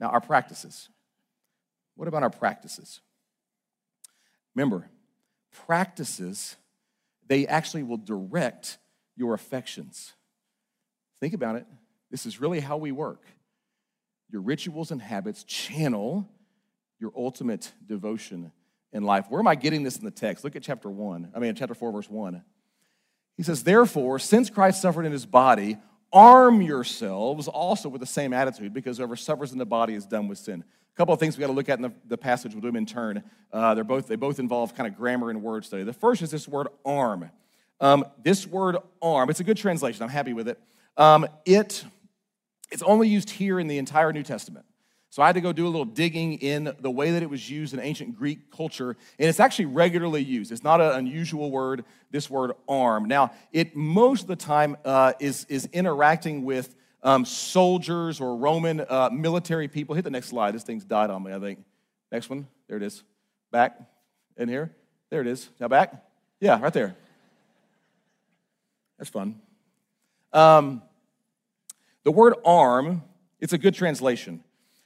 Now, 0.00 0.08
our 0.08 0.20
practices. 0.20 0.88
What 1.94 2.08
about 2.08 2.22
our 2.22 2.30
practices? 2.30 3.00
Remember, 4.54 4.88
practices, 5.66 6.56
they 7.26 7.46
actually 7.46 7.82
will 7.82 7.96
direct 7.96 8.78
your 9.16 9.34
affections. 9.34 10.12
Think 11.20 11.34
about 11.34 11.56
it. 11.56 11.66
This 12.10 12.26
is 12.26 12.40
really 12.40 12.60
how 12.60 12.76
we 12.76 12.92
work. 12.92 13.24
Your 14.30 14.42
rituals 14.42 14.90
and 14.90 15.00
habits 15.00 15.44
channel 15.44 16.28
your 17.02 17.12
ultimate 17.16 17.72
devotion 17.84 18.52
in 18.92 19.02
life. 19.02 19.26
Where 19.28 19.40
am 19.40 19.48
I 19.48 19.56
getting 19.56 19.82
this 19.82 19.96
in 19.98 20.04
the 20.04 20.10
text? 20.10 20.44
Look 20.44 20.56
at 20.56 20.62
chapter 20.62 20.88
1. 20.88 21.32
I 21.34 21.38
mean, 21.40 21.54
chapter 21.54 21.74
4, 21.74 21.92
verse 21.92 22.08
1. 22.08 22.42
He 23.36 23.42
says, 23.42 23.64
Therefore, 23.64 24.18
since 24.18 24.48
Christ 24.48 24.80
suffered 24.80 25.04
in 25.04 25.12
his 25.12 25.26
body, 25.26 25.78
arm 26.12 26.62
yourselves 26.62 27.48
also 27.48 27.88
with 27.88 28.00
the 28.00 28.06
same 28.06 28.32
attitude, 28.32 28.72
because 28.72 28.98
whoever 28.98 29.16
suffers 29.16 29.52
in 29.52 29.58
the 29.58 29.66
body 29.66 29.94
is 29.94 30.06
done 30.06 30.28
with 30.28 30.38
sin. 30.38 30.64
A 30.94 30.96
couple 30.96 31.14
of 31.14 31.20
things 31.20 31.36
we 31.36 31.40
got 31.40 31.46
to 31.46 31.52
look 31.52 31.68
at 31.68 31.78
in 31.78 31.82
the, 31.82 31.92
the 32.06 32.18
passage. 32.18 32.52
We'll 32.52 32.60
do 32.60 32.68
them 32.68 32.76
in 32.76 32.86
turn. 32.86 33.22
Uh, 33.52 33.74
they're 33.74 33.84
both, 33.84 34.06
they 34.08 34.16
both 34.16 34.38
involve 34.38 34.74
kind 34.74 34.86
of 34.86 34.96
grammar 34.96 35.30
and 35.30 35.42
word 35.42 35.64
study. 35.64 35.84
The 35.84 35.92
first 35.92 36.22
is 36.22 36.30
this 36.30 36.46
word 36.46 36.68
arm. 36.84 37.30
Um, 37.80 38.04
this 38.22 38.46
word 38.46 38.76
arm, 39.00 39.30
it's 39.30 39.40
a 39.40 39.44
good 39.44 39.56
translation. 39.56 40.02
I'm 40.02 40.08
happy 40.08 40.32
with 40.32 40.48
it. 40.48 40.58
Um, 40.96 41.26
it 41.44 41.84
it's 42.70 42.82
only 42.82 43.08
used 43.08 43.28
here 43.28 43.60
in 43.60 43.66
the 43.66 43.78
entire 43.78 44.12
New 44.12 44.22
Testament. 44.22 44.64
So 45.10 45.22
I 45.22 45.26
had 45.26 45.34
to 45.34 45.42
go 45.42 45.52
do 45.52 45.66
a 45.66 45.68
little 45.68 45.84
digging 45.84 46.38
in 46.38 46.74
the 46.80 46.90
way 46.90 47.10
that 47.10 47.22
it 47.22 47.28
was 47.28 47.50
used 47.50 47.74
in 47.74 47.80
ancient 47.80 48.16
Greek 48.16 48.50
culture, 48.50 48.96
and 49.18 49.28
it's 49.28 49.40
actually 49.40 49.66
regularly 49.66 50.22
used. 50.22 50.50
It's 50.50 50.64
not 50.64 50.80
an 50.80 50.92
unusual 50.92 51.50
word, 51.50 51.84
this 52.10 52.30
word 52.30 52.52
arm. 52.66 53.04
Now, 53.04 53.32
it 53.52 53.76
most 53.76 54.22
of 54.22 54.28
the 54.28 54.36
time 54.36 54.74
uh, 54.86 55.12
is, 55.20 55.44
is 55.50 55.68
interacting 55.74 56.44
with 56.44 56.74
um, 57.02 57.24
soldiers 57.24 58.20
or 58.20 58.36
Roman 58.36 58.80
uh, 58.80 59.10
military 59.12 59.68
people. 59.68 59.94
Hit 59.94 60.04
the 60.04 60.10
next 60.10 60.28
slide. 60.28 60.54
This 60.54 60.62
thing's 60.62 60.84
died 60.84 61.10
on 61.10 61.22
me, 61.22 61.32
I 61.32 61.40
think. 61.40 61.64
Next 62.10 62.30
one. 62.30 62.46
There 62.68 62.76
it 62.76 62.82
is. 62.82 63.02
Back. 63.50 63.78
In 64.36 64.48
here. 64.48 64.72
There 65.10 65.20
it 65.20 65.26
is. 65.26 65.48
Now 65.60 65.68
back. 65.68 66.04
Yeah, 66.40 66.60
right 66.60 66.72
there. 66.72 66.96
That's 68.98 69.10
fun. 69.10 69.40
Um, 70.32 70.82
the 72.04 72.10
word 72.10 72.34
arm, 72.44 73.02
it's 73.40 73.52
a 73.52 73.58
good 73.58 73.74
translation. 73.74 74.42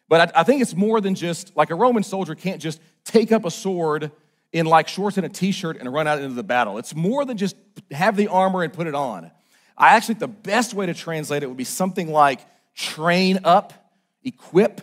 But 0.09 0.35
I, 0.35 0.41
I 0.41 0.43
think 0.43 0.63
it's 0.63 0.75
more 0.75 1.01
than 1.01 1.15
just 1.15 1.57
like 1.57 1.71
a 1.71 1.75
Roman 1.75 2.03
soldier 2.03 2.35
can't 2.35 2.61
just 2.61 2.81
take 3.05 3.33
up 3.33 3.45
a 3.45 3.51
sword 3.51 4.11
in 4.53 4.67
like 4.67 4.89
shorts 4.89 5.17
and 5.17 5.27
a 5.27 5.29
t-shirt 5.29 5.79
and 5.79 5.93
run 5.93 6.07
out 6.07 6.21
into 6.21 6.35
the 6.35 6.43
battle. 6.43 6.79
It's 6.79 6.95
more 6.95 7.25
than 7.25 7.37
just 7.37 7.57
have 7.91 8.17
the 8.17 8.29
armor 8.29 8.63
and 8.63 8.73
put 8.73 8.87
it 8.87 8.95
on. 8.95 9.31
I 9.77 9.97
actually 9.97 10.15
the 10.15 10.29
best 10.29 10.75
way 10.75 10.87
to 10.87 10.95
translate 10.95 11.43
it 11.43 11.47
would 11.47 11.57
be 11.57 11.65
something 11.65 12.11
like 12.11 12.41
train 12.75 13.41
up, 13.45 13.93
equip, 14.25 14.81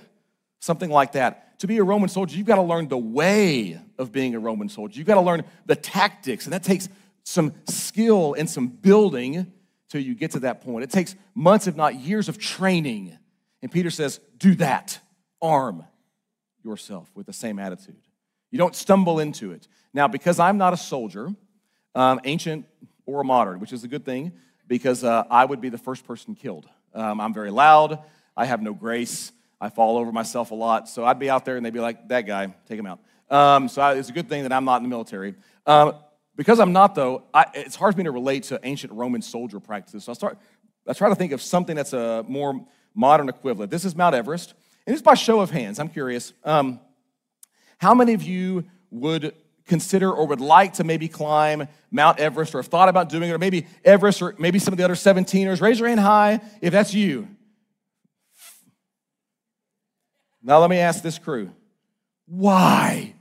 something 0.60 0.90
like 0.90 1.14
that. 1.14 1.60
To 1.60 1.68
be 1.68 1.78
a 1.78 1.84
Roman 1.84 2.10
soldier, 2.10 2.38
you've 2.38 2.48
got 2.48 2.56
to 2.56 2.62
learn 2.62 2.88
the 2.88 2.98
way 2.98 3.80
of 3.98 4.12
being 4.12 4.36
a 4.36 4.40
Roman 4.40 4.70
soldier. 4.70 4.98
You've 4.98 5.08
got 5.08 5.16
to 5.16 5.22
learn 5.22 5.44
the 5.66 5.76
tactics, 5.76 6.46
and 6.46 6.54
that 6.54 6.64
takes 6.64 6.90
some 7.24 7.54
skill 7.68 8.36
and 8.38 8.50
some 8.50 8.68
building 8.68 9.52
till 9.90 10.02
you 10.02 10.14
get 10.14 10.32
to 10.32 10.40
that 10.42 10.62
point. 10.62 10.84
It 10.84 10.90
takes 10.90 11.16
months, 11.34 11.68
if 11.68 11.76
not 11.76 11.96
years, 11.96 12.28
of 12.28 12.38
training. 12.38 13.18
And 13.62 13.72
Peter 13.72 13.90
says, 13.90 14.20
do 14.38 14.56
that 14.56 15.00
arm 15.42 15.86
yourself 16.64 17.10
with 17.16 17.26
the 17.26 17.34
same 17.34 17.60
attitude. 17.60 18.02
You 18.52 18.58
don't 18.58 18.76
stumble 18.76 19.20
into 19.20 19.52
it. 19.52 19.68
Now, 19.94 20.08
because 20.08 20.40
I'm 20.40 20.58
not 20.58 20.74
a 20.74 20.78
soldier, 20.78 21.30
um, 21.96 22.20
ancient 22.24 22.66
or 23.06 23.24
modern, 23.24 23.60
which 23.60 23.74
is 23.74 23.84
a 23.84 23.88
good 23.88 24.06
thing 24.06 24.34
because 24.68 25.04
uh, 25.04 25.24
I 25.30 25.46
would 25.46 25.62
be 25.62 25.70
the 25.70 25.78
first 25.78 26.06
person 26.06 26.36
killed. 26.36 26.68
Um, 26.94 27.20
I'm 27.20 27.34
very 27.34 27.52
loud. 27.52 28.00
I 28.36 28.46
have 28.46 28.62
no 28.62 28.74
grace. 28.74 29.32
I 29.60 29.70
fall 29.70 29.98
over 29.98 30.12
myself 30.12 30.52
a 30.52 30.56
lot. 30.56 30.90
So 30.90 31.06
I'd 31.06 31.20
be 31.20 31.30
out 31.30 31.46
there 31.46 31.58
and 31.58 31.66
they'd 31.66 31.74
be 31.74 31.80
like, 31.80 32.10
that 32.10 32.22
guy, 32.22 32.54
take 32.68 32.80
him 32.80 32.86
out. 32.86 33.00
Um, 33.30 33.70
so 33.70 33.82
I, 33.82 33.94
it's 33.94 34.10
a 34.10 34.14
good 34.14 34.30
thing 34.30 34.44
that 34.44 34.52
I'm 34.52 34.66
not 34.66 34.78
in 34.78 34.84
the 34.84 34.90
military. 34.90 35.36
Um, 35.66 35.94
because 36.36 36.60
I'm 36.60 36.74
not, 36.74 36.96
though, 36.96 37.24
I, 37.34 37.46
it's 37.54 37.76
hard 37.76 37.94
for 37.94 38.00
me 38.00 38.04
to 38.06 38.12
relate 38.12 38.44
to 38.44 38.60
ancient 38.64 38.92
Roman 38.92 39.22
soldier 39.22 39.60
practices. 39.60 40.04
So 40.04 40.12
I 40.12 40.16
start, 40.16 40.38
I 40.88 40.94
try 40.94 41.10
to 41.10 41.16
think 41.16 41.32
of 41.32 41.42
something 41.42 41.76
that's 41.76 41.94
a 41.94 42.26
more 42.28 42.66
modern 42.94 43.30
equivalent. 43.30 43.72
This 43.72 43.86
is 43.86 43.96
Mount 43.96 44.16
Everest. 44.16 44.54
And 44.86 44.94
just 44.94 45.06
by 45.06 45.14
show 45.14 45.40
of 45.40 45.50
hands, 45.50 45.80
I'm 45.80 45.90
curious, 45.90 46.34
um, 46.44 46.80
how 47.78 47.94
many 47.94 48.14
of 48.14 48.24
you 48.24 48.66
would 48.92 49.34
consider 49.66 50.12
or 50.12 50.28
would 50.28 50.42
like 50.42 50.74
to 50.74 50.84
maybe 50.84 51.08
climb 51.08 51.68
Mount 51.92 52.20
Everest 52.20 52.54
or 52.56 52.60
have 52.60 52.68
thought 52.68 52.90
about 52.90 53.10
doing 53.10 53.30
it, 53.30 53.34
or 53.34 53.40
maybe 53.40 53.68
Everest 53.84 54.22
or 54.22 54.36
maybe 54.38 54.60
some 54.60 54.74
of 54.74 54.78
the 54.78 54.84
other 54.84 54.96
17ers? 54.96 55.62
Raise 55.62 55.80
your 55.80 55.88
hand 55.88 56.00
high 56.00 56.42
if 56.62 56.72
that's 56.72 56.94
you. 56.94 57.28
Now, 60.42 60.60
let 60.60 60.70
me 60.70 60.78
ask 60.78 61.02
this 61.02 61.18
crew 61.18 61.52
why? 62.26 63.14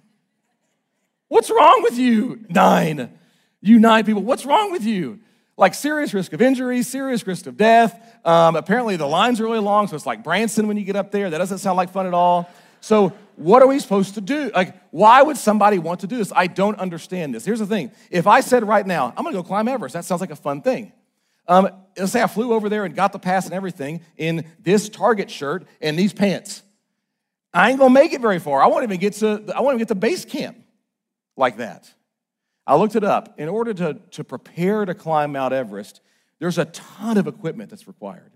What's 1.29 1.51
wrong 1.51 1.83
with 1.83 1.97
you? 1.97 2.45
Nine. 2.49 3.19
You 3.61 3.79
nine 3.79 4.05
people, 4.05 4.23
what's 4.23 4.45
wrong 4.45 4.73
with 4.73 4.85
you? 4.85 5.21
Like 5.57 5.75
serious 5.75 6.13
risk 6.13 6.33
of 6.33 6.43
injury, 6.43 6.83
serious 6.83 7.27
risk 7.27 7.47
of 7.47 7.57
death. 7.57 7.99
Um, 8.25 8.57
apparently, 8.57 8.97
the 8.97 9.07
lines 9.07 9.41
are 9.41 9.45
really 9.45 9.61
long, 9.61 9.87
so 9.87 9.97
it's 9.97 10.07
like 10.07 10.25
Branson 10.25 10.67
when 10.67 10.77
you 10.77 10.85
get 10.85 10.97
up 10.97 11.11
there. 11.11 11.31
That 11.31 11.39
doesn't 11.39 11.59
sound 11.59 11.77
like 11.77 11.91
fun 11.91 12.07
at 12.07 12.15
all. 12.15 12.51
So, 12.81 13.13
what 13.43 13.63
are 13.63 13.67
we 13.67 13.79
supposed 13.79 14.15
to 14.15 14.21
do? 14.21 14.51
Like, 14.55 14.75
why 14.91 15.23
would 15.23 15.37
somebody 15.37 15.79
want 15.79 16.01
to 16.01 16.07
do 16.07 16.17
this? 16.17 16.33
I 16.35 16.47
don't 16.47 16.79
understand 16.79 17.35
this. 17.35 17.45
Here's 17.45 17.59
the 17.59 17.67
thing 17.67 17.91
if 18.11 18.27
I 18.27 18.41
said 18.41 18.67
right 18.67 18.87
now, 18.87 19.13
I'm 19.17 19.25
gonna 19.25 19.37
go 19.37 19.43
climb 19.43 19.69
Everest, 19.69 19.95
that 19.95 20.05
sounds 20.05 20.21
like 20.21 20.31
a 20.31 20.37
fun 20.37 20.63
thing. 20.63 20.93
Um, 21.49 21.69
let's 21.97 22.13
say 22.13 22.23
I 22.23 22.29
flew 22.29 22.53
over 22.53 22.69
there 22.69 22.85
and 22.85 22.95
got 22.95 23.13
the 23.13 23.19
pass 23.19 23.47
and 23.47 23.55
everything 23.55 24.01
in 24.17 24.47
this 24.61 24.89
Target 24.89 25.31
shirt 25.31 25.67
and 25.81 25.99
these 25.99 26.13
pants. 26.13 26.63
I 27.53 27.71
ain't 27.71 27.79
gonna 27.79 27.93
make 27.93 28.13
it 28.13 28.21
very 28.21 28.39
far. 28.39 28.63
I 28.63 28.69
won't 28.69 28.85
even 28.85 28.99
get 28.99 29.15
to 29.15 29.43
I 29.55 29.61
won't 29.61 29.75
even 29.75 29.79
get 29.79 29.89
to 29.89 29.95
base 29.95 30.25
camp 30.25 30.57
like 31.37 31.57
that. 31.57 31.93
I 32.67 32.77
looked 32.77 32.97
it 32.97 33.05
up. 33.05 33.39
In 33.39 33.49
order 33.49 33.75
to, 33.75 33.95
to 34.13 34.25
prepare 34.25 34.85
to 34.85 34.95
climb 34.95 35.33
Mount 35.33 35.53
Everest, 35.53 36.01
there's 36.39 36.59
a 36.59 36.65
ton 36.67 37.19
of 37.19 37.27
equipment 37.27 37.71
that's 37.71 37.89
required. 37.89 38.33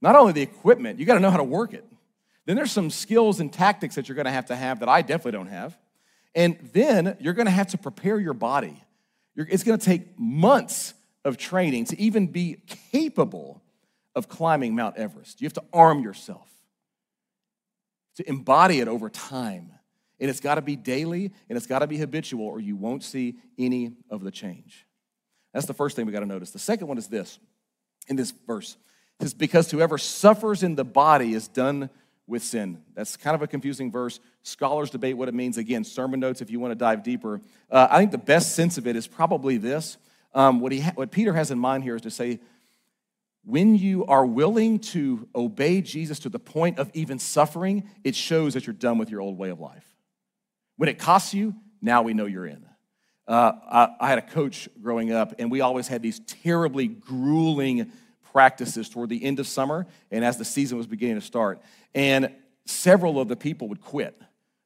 Not 0.00 0.16
only 0.16 0.32
the 0.32 0.42
equipment, 0.42 0.98
you 0.98 1.06
got 1.06 1.14
to 1.14 1.20
know 1.20 1.30
how 1.30 1.36
to 1.36 1.44
work 1.44 1.74
it. 1.74 1.84
Then 2.46 2.56
there's 2.56 2.72
some 2.72 2.90
skills 2.90 3.40
and 3.40 3.52
tactics 3.52 3.94
that 3.94 4.08
you're 4.08 4.16
going 4.16 4.26
to 4.26 4.32
have 4.32 4.46
to 4.46 4.56
have 4.56 4.80
that 4.80 4.88
I 4.88 5.02
definitely 5.02 5.32
don't 5.32 5.48
have. 5.48 5.78
And 6.34 6.58
then 6.72 7.16
you're 7.20 7.34
going 7.34 7.46
to 7.46 7.52
have 7.52 7.68
to 7.68 7.78
prepare 7.78 8.18
your 8.18 8.34
body. 8.34 8.82
You're, 9.34 9.46
it's 9.50 9.64
going 9.64 9.78
to 9.78 9.84
take 9.84 10.18
months 10.18 10.94
of 11.24 11.36
training 11.36 11.86
to 11.86 12.00
even 12.00 12.26
be 12.26 12.58
capable 12.90 13.62
of 14.14 14.28
climbing 14.28 14.74
Mount 14.74 14.96
Everest. 14.96 15.40
You 15.40 15.46
have 15.46 15.52
to 15.54 15.64
arm 15.72 16.02
yourself 16.02 16.48
to 18.16 18.28
embody 18.28 18.80
it 18.80 18.88
over 18.88 19.08
time. 19.08 19.72
And 20.20 20.30
it's 20.30 20.40
got 20.40 20.56
to 20.56 20.62
be 20.62 20.76
daily 20.76 21.32
and 21.48 21.56
it's 21.56 21.66
got 21.66 21.80
to 21.80 21.86
be 21.86 21.96
habitual, 21.96 22.46
or 22.46 22.60
you 22.60 22.76
won't 22.76 23.02
see 23.02 23.36
any 23.58 23.92
of 24.10 24.22
the 24.22 24.30
change. 24.30 24.86
That's 25.52 25.66
the 25.66 25.74
first 25.74 25.96
thing 25.96 26.06
we 26.06 26.12
got 26.12 26.20
to 26.20 26.26
notice. 26.26 26.50
The 26.50 26.58
second 26.58 26.86
one 26.86 26.98
is 26.98 27.08
this 27.08 27.38
in 28.08 28.16
this 28.16 28.32
verse. 28.46 28.76
Says, 29.20 29.34
Because 29.34 29.70
whoever 29.70 29.98
suffers 29.98 30.62
in 30.62 30.74
the 30.74 30.84
body 30.84 31.34
is 31.34 31.48
done 31.48 31.90
with 32.26 32.42
sin. 32.42 32.82
That's 32.94 33.16
kind 33.16 33.34
of 33.34 33.42
a 33.42 33.46
confusing 33.46 33.90
verse. 33.90 34.20
Scholars 34.42 34.90
debate 34.90 35.16
what 35.16 35.28
it 35.28 35.34
means. 35.34 35.58
Again, 35.58 35.84
sermon 35.84 36.20
notes 36.20 36.40
if 36.40 36.50
you 36.50 36.60
want 36.60 36.72
to 36.72 36.76
dive 36.76 37.02
deeper. 37.02 37.40
Uh, 37.70 37.88
I 37.90 37.98
think 37.98 38.10
the 38.10 38.18
best 38.18 38.54
sense 38.54 38.78
of 38.78 38.86
it 38.86 38.96
is 38.96 39.06
probably 39.06 39.56
this. 39.56 39.96
Um, 40.34 40.60
what, 40.60 40.72
he 40.72 40.80
ha- 40.80 40.92
what 40.94 41.10
Peter 41.10 41.34
has 41.34 41.50
in 41.50 41.58
mind 41.58 41.82
here 41.84 41.96
is 41.96 42.02
to 42.02 42.10
say, 42.10 42.40
when 43.44 43.74
you 43.74 44.06
are 44.06 44.24
willing 44.24 44.78
to 44.78 45.28
obey 45.34 45.80
Jesus 45.80 46.20
to 46.20 46.28
the 46.28 46.38
point 46.38 46.78
of 46.78 46.90
even 46.94 47.18
suffering, 47.18 47.88
it 48.04 48.14
shows 48.14 48.54
that 48.54 48.66
you're 48.66 48.74
done 48.74 48.98
with 48.98 49.10
your 49.10 49.20
old 49.20 49.36
way 49.36 49.50
of 49.50 49.58
life. 49.58 49.84
When 50.76 50.88
it 50.88 50.98
costs 50.98 51.34
you, 51.34 51.54
now 51.80 52.02
we 52.02 52.14
know 52.14 52.26
you're 52.26 52.46
in. 52.46 52.64
Uh, 53.26 53.52
I, 53.70 53.88
I, 54.00 54.08
had 54.08 54.18
a 54.18 54.22
coach 54.22 54.68
growing 54.80 55.12
up, 55.12 55.34
and 55.38 55.50
we 55.50 55.60
always 55.60 55.86
had 55.88 56.02
these 56.02 56.20
terribly 56.20 56.88
grueling 56.88 57.90
practices 58.32 58.88
toward 58.88 59.08
the 59.08 59.22
end 59.22 59.38
of 59.38 59.46
summer 59.46 59.86
and 60.10 60.24
as 60.24 60.38
the 60.38 60.44
season 60.44 60.78
was 60.78 60.86
beginning 60.86 61.16
to 61.16 61.20
start. 61.20 61.60
And 61.94 62.34
several 62.64 63.20
of 63.20 63.28
the 63.28 63.36
people 63.36 63.68
would 63.68 63.80
quit. 63.80 64.20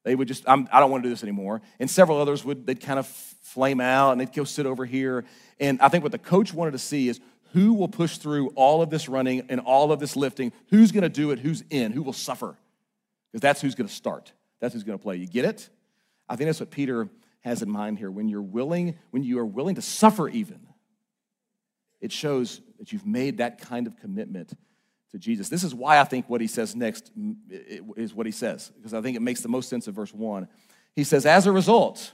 They 0.04 0.14
would 0.14 0.28
just, 0.28 0.44
I'm, 0.46 0.68
I 0.70 0.78
do 0.78 0.82
not 0.82 0.90
want 0.90 1.02
to 1.02 1.08
do 1.08 1.12
this 1.12 1.24
anymore. 1.24 1.62
And 1.80 1.90
several 1.90 2.20
others 2.20 2.44
would, 2.44 2.66
they'd 2.66 2.80
kind 2.80 2.98
of 2.98 3.06
flame 3.06 3.80
out 3.80 4.12
and 4.12 4.20
they'd 4.20 4.32
go 4.32 4.44
sit 4.44 4.64
over 4.64 4.84
here. 4.84 5.24
And 5.58 5.80
I 5.80 5.88
think 5.88 6.04
what 6.04 6.12
the 6.12 6.18
coach 6.18 6.54
wanted 6.54 6.72
to 6.72 6.78
see 6.78 7.08
is 7.08 7.20
who 7.52 7.74
will 7.74 7.88
push 7.88 8.18
through 8.18 8.48
all 8.50 8.82
of 8.82 8.90
this 8.90 9.08
running 9.08 9.46
and 9.48 9.60
all 9.60 9.90
of 9.90 9.98
this 9.98 10.14
lifting? 10.14 10.52
Who's 10.68 10.92
going 10.92 11.02
to 11.02 11.08
do 11.08 11.30
it? 11.30 11.38
Who's 11.40 11.64
in? 11.70 11.92
Who 11.92 12.02
will 12.02 12.12
suffer? 12.12 12.56
Because 13.32 13.40
that's 13.40 13.60
who's 13.60 13.74
going 13.74 13.88
to 13.88 13.94
start. 13.94 14.32
That's 14.60 14.74
who's 14.74 14.84
going 14.84 14.98
to 14.98 15.02
play. 15.02 15.16
You 15.16 15.26
get 15.26 15.44
it? 15.44 15.68
I 16.28 16.36
think 16.36 16.48
that's 16.48 16.60
what 16.60 16.70
Peter 16.70 17.08
has 17.40 17.62
in 17.62 17.70
mind 17.70 17.98
here. 17.98 18.10
When 18.10 18.28
you're 18.28 18.42
willing, 18.42 18.96
when 19.10 19.22
you 19.22 19.38
are 19.38 19.46
willing 19.46 19.76
to 19.76 19.82
suffer 19.82 20.28
even, 20.28 20.66
it 22.00 22.12
shows 22.12 22.60
that 22.79 22.93
you've 22.93 23.07
made 23.07 23.39
that 23.39 23.61
kind 23.61 23.87
of 23.87 23.97
commitment 23.99 24.53
to 25.11 25.18
Jesus. 25.18 25.49
This 25.49 25.64
is 25.64 25.74
why 25.74 25.99
I 25.99 26.05
think 26.05 26.29
what 26.29 26.41
he 26.41 26.47
says 26.47 26.74
next 26.74 27.11
is 27.97 28.14
what 28.14 28.27
he 28.27 28.33
says, 28.33 28.70
because 28.77 28.95
I 28.95 29.01
think 29.01 29.16
it 29.16 29.22
makes 29.22 29.41
the 29.41 29.49
most 29.49 29.68
sense 29.68 29.87
of 29.87 29.95
verse 29.95 30.12
1. 30.12 30.49
He 30.95 31.05
says, 31.05 31.27
As 31.27 31.47
a 31.47 31.53
result, 31.53 32.12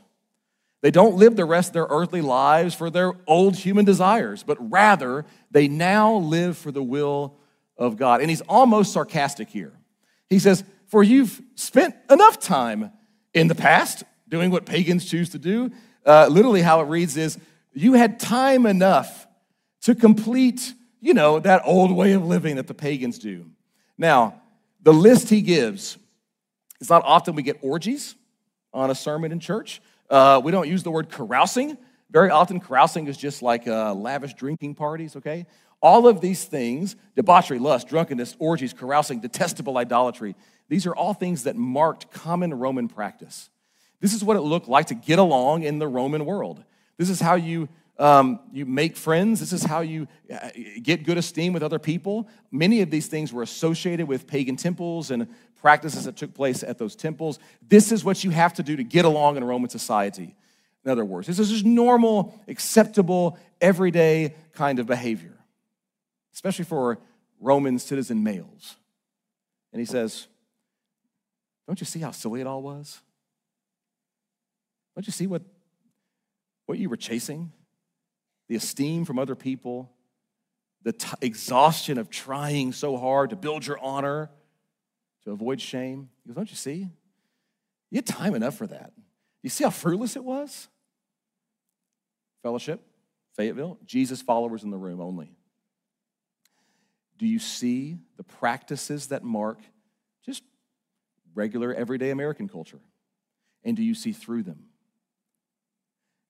they 0.83 0.91
don't 0.91 1.17
live 1.17 1.37
the 1.37 1.45
rest 1.45 1.71
of 1.71 1.75
their 1.75 1.87
earthly 1.89 2.21
lives 2.21 2.75
for 2.75 2.91
their 2.91 3.13
old 3.27 3.57
human 3.57 3.85
desires, 3.85 4.43
but 4.43 4.59
rather 4.71 5.25
they 5.51 5.69
now 5.69 6.15
live 6.15 6.59
for 6.59 6.73
the 6.73 6.83
will 6.83 7.37
of 7.77 7.97
God. 7.97 8.21
And 8.21 8.29
he's 8.29 8.41
almost 8.43 8.93
sarcastic 8.93 9.49
here. 9.49 9.73
He 10.29 10.39
says, 10.39 10.65
For 10.87 11.03
you've 11.03 11.41
spent 11.55 11.95
enough 12.11 12.39
time 12.39 12.91
in 13.33 13.49
the 13.49 13.55
past 13.55 14.05
doing 14.29 14.51
what 14.51 14.67
pagans 14.67 15.05
choose 15.05 15.31
to 15.31 15.39
do. 15.39 15.71
Uh, 16.05 16.27
literally, 16.29 16.63
how 16.63 16.81
it 16.81 16.89
reads 16.89 17.17
is, 17.17 17.39
You 17.73 17.95
had 17.95 18.19
time 18.19 18.67
enough 18.67 19.22
to 19.83 19.95
complete, 19.95 20.74
you 21.01 21.14
know, 21.14 21.39
that 21.41 21.62
old 21.64 21.93
way 21.93 22.12
of 22.12 22.24
living 22.24 22.57
that 22.57 22.66
the 22.66 22.74
pagans 22.74 23.18
do. 23.18 23.47
Now, 23.99 24.41
the 24.83 24.93
list 24.93 25.28
he 25.28 25.43
gives, 25.43 25.99
it's 26.80 26.91
not 26.91 27.03
often 27.05 27.35
we 27.35 27.43
get 27.43 27.59
orgies 27.62 28.14
on 28.72 28.91
a 28.91 28.95
sermon 28.95 29.33
in 29.33 29.41
church. 29.41 29.80
Uh, 30.11 30.41
we 30.43 30.51
don't 30.51 30.68
use 30.68 30.83
the 30.83 30.91
word 30.91 31.11
carousing. 31.11 31.76
Very 32.11 32.30
often, 32.30 32.61
carousing 32.61 33.07
is 33.07 33.16
just 33.16 33.43
like 33.43 33.66
uh, 33.66 33.95
lavish 33.95 34.35
drinking 34.35 34.74
parties, 34.74 35.16
okay? 35.16 35.47
All 35.80 36.07
of 36.07 36.20
these 36.20 36.45
things 36.45 36.97
debauchery, 37.16 37.59
lust, 37.59 37.89
drunkenness, 37.89 38.37
orgies, 38.39 38.72
carousing, 38.72 39.20
detestable 39.20 39.78
idolatry 39.78 40.35
these 40.72 40.87
are 40.87 40.97
all 40.97 41.12
things 41.12 41.45
that 41.45 41.55
marked 41.55 42.11
common 42.11 42.55
Roman 42.55 42.89
practice. 42.89 43.51
This 44.01 44.14
is 44.14 44.24
what 44.24 44.39
it 44.39 44.41
looked 44.41 44.68
like 44.68 44.87
to 44.87 44.95
get 44.95 45.18
along 45.18 45.64
in 45.64 45.78
the 45.78 45.87
Roman 45.87 46.24
world. 46.24 46.64
This 46.97 47.11
is 47.11 47.20
how 47.20 47.35
you, 47.35 47.68
um, 48.03 48.40
you 48.53 48.66
make 48.66 48.96
friends. 48.96 49.38
This 49.38 49.53
is 49.53 49.62
how 49.62 49.80
you 49.80 50.09
uh, 50.28 50.48
get 50.82 51.05
good 51.05 51.18
esteem 51.18 51.53
with 51.53 51.62
other 51.62 51.78
people. 51.78 52.28
Many 52.50 52.80
of 52.80 52.90
these 52.90 53.07
things 53.07 53.32
were 53.32 53.44
associated 53.44 54.09
with 54.09 54.26
pagan 54.26 54.57
temples 54.57 55.12
and 55.12 55.28
practices 55.55 56.07
that 56.07 56.16
took 56.16 56.34
place 56.34 56.64
at 56.64 56.78
those 56.78 56.96
temples. 56.96 57.38
This 57.68 57.92
is 57.92 58.05
what 58.05 58.24
you 58.24 58.30
have 58.30 58.55
to 58.55 58.64
do 58.64 58.74
to 58.74 58.82
get 58.82 59.05
along 59.05 59.36
in 59.36 59.44
Roman 59.44 59.70
society. 59.70 60.34
In 60.84 60.90
other 60.90 61.05
words, 61.05 61.28
this 61.28 61.38
is 61.38 61.48
just 61.48 61.64
normal, 61.64 62.42
acceptable, 62.48 63.38
everyday 63.61 64.34
kind 64.53 64.80
of 64.80 64.86
behavior, 64.86 65.38
especially 66.34 66.64
for 66.64 66.98
Roman 67.38 67.78
citizen 67.78 68.24
males. 68.24 68.74
And 69.72 69.78
he 69.78 69.86
says, 69.86 70.26
Don't 71.68 71.78
you 71.78 71.86
see 71.86 72.00
how 72.00 72.11
silly 72.11 72.40
it 72.40 72.48
all 72.48 72.62
was? 72.62 73.00
Don't 74.96 75.07
you 75.07 75.12
see 75.12 75.28
what, 75.28 75.42
what 76.66 76.80
you 76.80 76.88
were 76.88 76.96
chasing? 76.96 77.53
The 78.49 78.57
esteem 78.57 79.05
from 79.05 79.18
other 79.18 79.34
people, 79.34 79.90
the 80.82 80.93
t- 80.93 81.09
exhaustion 81.20 81.99
of 81.99 82.11
trying 82.11 82.72
so 82.72 82.97
hard 82.97 83.30
to 83.30 83.36
build 83.36 83.66
your 83.66 83.78
honor 83.78 84.30
to 85.24 85.30
avoid 85.30 85.61
shame. 85.61 86.11
He 86.22 86.28
goes, 86.28 86.36
Don't 86.36 86.51
you 86.51 86.57
see? 86.57 86.88
You 87.90 87.97
had 87.97 88.07
time 88.07 88.34
enough 88.34 88.57
for 88.57 88.66
that. 88.66 88.93
You 89.43 89.51
see 89.51 89.64
how 89.64 89.70
fruitless 89.70 90.16
it 90.16 90.24
was? 90.24 90.68
Fellowship, 92.43 92.80
Fayetteville, 93.36 93.78
Jesus 93.84 94.22
followers 94.22 94.64
in 94.64 94.70
the 94.70 94.78
room 94.78 95.01
only. 95.01 95.34
Do 97.18 97.26
you 97.26 97.38
see 97.38 97.99
the 98.16 98.24
practices 98.24 99.09
that 99.09 99.22
mark 99.22 99.61
just 100.24 100.43
regular, 101.34 101.72
everyday 101.72 102.11
American 102.11 102.49
culture? 102.49 102.80
And 103.62 103.76
do 103.76 103.82
you 103.82 103.95
see 103.95 104.12
through 104.12 104.43
them? 104.43 104.64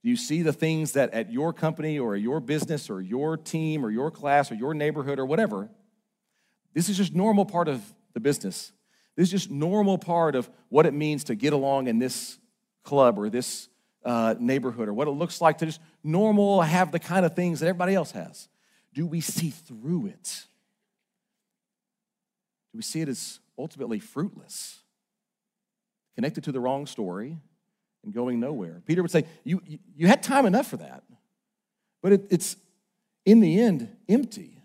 Do 0.03 0.11
you 0.11 0.17
see 0.17 0.43
the 0.43 0.53
things 0.53 0.93
that 0.93 1.13
at 1.15 1.33
your 1.33 1.53
company 1.53 1.99
or 1.99 2.17
your 2.17 2.41
business 2.41 2.91
or 2.91 3.01
your 3.01 3.37
team 3.37 3.85
or 3.85 3.91
your 3.91 4.11
class 4.11 4.51
or 4.51 4.57
your 4.57 4.75
neighborhood 4.75 5.19
or 5.19 5.27
whatever, 5.27 5.71
this 6.75 6.89
is 6.89 6.97
just 6.97 7.15
normal 7.15 7.45
part 7.45 7.69
of 7.69 7.81
the 8.13 8.21
business. 8.21 8.73
This 9.17 9.27
is 9.27 9.31
just 9.31 9.51
normal 9.51 9.99
part 9.99 10.35
of 10.35 10.51
what 10.71 10.87
it 10.87 10.95
means 10.95 11.25
to 11.25 11.35
get 11.35 11.53
along 11.53 11.87
in 11.87 11.99
this 11.99 12.39
club 12.83 13.19
or 13.19 13.31
this 13.31 13.69
uh, 14.05 14.35
neighborhood 14.39 14.89
or 14.89 14.95
what 14.95 15.07
it 15.07 15.13
looks 15.13 15.41
like 15.41 15.59
to 15.59 15.67
just 15.67 15.81
normal 16.03 16.63
have 16.63 16.91
the 16.91 16.99
kind 16.99 17.25
of 17.25 17.37
things 17.37 17.61
that 17.61 17.67
everybody 17.67 17.95
else 17.95 18.11
has. 18.11 18.49
Do 18.95 19.07
we 19.07 19.21
see 19.21 19.51
through 19.51 20.07
it? 20.07 20.47
Do 22.73 22.79
we 22.79 22.83
see 22.83 23.03
it 23.03 23.09
as 23.09 23.39
ultimately 23.59 24.01
fruitless, 24.01 24.81
connected 26.15 26.43
to 26.45 26.53
the 26.53 26.59
wrong 26.59 26.87
story, 26.87 27.39
and 28.05 28.13
going 28.13 28.41
nowhere? 28.41 28.83
Peter 28.87 29.03
would 29.03 29.11
say, 29.11 29.25
You, 29.45 29.63
you 29.97 30.07
had 30.07 30.23
time 30.23 30.47
enough 30.47 30.67
for 30.67 30.79
that, 30.79 31.03
but 32.03 32.13
it, 32.13 32.27
it's 32.31 32.57
in 33.25 33.41
the 33.41 33.61
end 33.61 33.89
empty. 34.09 34.63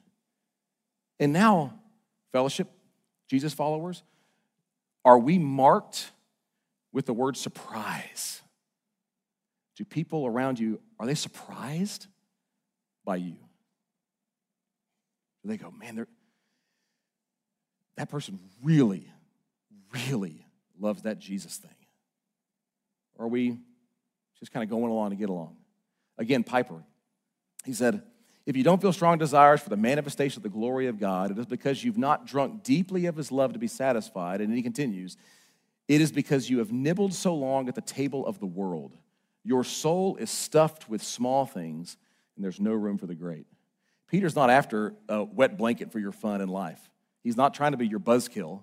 And 1.20 1.34
now, 1.34 1.80
fellowship, 2.32 2.68
Jesus 3.30 3.54
followers, 3.54 4.04
are 5.04 5.18
we 5.18 5.38
marked 5.38 6.12
with 6.92 7.06
the 7.06 7.14
word 7.14 7.38
surprise? 7.38 8.42
Do 9.76 9.86
people 9.86 10.26
around 10.26 10.60
you, 10.60 10.80
are 11.00 11.06
they 11.06 11.16
surprised 11.16 12.08
by 13.06 13.18
you? 13.18 13.36
They 15.48 15.56
go, 15.56 15.72
man, 15.72 16.06
that 17.96 18.10
person 18.10 18.38
really, 18.62 19.10
really 19.94 20.46
loves 20.78 21.04
that 21.04 21.20
Jesus 21.20 21.56
thing? 21.56 21.72
Or 23.18 23.26
are 23.26 23.30
we 23.30 23.58
just 24.40 24.52
kind 24.52 24.64
of 24.64 24.70
going 24.70 24.92
along 24.92 25.10
to 25.10 25.16
get 25.16 25.30
along? 25.30 25.56
Again, 26.18 26.44
Piper, 26.44 26.84
he 27.66 27.74
said, 27.74 28.02
if 28.46 28.56
you 28.56 28.64
don't 28.64 28.82
feel 28.82 28.94
strong 28.94 29.18
desires 29.18 29.62
for 29.62 29.70
the 29.70 29.78
manifestation 29.78 30.40
of 30.40 30.44
the 30.44 30.50
glory 30.50 30.88
of 30.88 31.00
God, 31.00 31.32
it 31.32 31.38
is 31.38 31.46
because 31.46 31.84
you've 31.84 31.98
not 31.98 32.26
drunk 32.26 32.64
deeply 32.64 33.06
of 33.06 33.16
his 33.16 33.32
love 33.32 33.54
to 33.54 33.60
be 33.60 33.68
satisfied. 33.68 34.40
And 34.40 34.54
he 34.54 34.62
continues, 34.62 35.18
it 35.88 36.00
is 36.00 36.12
because 36.12 36.50
you 36.50 36.60
have 36.60 36.72
nibbled 36.72 37.14
so 37.14 37.36
long 37.36 37.68
at 37.68 37.76
the 37.76 37.82
table 37.82 38.26
of 38.26 38.40
the 38.40 38.46
world. 38.46 38.96
Your 39.44 39.64
soul 39.64 40.16
is 40.18 40.30
stuffed 40.30 40.90
with 40.90 41.04
small 41.04 41.46
things, 41.46 41.98
and 42.36 42.44
there's 42.44 42.60
no 42.60 42.74
room 42.74 42.98
for 42.98 43.06
the 43.06 43.16
great. 43.16 43.48
Peter's 44.08 44.36
not 44.36 44.50
after 44.50 44.94
a 45.10 45.24
wet 45.24 45.58
blanket 45.58 45.92
for 45.92 46.00
your 46.00 46.12
fun 46.12 46.40
in 46.40 46.48
life. 46.48 46.90
He's 47.24 47.36
not 47.36 47.54
trying 47.54 47.72
to 47.72 47.78
be 47.78 47.88
your 47.88 48.00
buzzkill. 48.00 48.62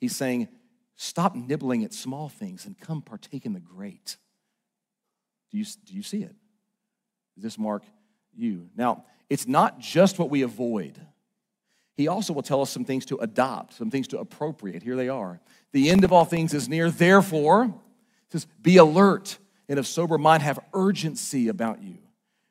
He's 0.00 0.14
saying, 0.14 0.48
stop 0.96 1.34
nibbling 1.34 1.84
at 1.84 1.92
small 1.92 2.28
things 2.28 2.66
and 2.66 2.78
come 2.78 3.02
partake 3.02 3.46
in 3.46 3.52
the 3.52 3.60
great. 3.60 4.16
Do 5.50 5.58
you, 5.58 5.64
do 5.84 5.94
you 5.94 6.02
see 6.02 6.22
it? 6.22 6.34
Does 7.34 7.44
this 7.44 7.58
mark 7.58 7.82
you? 8.34 8.68
Now, 8.76 9.04
it's 9.28 9.46
not 9.46 9.78
just 9.78 10.18
what 10.18 10.30
we 10.30 10.42
avoid. 10.42 10.98
He 11.96 12.08
also 12.08 12.32
will 12.32 12.42
tell 12.42 12.60
us 12.60 12.70
some 12.70 12.84
things 12.84 13.04
to 13.06 13.16
adopt, 13.18 13.74
some 13.74 13.90
things 13.90 14.08
to 14.08 14.18
appropriate. 14.18 14.82
Here 14.82 14.96
they 14.96 15.08
are. 15.08 15.40
The 15.72 15.90
end 15.90 16.04
of 16.04 16.12
all 16.12 16.24
things 16.24 16.52
is 16.52 16.68
near. 16.68 16.90
Therefore, 16.90 17.72
says, 18.30 18.46
be 18.60 18.76
alert 18.76 19.38
and 19.68 19.78
of 19.78 19.86
sober 19.86 20.18
mind, 20.18 20.42
have 20.42 20.58
urgency 20.74 21.48
about 21.48 21.82
you. 21.82 21.98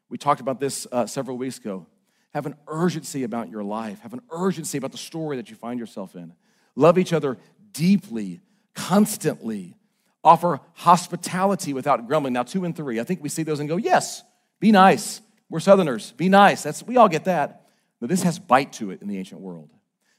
We 0.10 0.18
talked 0.18 0.42
about 0.42 0.60
this 0.60 0.88
uh, 0.92 1.06
several 1.06 1.38
weeks 1.38 1.58
ago. 1.58 1.86
Have 2.34 2.46
an 2.46 2.56
urgency 2.68 3.24
about 3.24 3.50
your 3.50 3.64
life, 3.64 4.00
have 4.00 4.14
an 4.14 4.22
urgency 4.32 4.78
about 4.78 4.92
the 4.92 4.98
story 4.98 5.38
that 5.38 5.50
you 5.50 5.56
find 5.56 5.80
yourself 5.80 6.16
in. 6.16 6.34
Love 6.76 6.98
each 6.98 7.14
other 7.14 7.38
deeply, 7.74 8.42
constantly. 8.74 9.76
Offer 10.24 10.62
hospitality 10.74 11.74
without 11.74 12.08
grumbling. 12.08 12.34
Now, 12.34 12.44
two 12.44 12.64
and 12.64 12.76
three, 12.76 13.00
I 13.00 13.04
think 13.04 13.22
we 13.22 13.28
see 13.28 13.44
those 13.44 13.60
and 13.60 13.68
go, 13.68 13.76
yes, 13.76 14.24
be 14.60 14.72
nice. 14.72 15.20
We're 15.50 15.60
Southerners. 15.60 16.14
Be 16.14 16.30
nice. 16.30 16.64
That's, 16.64 16.82
we 16.82 16.96
all 16.98 17.10
get 17.10 17.26
that. 17.26 17.68
But 18.00 18.10
this 18.10 18.24
has 18.24 18.40
bite 18.40 18.74
to 18.74 18.92
it 18.92 19.02
in 19.02 19.08
the 19.08 19.18
ancient 19.18 19.42
world. 19.42 19.70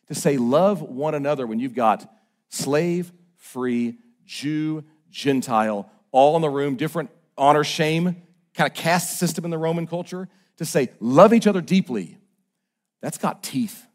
To 0.09 0.15
say, 0.15 0.37
love 0.37 0.83
one 0.83 1.15
another 1.15 1.47
when 1.47 1.59
you've 1.59 1.75
got 1.75 2.11
slave, 2.51 3.11
free, 3.37 3.97
Jew, 4.27 4.85
Gentile, 5.11 5.91
all 6.13 6.37
in 6.37 6.43
the 6.43 6.51
room, 6.51 6.77
different 6.77 7.11
honor, 7.37 7.65
shame, 7.65 8.23
kind 8.55 8.71
of 8.71 8.77
caste 8.77 9.19
system 9.19 9.45
in 9.45 9.51
the 9.51 9.59
Roman 9.59 9.87
culture. 9.87 10.29
To 10.59 10.65
say, 10.65 10.91
love 11.01 11.33
each 11.33 11.47
other 11.47 11.61
deeply, 11.61 12.19
that's 13.01 13.19
got 13.19 13.43
teeth. 13.43 13.87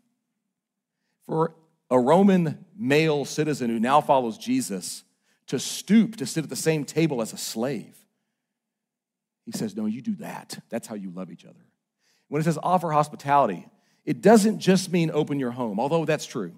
For 1.26 1.54
a 1.90 2.00
Roman 2.00 2.66
male 2.80 3.26
citizen 3.26 3.70
who 3.70 3.80
now 3.80 4.02
follows 4.02 4.38
Jesus 4.38 5.04
to 5.48 5.60
stoop 5.60 6.16
to 6.16 6.26
sit 6.26 6.44
at 6.44 6.50
the 6.50 6.56
same 6.56 6.86
table 6.86 7.22
as 7.22 7.34
a 7.34 7.38
slave 7.38 8.00
he 9.52 9.58
says, 9.58 9.76
No, 9.76 9.88
you 9.88 10.02
do 10.02 10.16
that. 10.18 10.60
That's 10.70 10.88
how 10.88 10.94
you 10.94 11.10
love 11.10 11.32
each 11.32 11.44
other. 11.44 11.66
When 12.28 12.40
it 12.40 12.44
says 12.44 12.60
offer 12.62 12.92
hospitality, 12.92 13.66
it 14.06 14.22
doesn't 14.22 14.60
just 14.60 14.92
mean 14.92 15.10
open 15.12 15.40
your 15.40 15.50
home, 15.50 15.80
although 15.80 16.06
that's 16.06 16.28
true. 16.28 16.54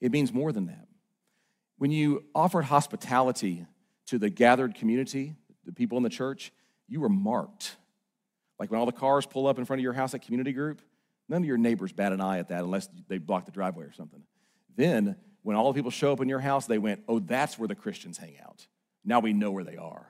It 0.00 0.10
means 0.10 0.32
more 0.32 0.50
than 0.50 0.66
that. 0.66 0.88
When 1.78 1.92
you 1.92 2.24
offered 2.34 2.64
hospitality 2.64 3.66
to 4.06 4.18
the 4.18 4.30
gathered 4.30 4.74
community, 4.74 5.36
the 5.64 5.72
people 5.72 5.96
in 5.96 6.02
the 6.02 6.10
church, 6.10 6.52
you 6.88 7.00
were 7.00 7.08
marked. 7.08 7.76
Like 8.58 8.72
when 8.72 8.80
all 8.80 8.86
the 8.86 8.92
cars 8.92 9.24
pull 9.24 9.46
up 9.46 9.60
in 9.60 9.64
front 9.64 9.78
of 9.78 9.84
your 9.84 9.92
house 9.92 10.12
at 10.12 10.22
community 10.22 10.52
group, 10.52 10.82
none 11.28 11.42
of 11.42 11.46
your 11.46 11.56
neighbors 11.56 11.92
bat 11.92 12.12
an 12.12 12.20
eye 12.20 12.40
at 12.40 12.48
that 12.48 12.64
unless 12.64 12.88
they 13.06 13.18
block 13.18 13.44
the 13.44 13.52
driveway 13.52 13.84
or 13.84 13.92
something. 13.92 14.24
Then, 14.76 15.16
when 15.42 15.56
all 15.56 15.72
the 15.72 15.78
people 15.78 15.90
show 15.90 16.12
up 16.12 16.20
in 16.20 16.28
your 16.28 16.40
house, 16.40 16.66
they 16.66 16.78
went, 16.78 17.02
Oh, 17.08 17.18
that's 17.18 17.58
where 17.58 17.68
the 17.68 17.74
Christians 17.74 18.18
hang 18.18 18.36
out. 18.44 18.66
Now 19.04 19.20
we 19.20 19.32
know 19.32 19.50
where 19.50 19.64
they 19.64 19.76
are. 19.76 20.06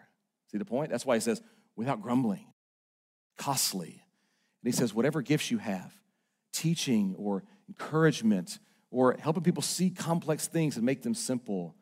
See 0.51 0.59
the 0.59 0.65
point? 0.65 0.91
That's 0.91 1.07
why 1.07 1.15
he 1.15 1.21
says, 1.21 1.41
without 1.77 2.03
grumbling, 2.03 2.47
costly. 3.37 4.03
And 4.63 4.73
he 4.73 4.73
says, 4.73 4.93
whatever 4.93 5.23
gifts 5.23 5.51
you 5.51 5.59
have, 5.59 5.95
teaching 6.53 7.15
or 7.17 7.45
encouragement 7.69 8.59
or 8.91 9.17
helping 9.21 9.45
people 9.45 9.63
see 9.63 9.91
complex 9.91 10.49
things 10.49 10.77
and 10.77 10.85
make 10.85 11.03
them 11.03 11.15
simple, 11.15 11.77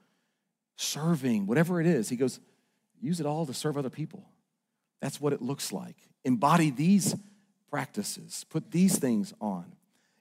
serving, 0.76 1.46
whatever 1.46 1.80
it 1.80 1.86
is, 1.86 2.08
he 2.08 2.16
goes, 2.16 2.38
use 3.00 3.20
it 3.20 3.26
all 3.26 3.46
to 3.46 3.54
serve 3.54 3.78
other 3.78 3.90
people. 3.90 4.28
That's 5.00 5.20
what 5.20 5.32
it 5.32 5.40
looks 5.40 5.72
like. 5.72 5.96
Embody 6.24 6.70
these 6.70 7.14
practices, 7.70 8.44
put 8.50 8.70
these 8.70 8.98
things 8.98 9.32
on. 9.40 9.72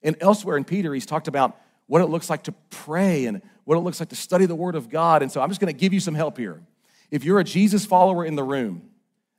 And 0.01 0.15
elsewhere 0.21 0.55
in 0.55 0.63
Peter, 0.63 0.93
he's 0.93 1.05
talked 1.05 1.27
about 1.27 1.57
what 1.87 2.01
it 2.01 2.05
looks 2.05 2.29
like 2.29 2.43
to 2.43 2.51
pray 2.69 3.25
and 3.25 3.41
what 3.63 3.77
it 3.77 3.81
looks 3.81 3.99
like 3.99 4.09
to 4.09 4.15
study 4.15 4.45
the 4.45 4.55
Word 4.55 4.75
of 4.75 4.89
God. 4.89 5.21
And 5.21 5.31
so 5.31 5.41
I'm 5.41 5.49
just 5.49 5.59
going 5.59 5.73
to 5.73 5.77
give 5.77 5.93
you 5.93 5.99
some 5.99 6.15
help 6.15 6.37
here. 6.37 6.61
If 7.09 7.23
you're 7.23 7.39
a 7.39 7.43
Jesus 7.43 7.85
follower 7.85 8.25
in 8.25 8.35
the 8.35 8.43
room, 8.43 8.89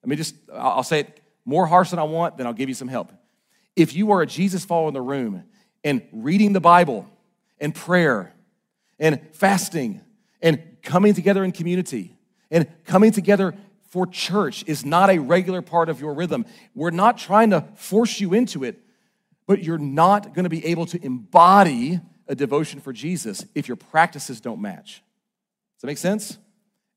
let 0.03 0.09
me 0.09 0.17
just, 0.17 0.35
I'll 0.53 0.83
say 0.83 1.01
it 1.01 1.21
more 1.45 1.67
harsh 1.67 1.91
than 1.91 1.99
I 1.99 2.05
want, 2.05 2.37
then 2.37 2.47
I'll 2.47 2.53
give 2.53 2.69
you 2.69 2.75
some 2.75 2.89
help. 2.89 3.13
If 3.77 3.95
you 3.95 4.11
are 4.11 4.23
a 4.23 4.27
Jesus 4.27 4.65
follower 4.65 4.89
in 4.89 4.95
the 4.95 5.01
room 5.01 5.45
and 5.85 6.03
reading 6.13 6.53
the 6.53 6.61
Bible 6.61 7.09
and 7.61 7.75
prayer 7.75 8.35
and 8.99 9.21
fasting 9.33 10.01
and 10.43 10.63
coming 10.83 11.15
together 11.15 11.45
in 11.45 11.53
community 11.53 12.17
and 12.51 12.67
coming 12.85 13.13
together 13.13 13.55
for 13.89 14.07
church 14.07 14.65
is 14.67 14.85
not 14.85 15.11
a 15.11 15.19
regular 15.19 15.63
part 15.63 15.89
of 15.89 16.01
your 16.01 16.13
rhythm, 16.13 16.45
we're 16.75 16.91
not 16.91 17.17
trying 17.17 17.51
to 17.51 17.65
force 17.75 18.21
you 18.21 18.35
into 18.35 18.65
it, 18.65 18.79
but 19.47 19.63
you're 19.63 19.79
not 19.79 20.35
going 20.35 20.45
to 20.45 20.51
be 20.51 20.65
able 20.67 20.85
to 20.87 21.03
embody 21.05 22.01
a 22.29 22.35
devotion 22.35 22.81
for 22.81 22.93
Jesus 22.93 23.45
if 23.55 23.67
your 23.67 23.77
practices 23.77 24.41
don't 24.41 24.61
match. 24.61 25.03
Does 25.77 25.83
that 25.83 25.87
make 25.89 25.99
sense? 25.99 26.39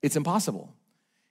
It's 0.01 0.15
impossible. 0.15 0.73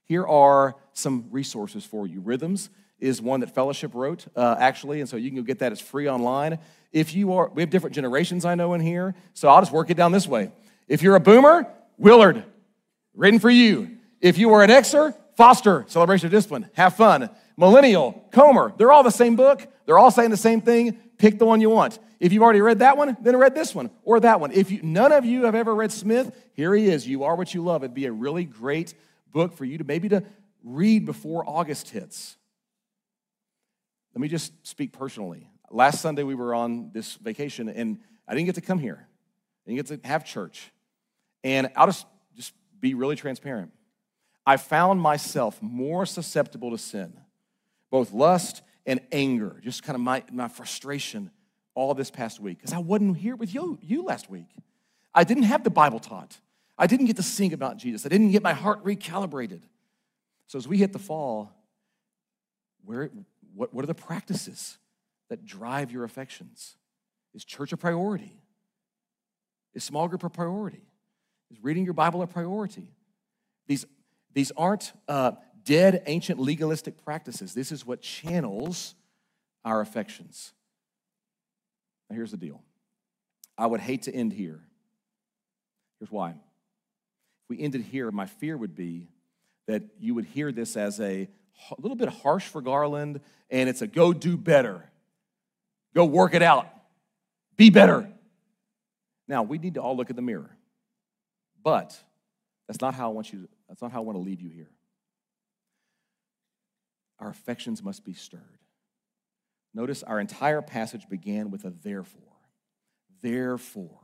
Here 0.04 0.26
are 0.26 0.76
some 0.92 1.26
resources 1.30 1.84
for 1.84 2.06
you. 2.06 2.20
Rhythms 2.20 2.70
is 2.98 3.22
one 3.22 3.40
that 3.40 3.54
Fellowship 3.54 3.94
wrote, 3.94 4.26
uh, 4.36 4.56
actually, 4.58 5.00
and 5.00 5.08
so 5.08 5.16
you 5.16 5.30
can 5.30 5.36
go 5.36 5.42
get 5.42 5.60
that. 5.60 5.72
It's 5.72 5.80
free 5.80 6.08
online. 6.08 6.58
If 6.92 7.14
you 7.14 7.32
are, 7.32 7.48
we 7.48 7.62
have 7.62 7.70
different 7.70 7.94
generations 7.94 8.44
I 8.44 8.54
know 8.54 8.74
in 8.74 8.80
here, 8.80 9.14
so 9.34 9.48
I'll 9.48 9.60
just 9.60 9.72
work 9.72 9.90
it 9.90 9.96
down 9.96 10.12
this 10.12 10.26
way. 10.26 10.52
If 10.88 11.02
you're 11.02 11.16
a 11.16 11.20
boomer, 11.20 11.66
Willard, 11.98 12.44
written 13.14 13.38
for 13.38 13.50
you. 13.50 13.98
If 14.20 14.38
you 14.38 14.52
are 14.52 14.62
an 14.62 14.70
Xer, 14.70 15.14
Foster, 15.36 15.84
Celebration 15.88 16.26
of 16.26 16.32
Discipline, 16.32 16.68
have 16.74 16.96
fun. 16.96 17.30
Millennial, 17.56 18.24
Comer, 18.32 18.72
they're 18.76 18.92
all 18.92 19.02
the 19.02 19.10
same 19.10 19.36
book. 19.36 19.66
They're 19.86 19.98
all 19.98 20.10
saying 20.10 20.30
the 20.30 20.36
same 20.36 20.60
thing. 20.60 20.98
Pick 21.20 21.38
the 21.38 21.44
one 21.44 21.60
you 21.60 21.68
want. 21.68 21.98
If 22.18 22.32
you've 22.32 22.42
already 22.42 22.62
read 22.62 22.78
that 22.78 22.96
one, 22.96 23.14
then 23.20 23.36
read 23.36 23.54
this 23.54 23.74
one 23.74 23.90
or 24.04 24.20
that 24.20 24.40
one. 24.40 24.52
If 24.52 24.70
you, 24.70 24.80
none 24.82 25.12
of 25.12 25.26
you 25.26 25.44
have 25.44 25.54
ever 25.54 25.74
read 25.74 25.92
Smith, 25.92 26.34
here 26.54 26.74
he 26.74 26.88
is. 26.88 27.06
You 27.06 27.24
are 27.24 27.36
what 27.36 27.52
you 27.52 27.62
love. 27.62 27.84
It'd 27.84 27.92
be 27.92 28.06
a 28.06 28.12
really 28.12 28.46
great 28.46 28.94
book 29.30 29.52
for 29.52 29.66
you 29.66 29.76
to 29.76 29.84
maybe 29.84 30.08
to 30.08 30.24
read 30.64 31.04
before 31.04 31.44
August 31.46 31.90
hits. 31.90 32.38
Let 34.14 34.22
me 34.22 34.28
just 34.28 34.66
speak 34.66 34.94
personally. 34.94 35.46
Last 35.70 36.00
Sunday 36.00 36.22
we 36.22 36.34
were 36.34 36.54
on 36.54 36.90
this 36.94 37.16
vacation 37.16 37.68
and 37.68 37.98
I 38.26 38.32
didn't 38.32 38.46
get 38.46 38.54
to 38.54 38.62
come 38.62 38.78
here. 38.78 39.06
I 39.66 39.70
didn't 39.70 39.86
get 39.86 40.00
to 40.00 40.08
have 40.08 40.24
church. 40.24 40.72
And 41.44 41.68
I'll 41.76 41.86
just, 41.86 42.06
just 42.34 42.54
be 42.80 42.94
really 42.94 43.16
transparent. 43.16 43.72
I 44.46 44.56
found 44.56 45.02
myself 45.02 45.60
more 45.60 46.06
susceptible 46.06 46.70
to 46.70 46.78
sin, 46.78 47.12
both 47.90 48.10
lust 48.10 48.62
and 48.86 49.00
anger, 49.12 49.60
just 49.62 49.82
kind 49.82 49.94
of 49.94 50.00
my, 50.00 50.22
my 50.32 50.48
frustration 50.48 51.30
all 51.74 51.94
this 51.94 52.10
past 52.10 52.40
week 52.40 52.58
because 52.58 52.72
I 52.72 52.78
wasn't 52.78 53.16
here 53.16 53.36
with 53.36 53.54
you, 53.54 53.78
you 53.82 54.02
last 54.04 54.30
week. 54.30 54.48
I 55.14 55.24
didn't 55.24 55.44
have 55.44 55.64
the 55.64 55.70
Bible 55.70 55.98
taught. 55.98 56.38
I 56.78 56.86
didn't 56.86 57.06
get 57.06 57.16
to 57.16 57.22
sing 57.22 57.52
about 57.52 57.76
Jesus. 57.76 58.06
I 58.06 58.08
didn't 58.08 58.30
get 58.30 58.42
my 58.42 58.52
heart 58.52 58.84
recalibrated. 58.84 59.62
So 60.46 60.58
as 60.58 60.66
we 60.66 60.78
hit 60.78 60.92
the 60.92 60.98
fall, 60.98 61.52
where, 62.84 63.10
what, 63.54 63.72
what 63.74 63.84
are 63.84 63.86
the 63.86 63.94
practices 63.94 64.78
that 65.28 65.44
drive 65.44 65.92
your 65.92 66.04
affections? 66.04 66.76
Is 67.34 67.44
church 67.44 67.72
a 67.72 67.76
priority? 67.76 68.40
Is 69.74 69.84
small 69.84 70.08
group 70.08 70.24
a 70.24 70.30
priority? 70.30 70.82
Is 71.50 71.58
reading 71.62 71.84
your 71.84 71.94
Bible 71.94 72.22
a 72.22 72.26
priority? 72.26 72.88
These, 73.66 73.86
these 74.32 74.50
aren't 74.56 74.92
uh, 75.06 75.32
dead 75.70 76.02
ancient 76.06 76.40
legalistic 76.40 77.04
practices. 77.04 77.54
This 77.54 77.70
is 77.70 77.86
what 77.86 78.02
channels 78.02 78.96
our 79.64 79.80
affections. 79.80 80.52
Now, 82.08 82.16
here's 82.16 82.32
the 82.32 82.36
deal 82.36 82.60
I 83.56 83.68
would 83.68 83.80
hate 83.80 84.02
to 84.02 84.12
end 84.12 84.32
here. 84.32 84.58
Here's 86.00 86.10
why. 86.10 86.30
If 86.30 86.36
we 87.48 87.60
ended 87.60 87.82
here, 87.82 88.10
my 88.10 88.26
fear 88.26 88.56
would 88.56 88.74
be 88.74 89.10
that 89.68 89.84
you 90.00 90.12
would 90.16 90.24
hear 90.24 90.50
this 90.50 90.76
as 90.76 90.98
a, 90.98 91.28
little 91.78 91.96
bit 91.96 92.08
harsh 92.08 92.46
for 92.46 92.62
Garland, 92.62 93.20
and 93.48 93.68
it's 93.68 93.82
a 93.82 93.86
go 93.86 94.12
do 94.12 94.36
better. 94.36 94.90
Go 95.94 96.04
work 96.04 96.34
it 96.34 96.42
out. 96.42 96.66
Be 97.56 97.70
better. 97.70 98.10
Now, 99.28 99.44
we 99.44 99.58
need 99.58 99.74
to 99.74 99.82
all 99.82 99.96
look 99.96 100.10
at 100.10 100.16
the 100.16 100.22
mirror. 100.22 100.50
But 101.62 101.96
that's 102.66 102.80
not 102.80 102.94
how 102.94 103.10
I 103.10 103.12
want 103.12 103.32
you 103.32 103.42
to, 103.42 103.48
that's 103.68 103.82
not 103.82 103.92
how 103.92 103.98
I 103.98 104.04
want 104.04 104.16
to 104.16 104.22
leave 104.22 104.40
you 104.40 104.48
here. 104.48 104.70
Our 107.20 107.28
affections 107.28 107.82
must 107.82 108.04
be 108.04 108.14
stirred. 108.14 108.42
Notice 109.74 110.02
our 110.02 110.18
entire 110.18 110.62
passage 110.62 111.08
began 111.08 111.50
with 111.50 111.64
a 111.64 111.70
therefore. 111.70 112.22
Therefore. 113.22 114.00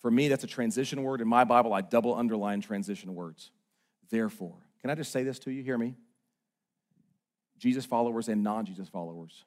For 0.00 0.10
me, 0.10 0.28
that's 0.28 0.44
a 0.44 0.48
transition 0.48 1.02
word. 1.02 1.20
In 1.20 1.28
my 1.28 1.44
Bible, 1.44 1.72
I 1.72 1.80
double 1.80 2.14
underline 2.14 2.60
transition 2.60 3.14
words. 3.14 3.50
Therefore. 4.10 4.56
Can 4.80 4.90
I 4.90 4.94
just 4.94 5.12
say 5.12 5.22
this 5.22 5.38
to 5.40 5.50
you? 5.50 5.62
Hear 5.62 5.78
me? 5.78 5.94
Jesus 7.58 7.86
followers 7.86 8.28
and 8.28 8.42
non 8.42 8.66
Jesus 8.66 8.88
followers. 8.88 9.44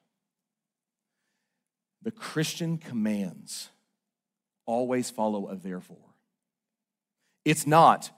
The 2.02 2.10
Christian 2.10 2.78
commands 2.78 3.68
always 4.64 5.10
follow 5.10 5.48
a 5.48 5.56
therefore. 5.56 5.98
It's 7.44 7.66
not 7.66 8.10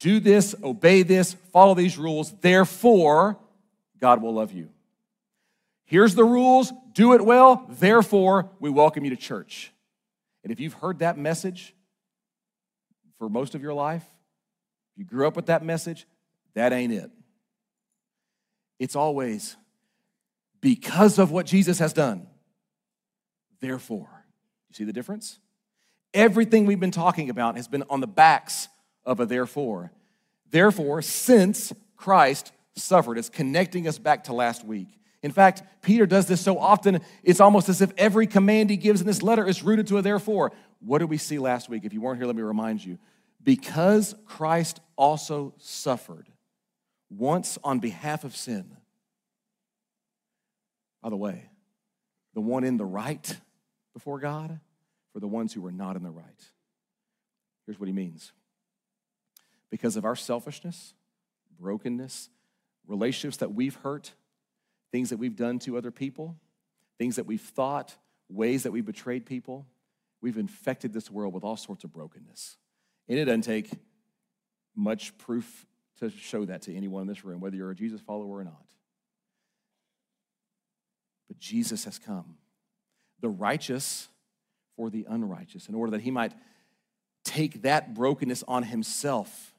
do 0.00 0.20
this, 0.20 0.54
obey 0.62 1.02
this, 1.02 1.34
follow 1.52 1.74
these 1.74 1.98
rules, 1.98 2.32
therefore 2.40 3.38
God 4.00 4.22
will 4.22 4.34
love 4.34 4.52
you. 4.52 4.70
Here's 5.84 6.14
the 6.14 6.24
rules, 6.24 6.72
do 6.92 7.14
it 7.14 7.24
well, 7.24 7.66
therefore 7.68 8.50
we 8.60 8.68
welcome 8.68 9.04
you 9.04 9.10
to 9.10 9.16
church. 9.16 9.72
And 10.42 10.52
if 10.52 10.60
you've 10.60 10.74
heard 10.74 10.98
that 10.98 11.16
message 11.16 11.74
for 13.18 13.28
most 13.28 13.54
of 13.54 13.62
your 13.62 13.74
life, 13.74 14.04
if 14.92 14.98
you 14.98 15.04
grew 15.04 15.26
up 15.26 15.34
with 15.34 15.46
that 15.46 15.64
message, 15.64 16.06
that 16.54 16.72
ain't 16.72 16.92
it. 16.92 17.10
It's 18.78 18.96
always 18.96 19.56
because 20.60 21.18
of 21.18 21.30
what 21.30 21.46
Jesus 21.46 21.78
has 21.78 21.92
done. 21.92 22.26
Therefore, 23.60 24.26
you 24.68 24.74
see 24.74 24.84
the 24.84 24.92
difference? 24.92 25.40
Everything 26.14 26.66
we've 26.66 26.80
been 26.80 26.90
talking 26.90 27.30
about 27.30 27.56
has 27.56 27.68
been 27.68 27.84
on 27.90 28.00
the 28.00 28.06
backs 28.06 28.68
of 29.04 29.20
a 29.20 29.26
therefore. 29.26 29.92
Therefore, 30.50 31.02
since 31.02 31.72
Christ 31.96 32.52
suffered, 32.78 33.18
it's 33.18 33.28
connecting 33.28 33.86
us 33.88 33.98
back 33.98 34.24
to 34.24 34.32
last 34.32 34.64
week. 34.64 34.88
In 35.22 35.32
fact, 35.32 35.62
Peter 35.82 36.06
does 36.06 36.26
this 36.26 36.40
so 36.40 36.58
often, 36.58 37.00
it's 37.22 37.40
almost 37.40 37.68
as 37.68 37.82
if 37.82 37.92
every 37.98 38.26
command 38.26 38.70
he 38.70 38.76
gives 38.76 39.00
in 39.00 39.06
this 39.06 39.22
letter 39.22 39.46
is 39.46 39.62
rooted 39.62 39.88
to 39.88 39.98
a 39.98 40.02
therefore. 40.02 40.52
What 40.80 40.98
did 40.98 41.10
we 41.10 41.18
see 41.18 41.38
last 41.38 41.68
week? 41.68 41.84
If 41.84 41.92
you 41.92 42.00
weren't 42.00 42.18
here, 42.18 42.26
let 42.26 42.36
me 42.36 42.42
remind 42.42 42.84
you. 42.84 42.98
Because 43.42 44.14
Christ 44.26 44.80
also 44.96 45.54
suffered 45.58 46.28
once 47.10 47.58
on 47.64 47.80
behalf 47.80 48.24
of 48.24 48.36
sin. 48.36 48.76
By 51.02 51.10
the 51.10 51.16
way, 51.16 51.50
the 52.34 52.40
one 52.40 52.64
in 52.64 52.76
the 52.76 52.84
right 52.84 53.36
before 53.94 54.18
God 54.20 54.60
for 55.12 55.20
the 55.20 55.28
ones 55.28 55.52
who 55.52 55.62
were 55.62 55.72
not 55.72 55.96
in 55.96 56.02
the 56.02 56.10
right. 56.10 56.24
Here's 57.66 57.78
what 57.78 57.88
he 57.88 57.92
means 57.92 58.32
because 59.70 59.96
of 59.96 60.04
our 60.04 60.16
selfishness, 60.16 60.94
brokenness, 61.58 62.30
relationships 62.88 63.36
that 63.36 63.54
we've 63.54 63.76
hurt, 63.76 64.12
things 64.90 65.10
that 65.10 65.18
we've 65.18 65.36
done 65.36 65.58
to 65.60 65.76
other 65.76 65.90
people, 65.90 66.36
things 66.98 67.16
that 67.16 67.26
we've 67.26 67.40
thought, 67.40 67.94
ways 68.28 68.64
that 68.64 68.72
we've 68.72 68.86
betrayed 68.86 69.24
people, 69.24 69.66
we've 70.20 70.38
infected 70.38 70.92
this 70.92 71.10
world 71.10 71.32
with 71.32 71.44
all 71.44 71.56
sorts 71.56 71.84
of 71.84 71.92
brokenness. 71.92 72.56
And 73.08 73.18
it 73.18 73.26
doesn't 73.26 73.42
take 73.42 73.70
much 74.74 75.16
proof 75.18 75.66
to 76.00 76.10
show 76.10 76.44
that 76.44 76.62
to 76.62 76.74
anyone 76.74 77.02
in 77.02 77.08
this 77.08 77.24
room, 77.24 77.40
whether 77.40 77.56
you're 77.56 77.70
a 77.70 77.76
Jesus 77.76 78.00
follower 78.00 78.38
or 78.38 78.44
not. 78.44 78.64
But 81.28 81.38
Jesus 81.38 81.84
has 81.84 81.98
come. 81.98 82.36
The 83.20 83.28
righteous 83.28 84.08
for 84.76 84.90
the 84.90 85.06
unrighteous, 85.08 85.68
in 85.68 85.74
order 85.74 85.90
that 85.92 86.02
he 86.02 86.10
might 86.10 86.32
take 87.24 87.62
that 87.62 87.94
brokenness 87.94 88.44
on 88.46 88.62
himself 88.62 89.52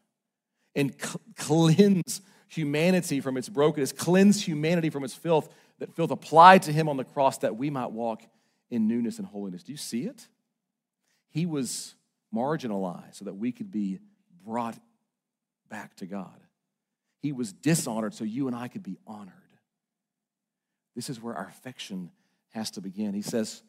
and 0.76 0.96
cleanse 1.36 2.22
humanity 2.50 3.22
from 3.22 3.38
its 3.38 3.48
brokenness, 3.48 3.94
cleanse 3.94 4.44
humanity 4.44 4.90
from 4.90 5.04
its 5.04 5.14
filth, 5.14 5.50
that 5.78 5.96
filth 5.96 6.12
applied 6.12 6.64
to 6.64 6.74
him 6.74 6.90
on 6.90 6.98
the 6.98 7.04
cross 7.04 7.38
that 7.40 7.56
we 7.56 7.70
might 7.70 7.92
walk 7.92 8.24
in 8.70 8.88
newness 8.88 9.18
and 9.18 9.28
holiness. 9.28 9.64
Do 9.64 9.72
you 9.72 9.78
see 9.78 10.04
it? 10.04 10.28
He 11.30 11.46
was 11.46 11.96
marginalized 12.36 13.16
so 13.16 13.26
that 13.26 13.36
we 13.36 13.52
could 13.52 13.72
be 13.72 14.00
brought 14.46 14.78
back 15.70 15.96
to 15.98 16.06
God. 16.06 16.40
He 17.22 17.32
was 17.32 17.54
dishonored 17.54 18.14
so 18.14 18.24
you 18.24 18.48
and 18.48 18.56
I 18.56 18.68
could 18.68 18.84
be 18.84 18.98
honored. 19.06 19.34
This 20.96 21.10
is 21.10 21.22
where 21.22 21.36
our 21.36 21.48
affection 21.48 22.12
has 22.50 22.72
to 22.72 22.82
begin. 22.82 23.14
He 23.14 23.22
says, 23.22 23.62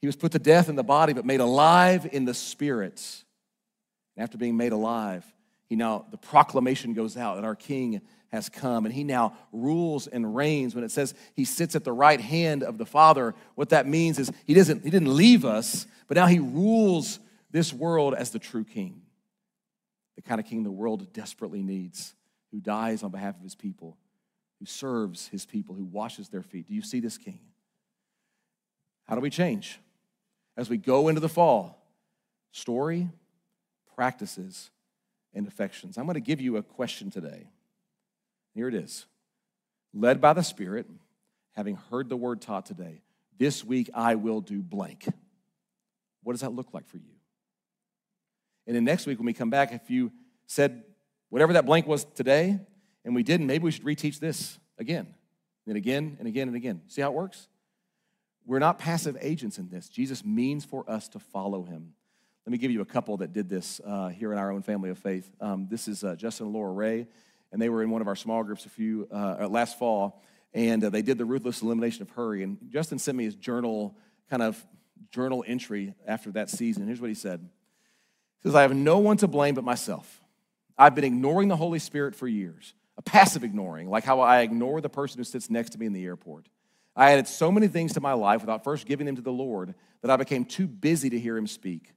He 0.00 0.06
was 0.06 0.16
put 0.16 0.32
to 0.32 0.38
death 0.38 0.68
in 0.68 0.76
the 0.76 0.84
body, 0.84 1.12
but 1.12 1.24
made 1.24 1.40
alive 1.40 2.08
in 2.12 2.24
the 2.24 2.34
spirit. 2.34 3.24
And 4.16 4.22
after 4.22 4.38
being 4.38 4.56
made 4.56 4.72
alive, 4.72 5.24
he 5.68 5.76
now, 5.76 6.06
the 6.10 6.16
proclamation 6.16 6.94
goes 6.94 7.16
out 7.16 7.36
that 7.36 7.44
our 7.44 7.56
King 7.56 8.00
has 8.28 8.48
come, 8.48 8.84
and 8.86 8.94
he 8.94 9.04
now 9.04 9.36
rules 9.52 10.06
and 10.06 10.34
reigns. 10.34 10.74
When 10.74 10.84
it 10.84 10.90
says 10.90 11.14
he 11.34 11.44
sits 11.44 11.74
at 11.74 11.84
the 11.84 11.92
right 11.92 12.20
hand 12.20 12.62
of 12.62 12.78
the 12.78 12.86
Father, 12.86 13.34
what 13.54 13.70
that 13.70 13.86
means 13.86 14.18
is 14.18 14.30
he 14.46 14.54
doesn't, 14.54 14.84
he 14.84 14.90
didn't 14.90 15.14
leave 15.14 15.44
us, 15.44 15.86
but 16.08 16.16
now 16.16 16.26
he 16.26 16.38
rules 16.38 17.18
this 17.50 17.72
world 17.72 18.14
as 18.14 18.30
the 18.30 18.38
true 18.38 18.64
king, 18.64 19.02
the 20.14 20.22
kind 20.22 20.40
of 20.40 20.46
king 20.46 20.62
the 20.62 20.70
world 20.70 21.12
desperately 21.12 21.62
needs, 21.62 22.14
who 22.52 22.60
dies 22.60 23.02
on 23.02 23.10
behalf 23.10 23.36
of 23.36 23.42
his 23.42 23.54
people, 23.54 23.96
who 24.60 24.66
serves 24.66 25.28
his 25.28 25.46
people, 25.46 25.74
who 25.74 25.84
washes 25.84 26.28
their 26.28 26.42
feet. 26.42 26.66
Do 26.68 26.74
you 26.74 26.82
see 26.82 27.00
this 27.00 27.18
king? 27.18 27.40
How 29.08 29.14
do 29.14 29.20
we 29.20 29.30
change? 29.30 29.80
As 30.56 30.68
we 30.68 30.78
go 30.78 31.08
into 31.08 31.20
the 31.20 31.28
fall, 31.28 31.82
story, 32.52 33.08
practices, 33.94 34.70
and 35.36 35.46
affections. 35.46 35.98
I'm 35.98 36.06
going 36.06 36.14
to 36.14 36.20
give 36.20 36.40
you 36.40 36.56
a 36.56 36.62
question 36.62 37.10
today. 37.10 37.46
Here 38.54 38.66
it 38.66 38.74
is. 38.74 39.06
Led 39.94 40.20
by 40.20 40.32
the 40.32 40.42
Spirit, 40.42 40.86
having 41.52 41.76
heard 41.90 42.08
the 42.08 42.16
word 42.16 42.40
taught 42.40 42.66
today, 42.66 43.02
this 43.38 43.62
week 43.62 43.90
I 43.94 44.14
will 44.14 44.40
do 44.40 44.62
blank. 44.62 45.06
What 46.22 46.32
does 46.32 46.40
that 46.40 46.52
look 46.52 46.74
like 46.74 46.88
for 46.88 46.96
you? 46.96 47.12
And 48.66 48.74
then 48.74 48.82
next 48.82 49.06
week, 49.06 49.18
when 49.18 49.26
we 49.26 49.32
come 49.32 49.50
back, 49.50 49.72
if 49.72 49.90
you 49.90 50.10
said 50.46 50.82
whatever 51.28 51.52
that 51.52 51.66
blank 51.66 51.86
was 51.86 52.04
today 52.04 52.58
and 53.04 53.14
we 53.14 53.22
didn't, 53.22 53.46
maybe 53.46 53.62
we 53.62 53.70
should 53.70 53.84
reteach 53.84 54.18
this 54.18 54.58
again 54.78 55.14
and 55.68 55.76
again 55.76 56.16
and 56.18 56.26
again 56.26 56.48
and 56.48 56.56
again. 56.56 56.80
See 56.88 57.00
how 57.00 57.08
it 57.08 57.14
works? 57.14 57.46
We're 58.44 58.58
not 58.58 58.78
passive 58.78 59.16
agents 59.20 59.58
in 59.58 59.68
this. 59.68 59.88
Jesus 59.88 60.24
means 60.24 60.64
for 60.64 60.88
us 60.90 61.08
to 61.10 61.18
follow 61.18 61.62
him. 61.62 61.92
Let 62.46 62.52
me 62.52 62.58
give 62.58 62.70
you 62.70 62.80
a 62.80 62.86
couple 62.86 63.16
that 63.16 63.32
did 63.32 63.48
this 63.48 63.80
uh, 63.84 64.06
here 64.06 64.32
in 64.32 64.38
our 64.38 64.52
own 64.52 64.62
family 64.62 64.90
of 64.90 64.98
faith. 64.98 65.28
Um, 65.40 65.66
this 65.68 65.88
is 65.88 66.04
uh, 66.04 66.14
Justin 66.14 66.46
and 66.46 66.54
Laura 66.54 66.70
Ray, 66.70 67.08
and 67.50 67.60
they 67.60 67.68
were 67.68 67.82
in 67.82 67.90
one 67.90 68.00
of 68.00 68.06
our 68.06 68.14
small 68.14 68.44
groups 68.44 68.64
a 68.66 68.68
few 68.68 69.08
uh, 69.10 69.38
uh 69.40 69.48
last 69.48 69.80
fall, 69.80 70.22
and 70.54 70.84
uh, 70.84 70.90
they 70.90 71.02
did 71.02 71.18
the 71.18 71.24
ruthless 71.24 71.60
elimination 71.60 72.02
of 72.02 72.10
hurry. 72.10 72.44
And 72.44 72.56
Justin 72.68 73.00
sent 73.00 73.18
me 73.18 73.24
his 73.24 73.34
journal, 73.34 73.96
kind 74.30 74.44
of 74.44 74.64
journal 75.10 75.44
entry 75.44 75.94
after 76.06 76.30
that 76.32 76.48
season. 76.48 76.86
Here's 76.86 77.00
what 77.00 77.08
he 77.08 77.14
said: 77.14 77.40
He 77.40 78.48
says, 78.48 78.54
"I 78.54 78.62
have 78.62 78.76
no 78.76 78.98
one 78.98 79.16
to 79.16 79.26
blame 79.26 79.56
but 79.56 79.64
myself. 79.64 80.20
I've 80.78 80.94
been 80.94 81.02
ignoring 81.02 81.48
the 81.48 81.56
Holy 81.56 81.80
Spirit 81.80 82.14
for 82.14 82.28
years, 82.28 82.74
a 82.96 83.02
passive 83.02 83.42
ignoring, 83.42 83.90
like 83.90 84.04
how 84.04 84.20
I 84.20 84.42
ignore 84.42 84.80
the 84.80 84.88
person 84.88 85.18
who 85.18 85.24
sits 85.24 85.50
next 85.50 85.70
to 85.70 85.78
me 85.78 85.86
in 85.86 85.92
the 85.92 86.04
airport." 86.04 86.48
I 86.94 87.10
added 87.10 87.26
so 87.26 87.50
many 87.50 87.66
things 87.66 87.94
to 87.94 88.00
my 88.00 88.12
life 88.12 88.40
without 88.40 88.62
first 88.62 88.86
giving 88.86 89.04
them 89.04 89.16
to 89.16 89.22
the 89.22 89.32
Lord 89.32 89.74
that 90.02 90.12
I 90.12 90.16
became 90.16 90.44
too 90.44 90.68
busy 90.68 91.10
to 91.10 91.18
hear 91.18 91.36
him 91.36 91.48
speak. 91.48 91.92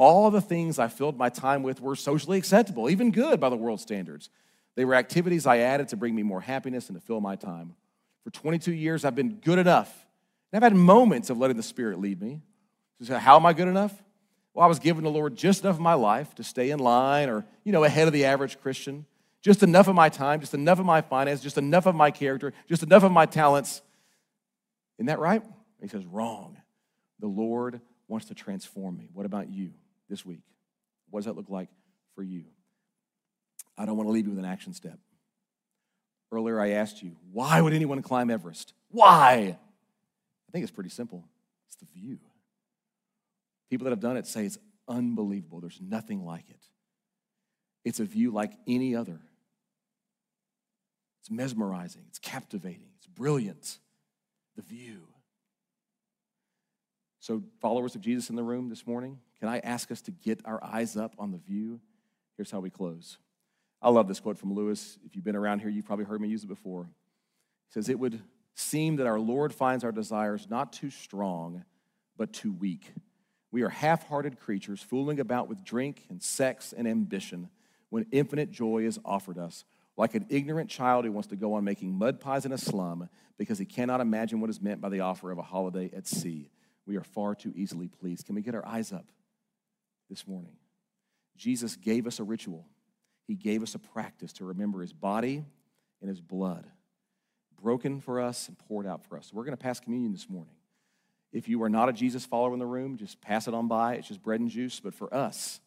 All 0.00 0.30
the 0.30 0.40
things 0.40 0.78
I 0.78 0.88
filled 0.88 1.18
my 1.18 1.28
time 1.28 1.62
with 1.62 1.82
were 1.82 1.94
socially 1.94 2.38
acceptable, 2.38 2.88
even 2.88 3.10
good 3.10 3.38
by 3.38 3.50
the 3.50 3.56
world 3.56 3.82
standards. 3.82 4.30
They 4.74 4.86
were 4.86 4.94
activities 4.94 5.44
I 5.44 5.58
added 5.58 5.88
to 5.88 5.96
bring 5.98 6.14
me 6.14 6.22
more 6.22 6.40
happiness 6.40 6.88
and 6.88 6.98
to 6.98 7.06
fill 7.06 7.20
my 7.20 7.36
time. 7.36 7.74
For 8.24 8.30
22 8.30 8.72
years, 8.72 9.04
I've 9.04 9.14
been 9.14 9.34
good 9.44 9.58
enough. 9.58 9.94
And 10.50 10.56
I've 10.56 10.72
had 10.72 10.74
moments 10.74 11.28
of 11.28 11.36
letting 11.36 11.58
the 11.58 11.62
Spirit 11.62 12.00
lead 12.00 12.18
me. 12.18 12.40
So 13.02 13.18
how 13.18 13.36
am 13.36 13.44
I 13.44 13.52
good 13.52 13.68
enough? 13.68 13.92
Well, 14.54 14.64
I 14.64 14.68
was 14.68 14.78
giving 14.78 15.04
the 15.04 15.10
Lord 15.10 15.36
just 15.36 15.64
enough 15.64 15.76
of 15.76 15.82
my 15.82 15.92
life 15.92 16.34
to 16.36 16.44
stay 16.44 16.70
in 16.70 16.78
line 16.78 17.28
or, 17.28 17.44
you 17.62 17.70
know, 17.70 17.84
ahead 17.84 18.06
of 18.06 18.14
the 18.14 18.24
average 18.24 18.58
Christian. 18.58 19.04
Just 19.42 19.62
enough 19.62 19.86
of 19.86 19.94
my 19.94 20.08
time, 20.08 20.40
just 20.40 20.54
enough 20.54 20.78
of 20.78 20.86
my 20.86 21.02
finance, 21.02 21.42
just 21.42 21.58
enough 21.58 21.84
of 21.84 21.94
my 21.94 22.10
character, 22.10 22.54
just 22.70 22.82
enough 22.82 23.02
of 23.02 23.12
my 23.12 23.26
talents. 23.26 23.82
Isn't 24.96 25.08
that 25.08 25.18
right? 25.18 25.42
He 25.82 25.88
says, 25.88 26.06
wrong. 26.06 26.56
The 27.18 27.26
Lord 27.26 27.82
wants 28.08 28.28
to 28.28 28.34
transform 28.34 28.96
me. 28.96 29.10
What 29.12 29.26
about 29.26 29.50
you? 29.50 29.74
This 30.10 30.26
week? 30.26 30.42
What 31.08 31.20
does 31.20 31.26
that 31.26 31.36
look 31.36 31.48
like 31.48 31.70
for 32.14 32.22
you? 32.22 32.44
I 33.78 33.86
don't 33.86 33.96
want 33.96 34.08
to 34.08 34.12
leave 34.12 34.26
you 34.26 34.32
with 34.32 34.38
an 34.38 34.44
action 34.44 34.74
step. 34.74 34.98
Earlier, 36.30 36.60
I 36.60 36.70
asked 36.70 37.02
you, 37.02 37.16
why 37.32 37.60
would 37.60 37.72
anyone 37.72 38.02
climb 38.02 38.30
Everest? 38.30 38.74
Why? 38.90 39.56
I 40.48 40.52
think 40.52 40.62
it's 40.64 40.72
pretty 40.72 40.90
simple 40.90 41.24
it's 41.66 41.76
the 41.76 41.86
view. 41.98 42.18
People 43.70 43.84
that 43.84 43.90
have 43.90 44.00
done 44.00 44.16
it 44.16 44.26
say 44.26 44.44
it's 44.44 44.58
unbelievable. 44.88 45.60
There's 45.60 45.80
nothing 45.80 46.24
like 46.24 46.50
it. 46.50 46.66
It's 47.84 48.00
a 48.00 48.04
view 48.04 48.32
like 48.32 48.52
any 48.66 48.94
other. 48.94 49.20
It's 51.20 51.30
mesmerizing, 51.30 52.02
it's 52.08 52.18
captivating, 52.18 52.88
it's 52.98 53.06
brilliant. 53.06 53.78
The 54.56 54.62
view. 54.62 55.02
So, 57.20 57.42
followers 57.60 57.94
of 57.94 58.00
Jesus 58.00 58.30
in 58.30 58.36
the 58.36 58.42
room 58.42 58.68
this 58.68 58.86
morning, 58.86 59.18
can 59.40 59.48
I 59.48 59.58
ask 59.60 59.90
us 59.90 60.02
to 60.02 60.10
get 60.10 60.40
our 60.44 60.62
eyes 60.62 60.96
up 60.96 61.14
on 61.18 61.32
the 61.32 61.38
view? 61.38 61.80
Here's 62.36 62.50
how 62.50 62.60
we 62.60 62.70
close. 62.70 63.16
I 63.82 63.88
love 63.88 64.06
this 64.06 64.20
quote 64.20 64.36
from 64.36 64.54
Lewis. 64.54 64.98
If 65.04 65.16
you've 65.16 65.24
been 65.24 65.36
around 65.36 65.60
here, 65.60 65.70
you've 65.70 65.86
probably 65.86 66.04
heard 66.04 66.20
me 66.20 66.28
use 66.28 66.44
it 66.44 66.48
before. 66.48 66.84
He 66.84 67.72
says, 67.72 67.88
It 67.88 67.98
would 67.98 68.20
seem 68.54 68.96
that 68.96 69.06
our 69.06 69.18
Lord 69.18 69.54
finds 69.54 69.82
our 69.82 69.92
desires 69.92 70.46
not 70.50 70.74
too 70.74 70.90
strong, 70.90 71.64
but 72.18 72.34
too 72.34 72.52
weak. 72.52 72.92
We 73.50 73.62
are 73.62 73.70
half 73.70 74.06
hearted 74.06 74.38
creatures 74.38 74.82
fooling 74.82 75.18
about 75.18 75.48
with 75.48 75.64
drink 75.64 76.04
and 76.10 76.22
sex 76.22 76.74
and 76.76 76.86
ambition 76.86 77.48
when 77.88 78.06
infinite 78.12 78.50
joy 78.50 78.84
is 78.84 79.00
offered 79.04 79.38
us, 79.38 79.64
like 79.96 80.14
an 80.14 80.26
ignorant 80.28 80.68
child 80.68 81.06
who 81.06 81.12
wants 81.12 81.28
to 81.28 81.36
go 81.36 81.54
on 81.54 81.64
making 81.64 81.92
mud 81.94 82.20
pies 82.20 82.44
in 82.44 82.52
a 82.52 82.58
slum 82.58 83.08
because 83.38 83.58
he 83.58 83.64
cannot 83.64 84.00
imagine 84.02 84.40
what 84.40 84.50
is 84.50 84.60
meant 84.60 84.82
by 84.82 84.90
the 84.90 85.00
offer 85.00 85.30
of 85.32 85.38
a 85.38 85.42
holiday 85.42 85.90
at 85.96 86.06
sea. 86.06 86.50
We 86.86 86.96
are 86.96 87.02
far 87.02 87.34
too 87.34 87.52
easily 87.56 87.88
pleased. 87.88 88.26
Can 88.26 88.34
we 88.34 88.42
get 88.42 88.54
our 88.54 88.66
eyes 88.66 88.92
up 88.92 89.06
this 90.10 90.26
morning? 90.26 90.52
Jesus 91.36 91.76
gave 91.76 92.06
us 92.06 92.20
a 92.20 92.24
ritual, 92.24 92.66
He 93.26 93.34
gave 93.34 93.62
us 93.62 93.74
a 93.74 93.78
practice 93.78 94.34
to 94.34 94.44
remember 94.44 94.82
His 94.82 94.92
body 94.92 95.44
and 96.02 96.10
His 96.10 96.20
blood, 96.20 96.66
broken 97.62 98.00
for 98.00 98.20
us 98.20 98.48
and 98.48 98.58
poured 98.58 98.86
out 98.86 99.06
for 99.06 99.16
us. 99.16 99.28
So 99.28 99.36
we're 99.36 99.44
going 99.44 99.56
to 99.56 99.62
pass 99.62 99.80
communion 99.80 100.12
this 100.12 100.28
morning. 100.28 100.54
If 101.32 101.48
you 101.48 101.62
are 101.62 101.68
not 101.70 101.88
a 101.88 101.92
Jesus 101.92 102.26
follower 102.26 102.52
in 102.52 102.58
the 102.58 102.66
room, 102.66 102.96
just 102.96 103.20
pass 103.20 103.46
it 103.46 103.54
on 103.54 103.68
by. 103.68 103.94
It's 103.94 104.08
just 104.08 104.22
bread 104.22 104.40
and 104.40 104.50
juice. 104.50 104.80
But 104.80 104.94
for 104.94 105.14
us, 105.14 105.60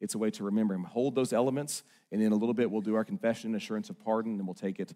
it's 0.00 0.14
a 0.14 0.18
way 0.18 0.30
to 0.30 0.44
remember 0.44 0.74
Him. 0.74 0.84
Hold 0.84 1.14
those 1.14 1.32
elements, 1.32 1.82
and 2.10 2.22
in 2.22 2.32
a 2.32 2.36
little 2.36 2.54
bit, 2.54 2.70
we'll 2.70 2.80
do 2.80 2.94
our 2.94 3.04
confession, 3.04 3.48
and 3.48 3.56
assurance 3.56 3.90
of 3.90 3.98
pardon, 3.98 4.34
and 4.34 4.46
we'll 4.46 4.54
take 4.54 4.78
it 4.78 4.94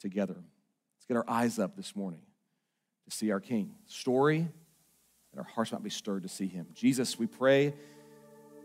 together. 0.00 0.34
Let's 0.34 1.06
get 1.06 1.16
our 1.16 1.24
eyes 1.28 1.58
up 1.58 1.76
this 1.76 1.94
morning 1.94 2.22
to 3.04 3.14
see 3.14 3.30
our 3.30 3.40
King. 3.40 3.74
Story, 3.86 4.38
and 4.38 5.38
our 5.38 5.44
hearts 5.44 5.72
might 5.72 5.82
be 5.82 5.90
stirred 5.90 6.22
to 6.22 6.28
see 6.28 6.46
Him. 6.46 6.68
Jesus, 6.74 7.18
we 7.18 7.26
pray 7.26 7.74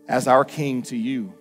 as 0.08 0.26
our 0.26 0.44
King 0.44 0.82
to 0.82 0.96
you. 0.96 1.32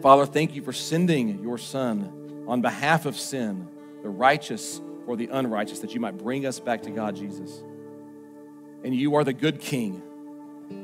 Father, 0.00 0.26
thank 0.26 0.54
you 0.54 0.62
for 0.62 0.72
sending 0.72 1.42
your 1.42 1.58
Son 1.58 2.44
on 2.46 2.60
behalf 2.60 3.06
of 3.06 3.16
sin, 3.16 3.68
the 4.02 4.08
righteous 4.08 4.80
or 5.06 5.16
the 5.16 5.28
unrighteous, 5.28 5.80
that 5.80 5.94
you 5.94 6.00
might 6.00 6.18
bring 6.18 6.46
us 6.46 6.60
back 6.60 6.82
to 6.82 6.90
God, 6.90 7.16
Jesus 7.16 7.62
and 8.84 8.94
you 8.94 9.14
are 9.14 9.24
the 9.24 9.32
good 9.32 9.60
king. 9.60 10.02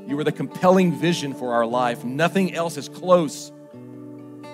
You 0.07 0.19
are 0.19 0.25
the 0.25 0.33
compelling 0.33 0.93
vision 0.93 1.35
for 1.35 1.55
our 1.55 1.67
life. 1.67 2.05
Nothing 2.05 2.55
else 2.55 2.77
is 2.77 2.89
close. 2.89 3.53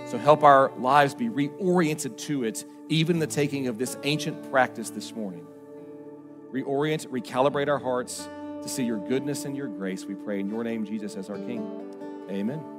So 0.06 0.18
help 0.18 0.42
our 0.42 0.72
lives 0.78 1.14
be 1.14 1.28
reoriented 1.28 2.16
to 2.18 2.44
it, 2.44 2.64
even 2.88 3.18
the 3.18 3.26
taking 3.26 3.66
of 3.66 3.78
this 3.78 3.96
ancient 4.04 4.50
practice 4.50 4.90
this 4.90 5.14
morning. 5.14 5.46
Reorient, 6.52 7.08
recalibrate 7.08 7.68
our 7.68 7.78
hearts 7.78 8.28
to 8.64 8.70
see 8.70 8.82
your 8.82 8.98
goodness 8.98 9.44
and 9.44 9.56
your 9.56 9.68
grace. 9.68 10.06
We 10.06 10.14
pray 10.14 10.40
in 10.40 10.48
your 10.48 10.64
name, 10.64 10.84
Jesus, 10.84 11.16
as 11.16 11.28
our 11.28 11.36
King. 11.36 11.70
Amen. 12.30 12.73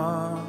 heart. 0.00 0.39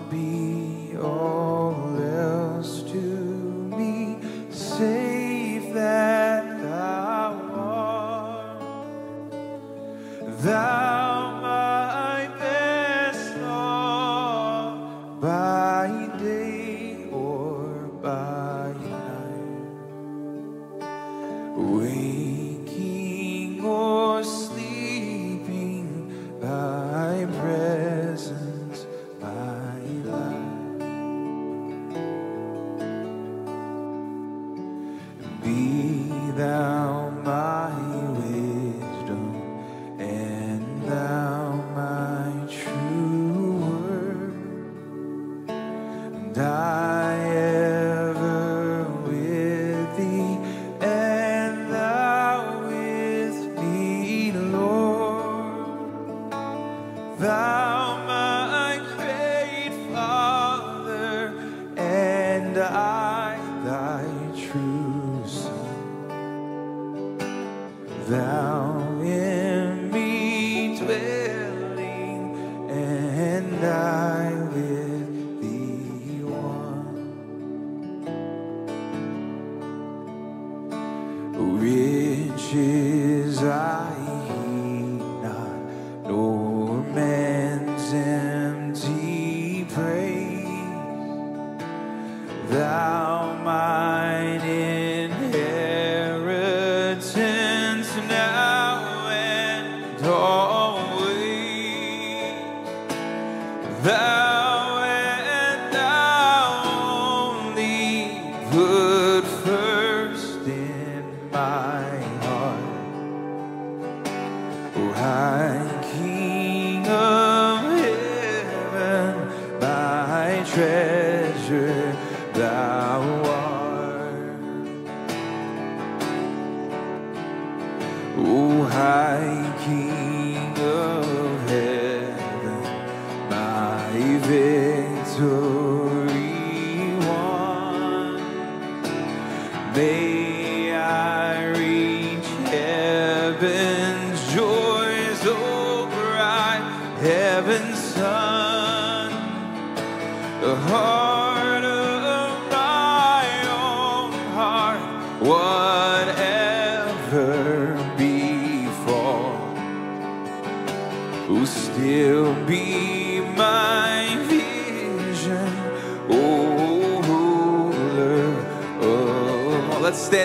Oh, 128.23 128.63
high 128.65 129.51
King. 129.65 130.20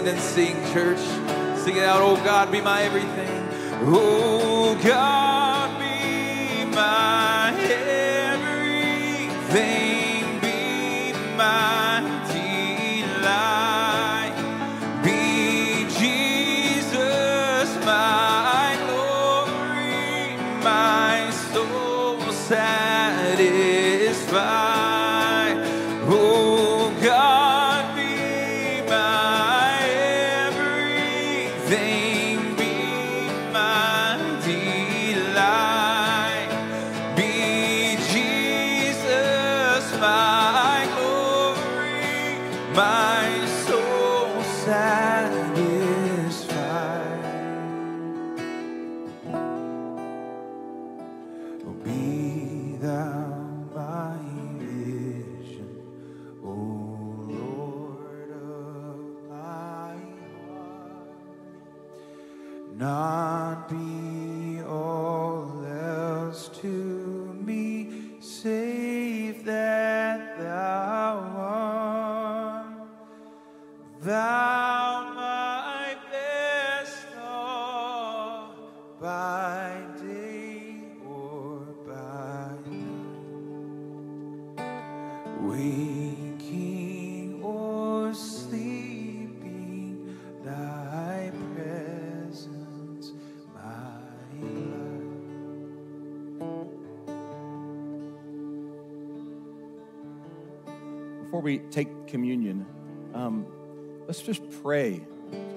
stand 0.07 0.19
and 0.19 0.21
sing, 0.21 0.73
church. 0.73 0.99
Sing 1.59 1.77
it 1.77 1.83
out, 1.83 2.01
oh 2.01 2.17
God, 2.17 2.53
be 2.53 2.61
my 2.61 2.83
everything. 2.83 3.49
Oh 3.83 4.79
God. 4.83 5.26
before 101.37 101.45
we 101.45 101.59
take 101.59 102.07
communion, 102.07 102.65
um, 103.13 103.45
let's 104.07 104.23
just 104.23 104.41
pray 104.63 105.03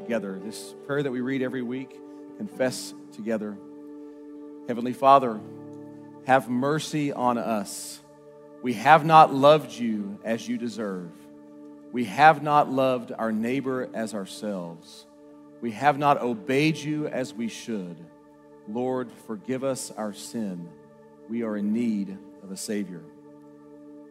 together. 0.02 0.38
This 0.44 0.76
prayer 0.86 1.02
that 1.02 1.10
we 1.10 1.22
read 1.22 1.42
every 1.42 1.62
week, 1.62 1.98
confess 2.38 2.94
together. 3.14 3.58
Heavenly 4.70 4.94
Father, 4.94 5.42
have 6.28 6.48
mercy 6.48 7.12
on 7.12 7.40
us. 7.40 8.00
We 8.62 8.74
have 8.74 9.04
not 9.04 9.34
loved 9.34 9.72
you 9.72 10.20
as 10.24 10.48
you 10.48 10.60
deserve. 10.60 11.10
We 11.92 12.06
have 12.06 12.44
not 12.44 12.70
loved 12.70 13.12
our 13.12 13.32
neighbor 13.32 13.90
as 13.96 14.14
ourselves. 14.14 15.08
We 15.60 15.72
have 15.72 15.98
not 15.98 16.22
obeyed 16.22 16.78
you 16.78 17.08
as 17.08 17.34
we 17.34 17.48
should. 17.48 17.98
Lord, 18.68 19.12
forgive 19.26 19.64
us 19.64 19.90
our 19.98 20.14
sin. 20.14 20.70
We 21.28 21.42
are 21.42 21.58
in 21.58 21.74
need 21.74 22.16
of 22.44 22.52
a 22.52 22.58
Savior. 22.58 23.02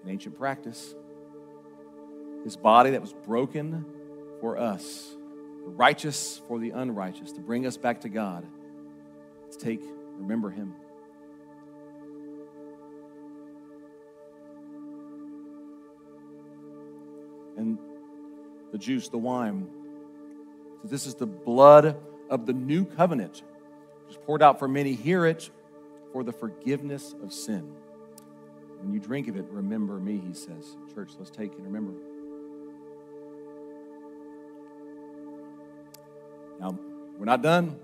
In 0.02 0.10
ancient 0.10 0.36
practice, 0.36 0.92
his 2.42 2.56
body 2.56 2.90
that 2.90 3.00
was 3.00 3.12
broken 3.12 3.84
for 4.40 4.58
us, 4.58 5.14
the 5.62 5.70
righteous 5.70 6.42
for 6.48 6.58
the 6.58 6.70
unrighteous, 6.70 7.30
to 7.30 7.40
bring 7.40 7.64
us 7.64 7.76
back 7.76 8.00
to 8.00 8.08
God. 8.08 8.44
Let's 9.44 9.56
take, 9.56 9.82
remember 10.18 10.50
him. 10.50 10.74
And 17.56 17.78
the 18.72 18.78
juice, 18.78 19.08
the 19.08 19.18
wine. 19.18 19.68
So 20.82 20.88
this 20.88 21.06
is 21.06 21.14
the 21.14 21.26
blood 21.26 21.96
of 22.30 22.46
the 22.46 22.52
new 22.52 22.84
covenant, 22.84 23.42
which 24.06 24.16
is 24.16 24.22
poured 24.24 24.42
out 24.42 24.58
for 24.58 24.68
many. 24.68 24.94
Hear 24.94 25.26
it 25.26 25.50
for 26.12 26.22
the 26.22 26.32
forgiveness 26.32 27.14
of 27.22 27.32
sin. 27.32 27.72
When 28.80 28.92
you 28.92 29.00
drink 29.00 29.26
of 29.26 29.36
it, 29.36 29.46
remember 29.50 29.94
me, 29.98 30.22
he 30.24 30.34
says. 30.34 30.76
Church, 30.94 31.10
let's 31.18 31.30
take 31.30 31.52
and 31.54 31.64
remember. 31.64 31.94
Now, 36.60 36.78
we're 37.18 37.24
not 37.24 37.42
done. 37.42 37.78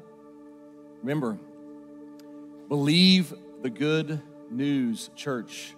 Remember, 1.03 1.39
believe 2.69 3.35
the 3.63 3.71
good 3.71 4.21
news, 4.51 5.11
church. 5.17 5.75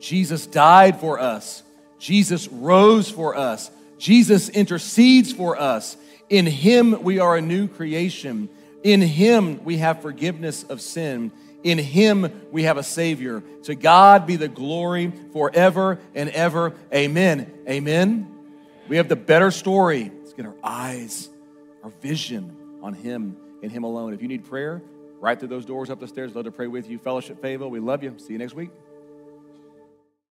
Jesus 0.00 0.46
died 0.46 1.00
for 1.00 1.18
us. 1.18 1.62
Jesus 1.98 2.48
rose 2.48 3.10
for 3.10 3.36
us. 3.36 3.70
Jesus 3.98 4.48
intercedes 4.48 5.32
for 5.32 5.58
us. 5.58 5.96
In 6.28 6.46
Him, 6.46 7.02
we 7.02 7.18
are 7.18 7.36
a 7.36 7.40
new 7.40 7.68
creation. 7.68 8.48
In 8.82 9.00
Him, 9.00 9.64
we 9.64 9.78
have 9.78 10.02
forgiveness 10.02 10.64
of 10.64 10.80
sin. 10.80 11.32
In 11.62 11.78
Him, 11.78 12.30
we 12.52 12.64
have 12.64 12.76
a 12.76 12.82
Savior. 12.82 13.42
To 13.64 13.74
God 13.74 14.26
be 14.26 14.36
the 14.36 14.48
glory 14.48 15.12
forever 15.32 15.98
and 16.14 16.28
ever. 16.30 16.74
Amen. 16.92 17.50
Amen. 17.68 18.30
We 18.88 18.98
have 18.98 19.08
the 19.08 19.16
better 19.16 19.50
story. 19.50 20.12
Let's 20.20 20.34
get 20.34 20.44
our 20.44 20.56
eyes, 20.62 21.30
our 21.82 21.90
vision 22.02 22.54
on 22.82 22.92
Him 22.92 23.36
and 23.62 23.72
Him 23.72 23.84
alone. 23.84 24.12
If 24.12 24.20
you 24.20 24.28
need 24.28 24.44
prayer, 24.44 24.82
right 25.24 25.38
through 25.38 25.48
those 25.48 25.64
doors 25.64 25.88
up 25.88 25.98
the 25.98 26.06
stairs, 26.06 26.34
love 26.34 26.44
to 26.44 26.52
pray 26.52 26.66
with 26.66 26.88
you. 26.88 26.98
Fellowship 26.98 27.40
Fayetteville, 27.40 27.70
we 27.70 27.80
love 27.80 28.02
you. 28.02 28.14
See 28.18 28.34
you 28.34 28.38
next 28.38 28.54
week. 28.54 28.70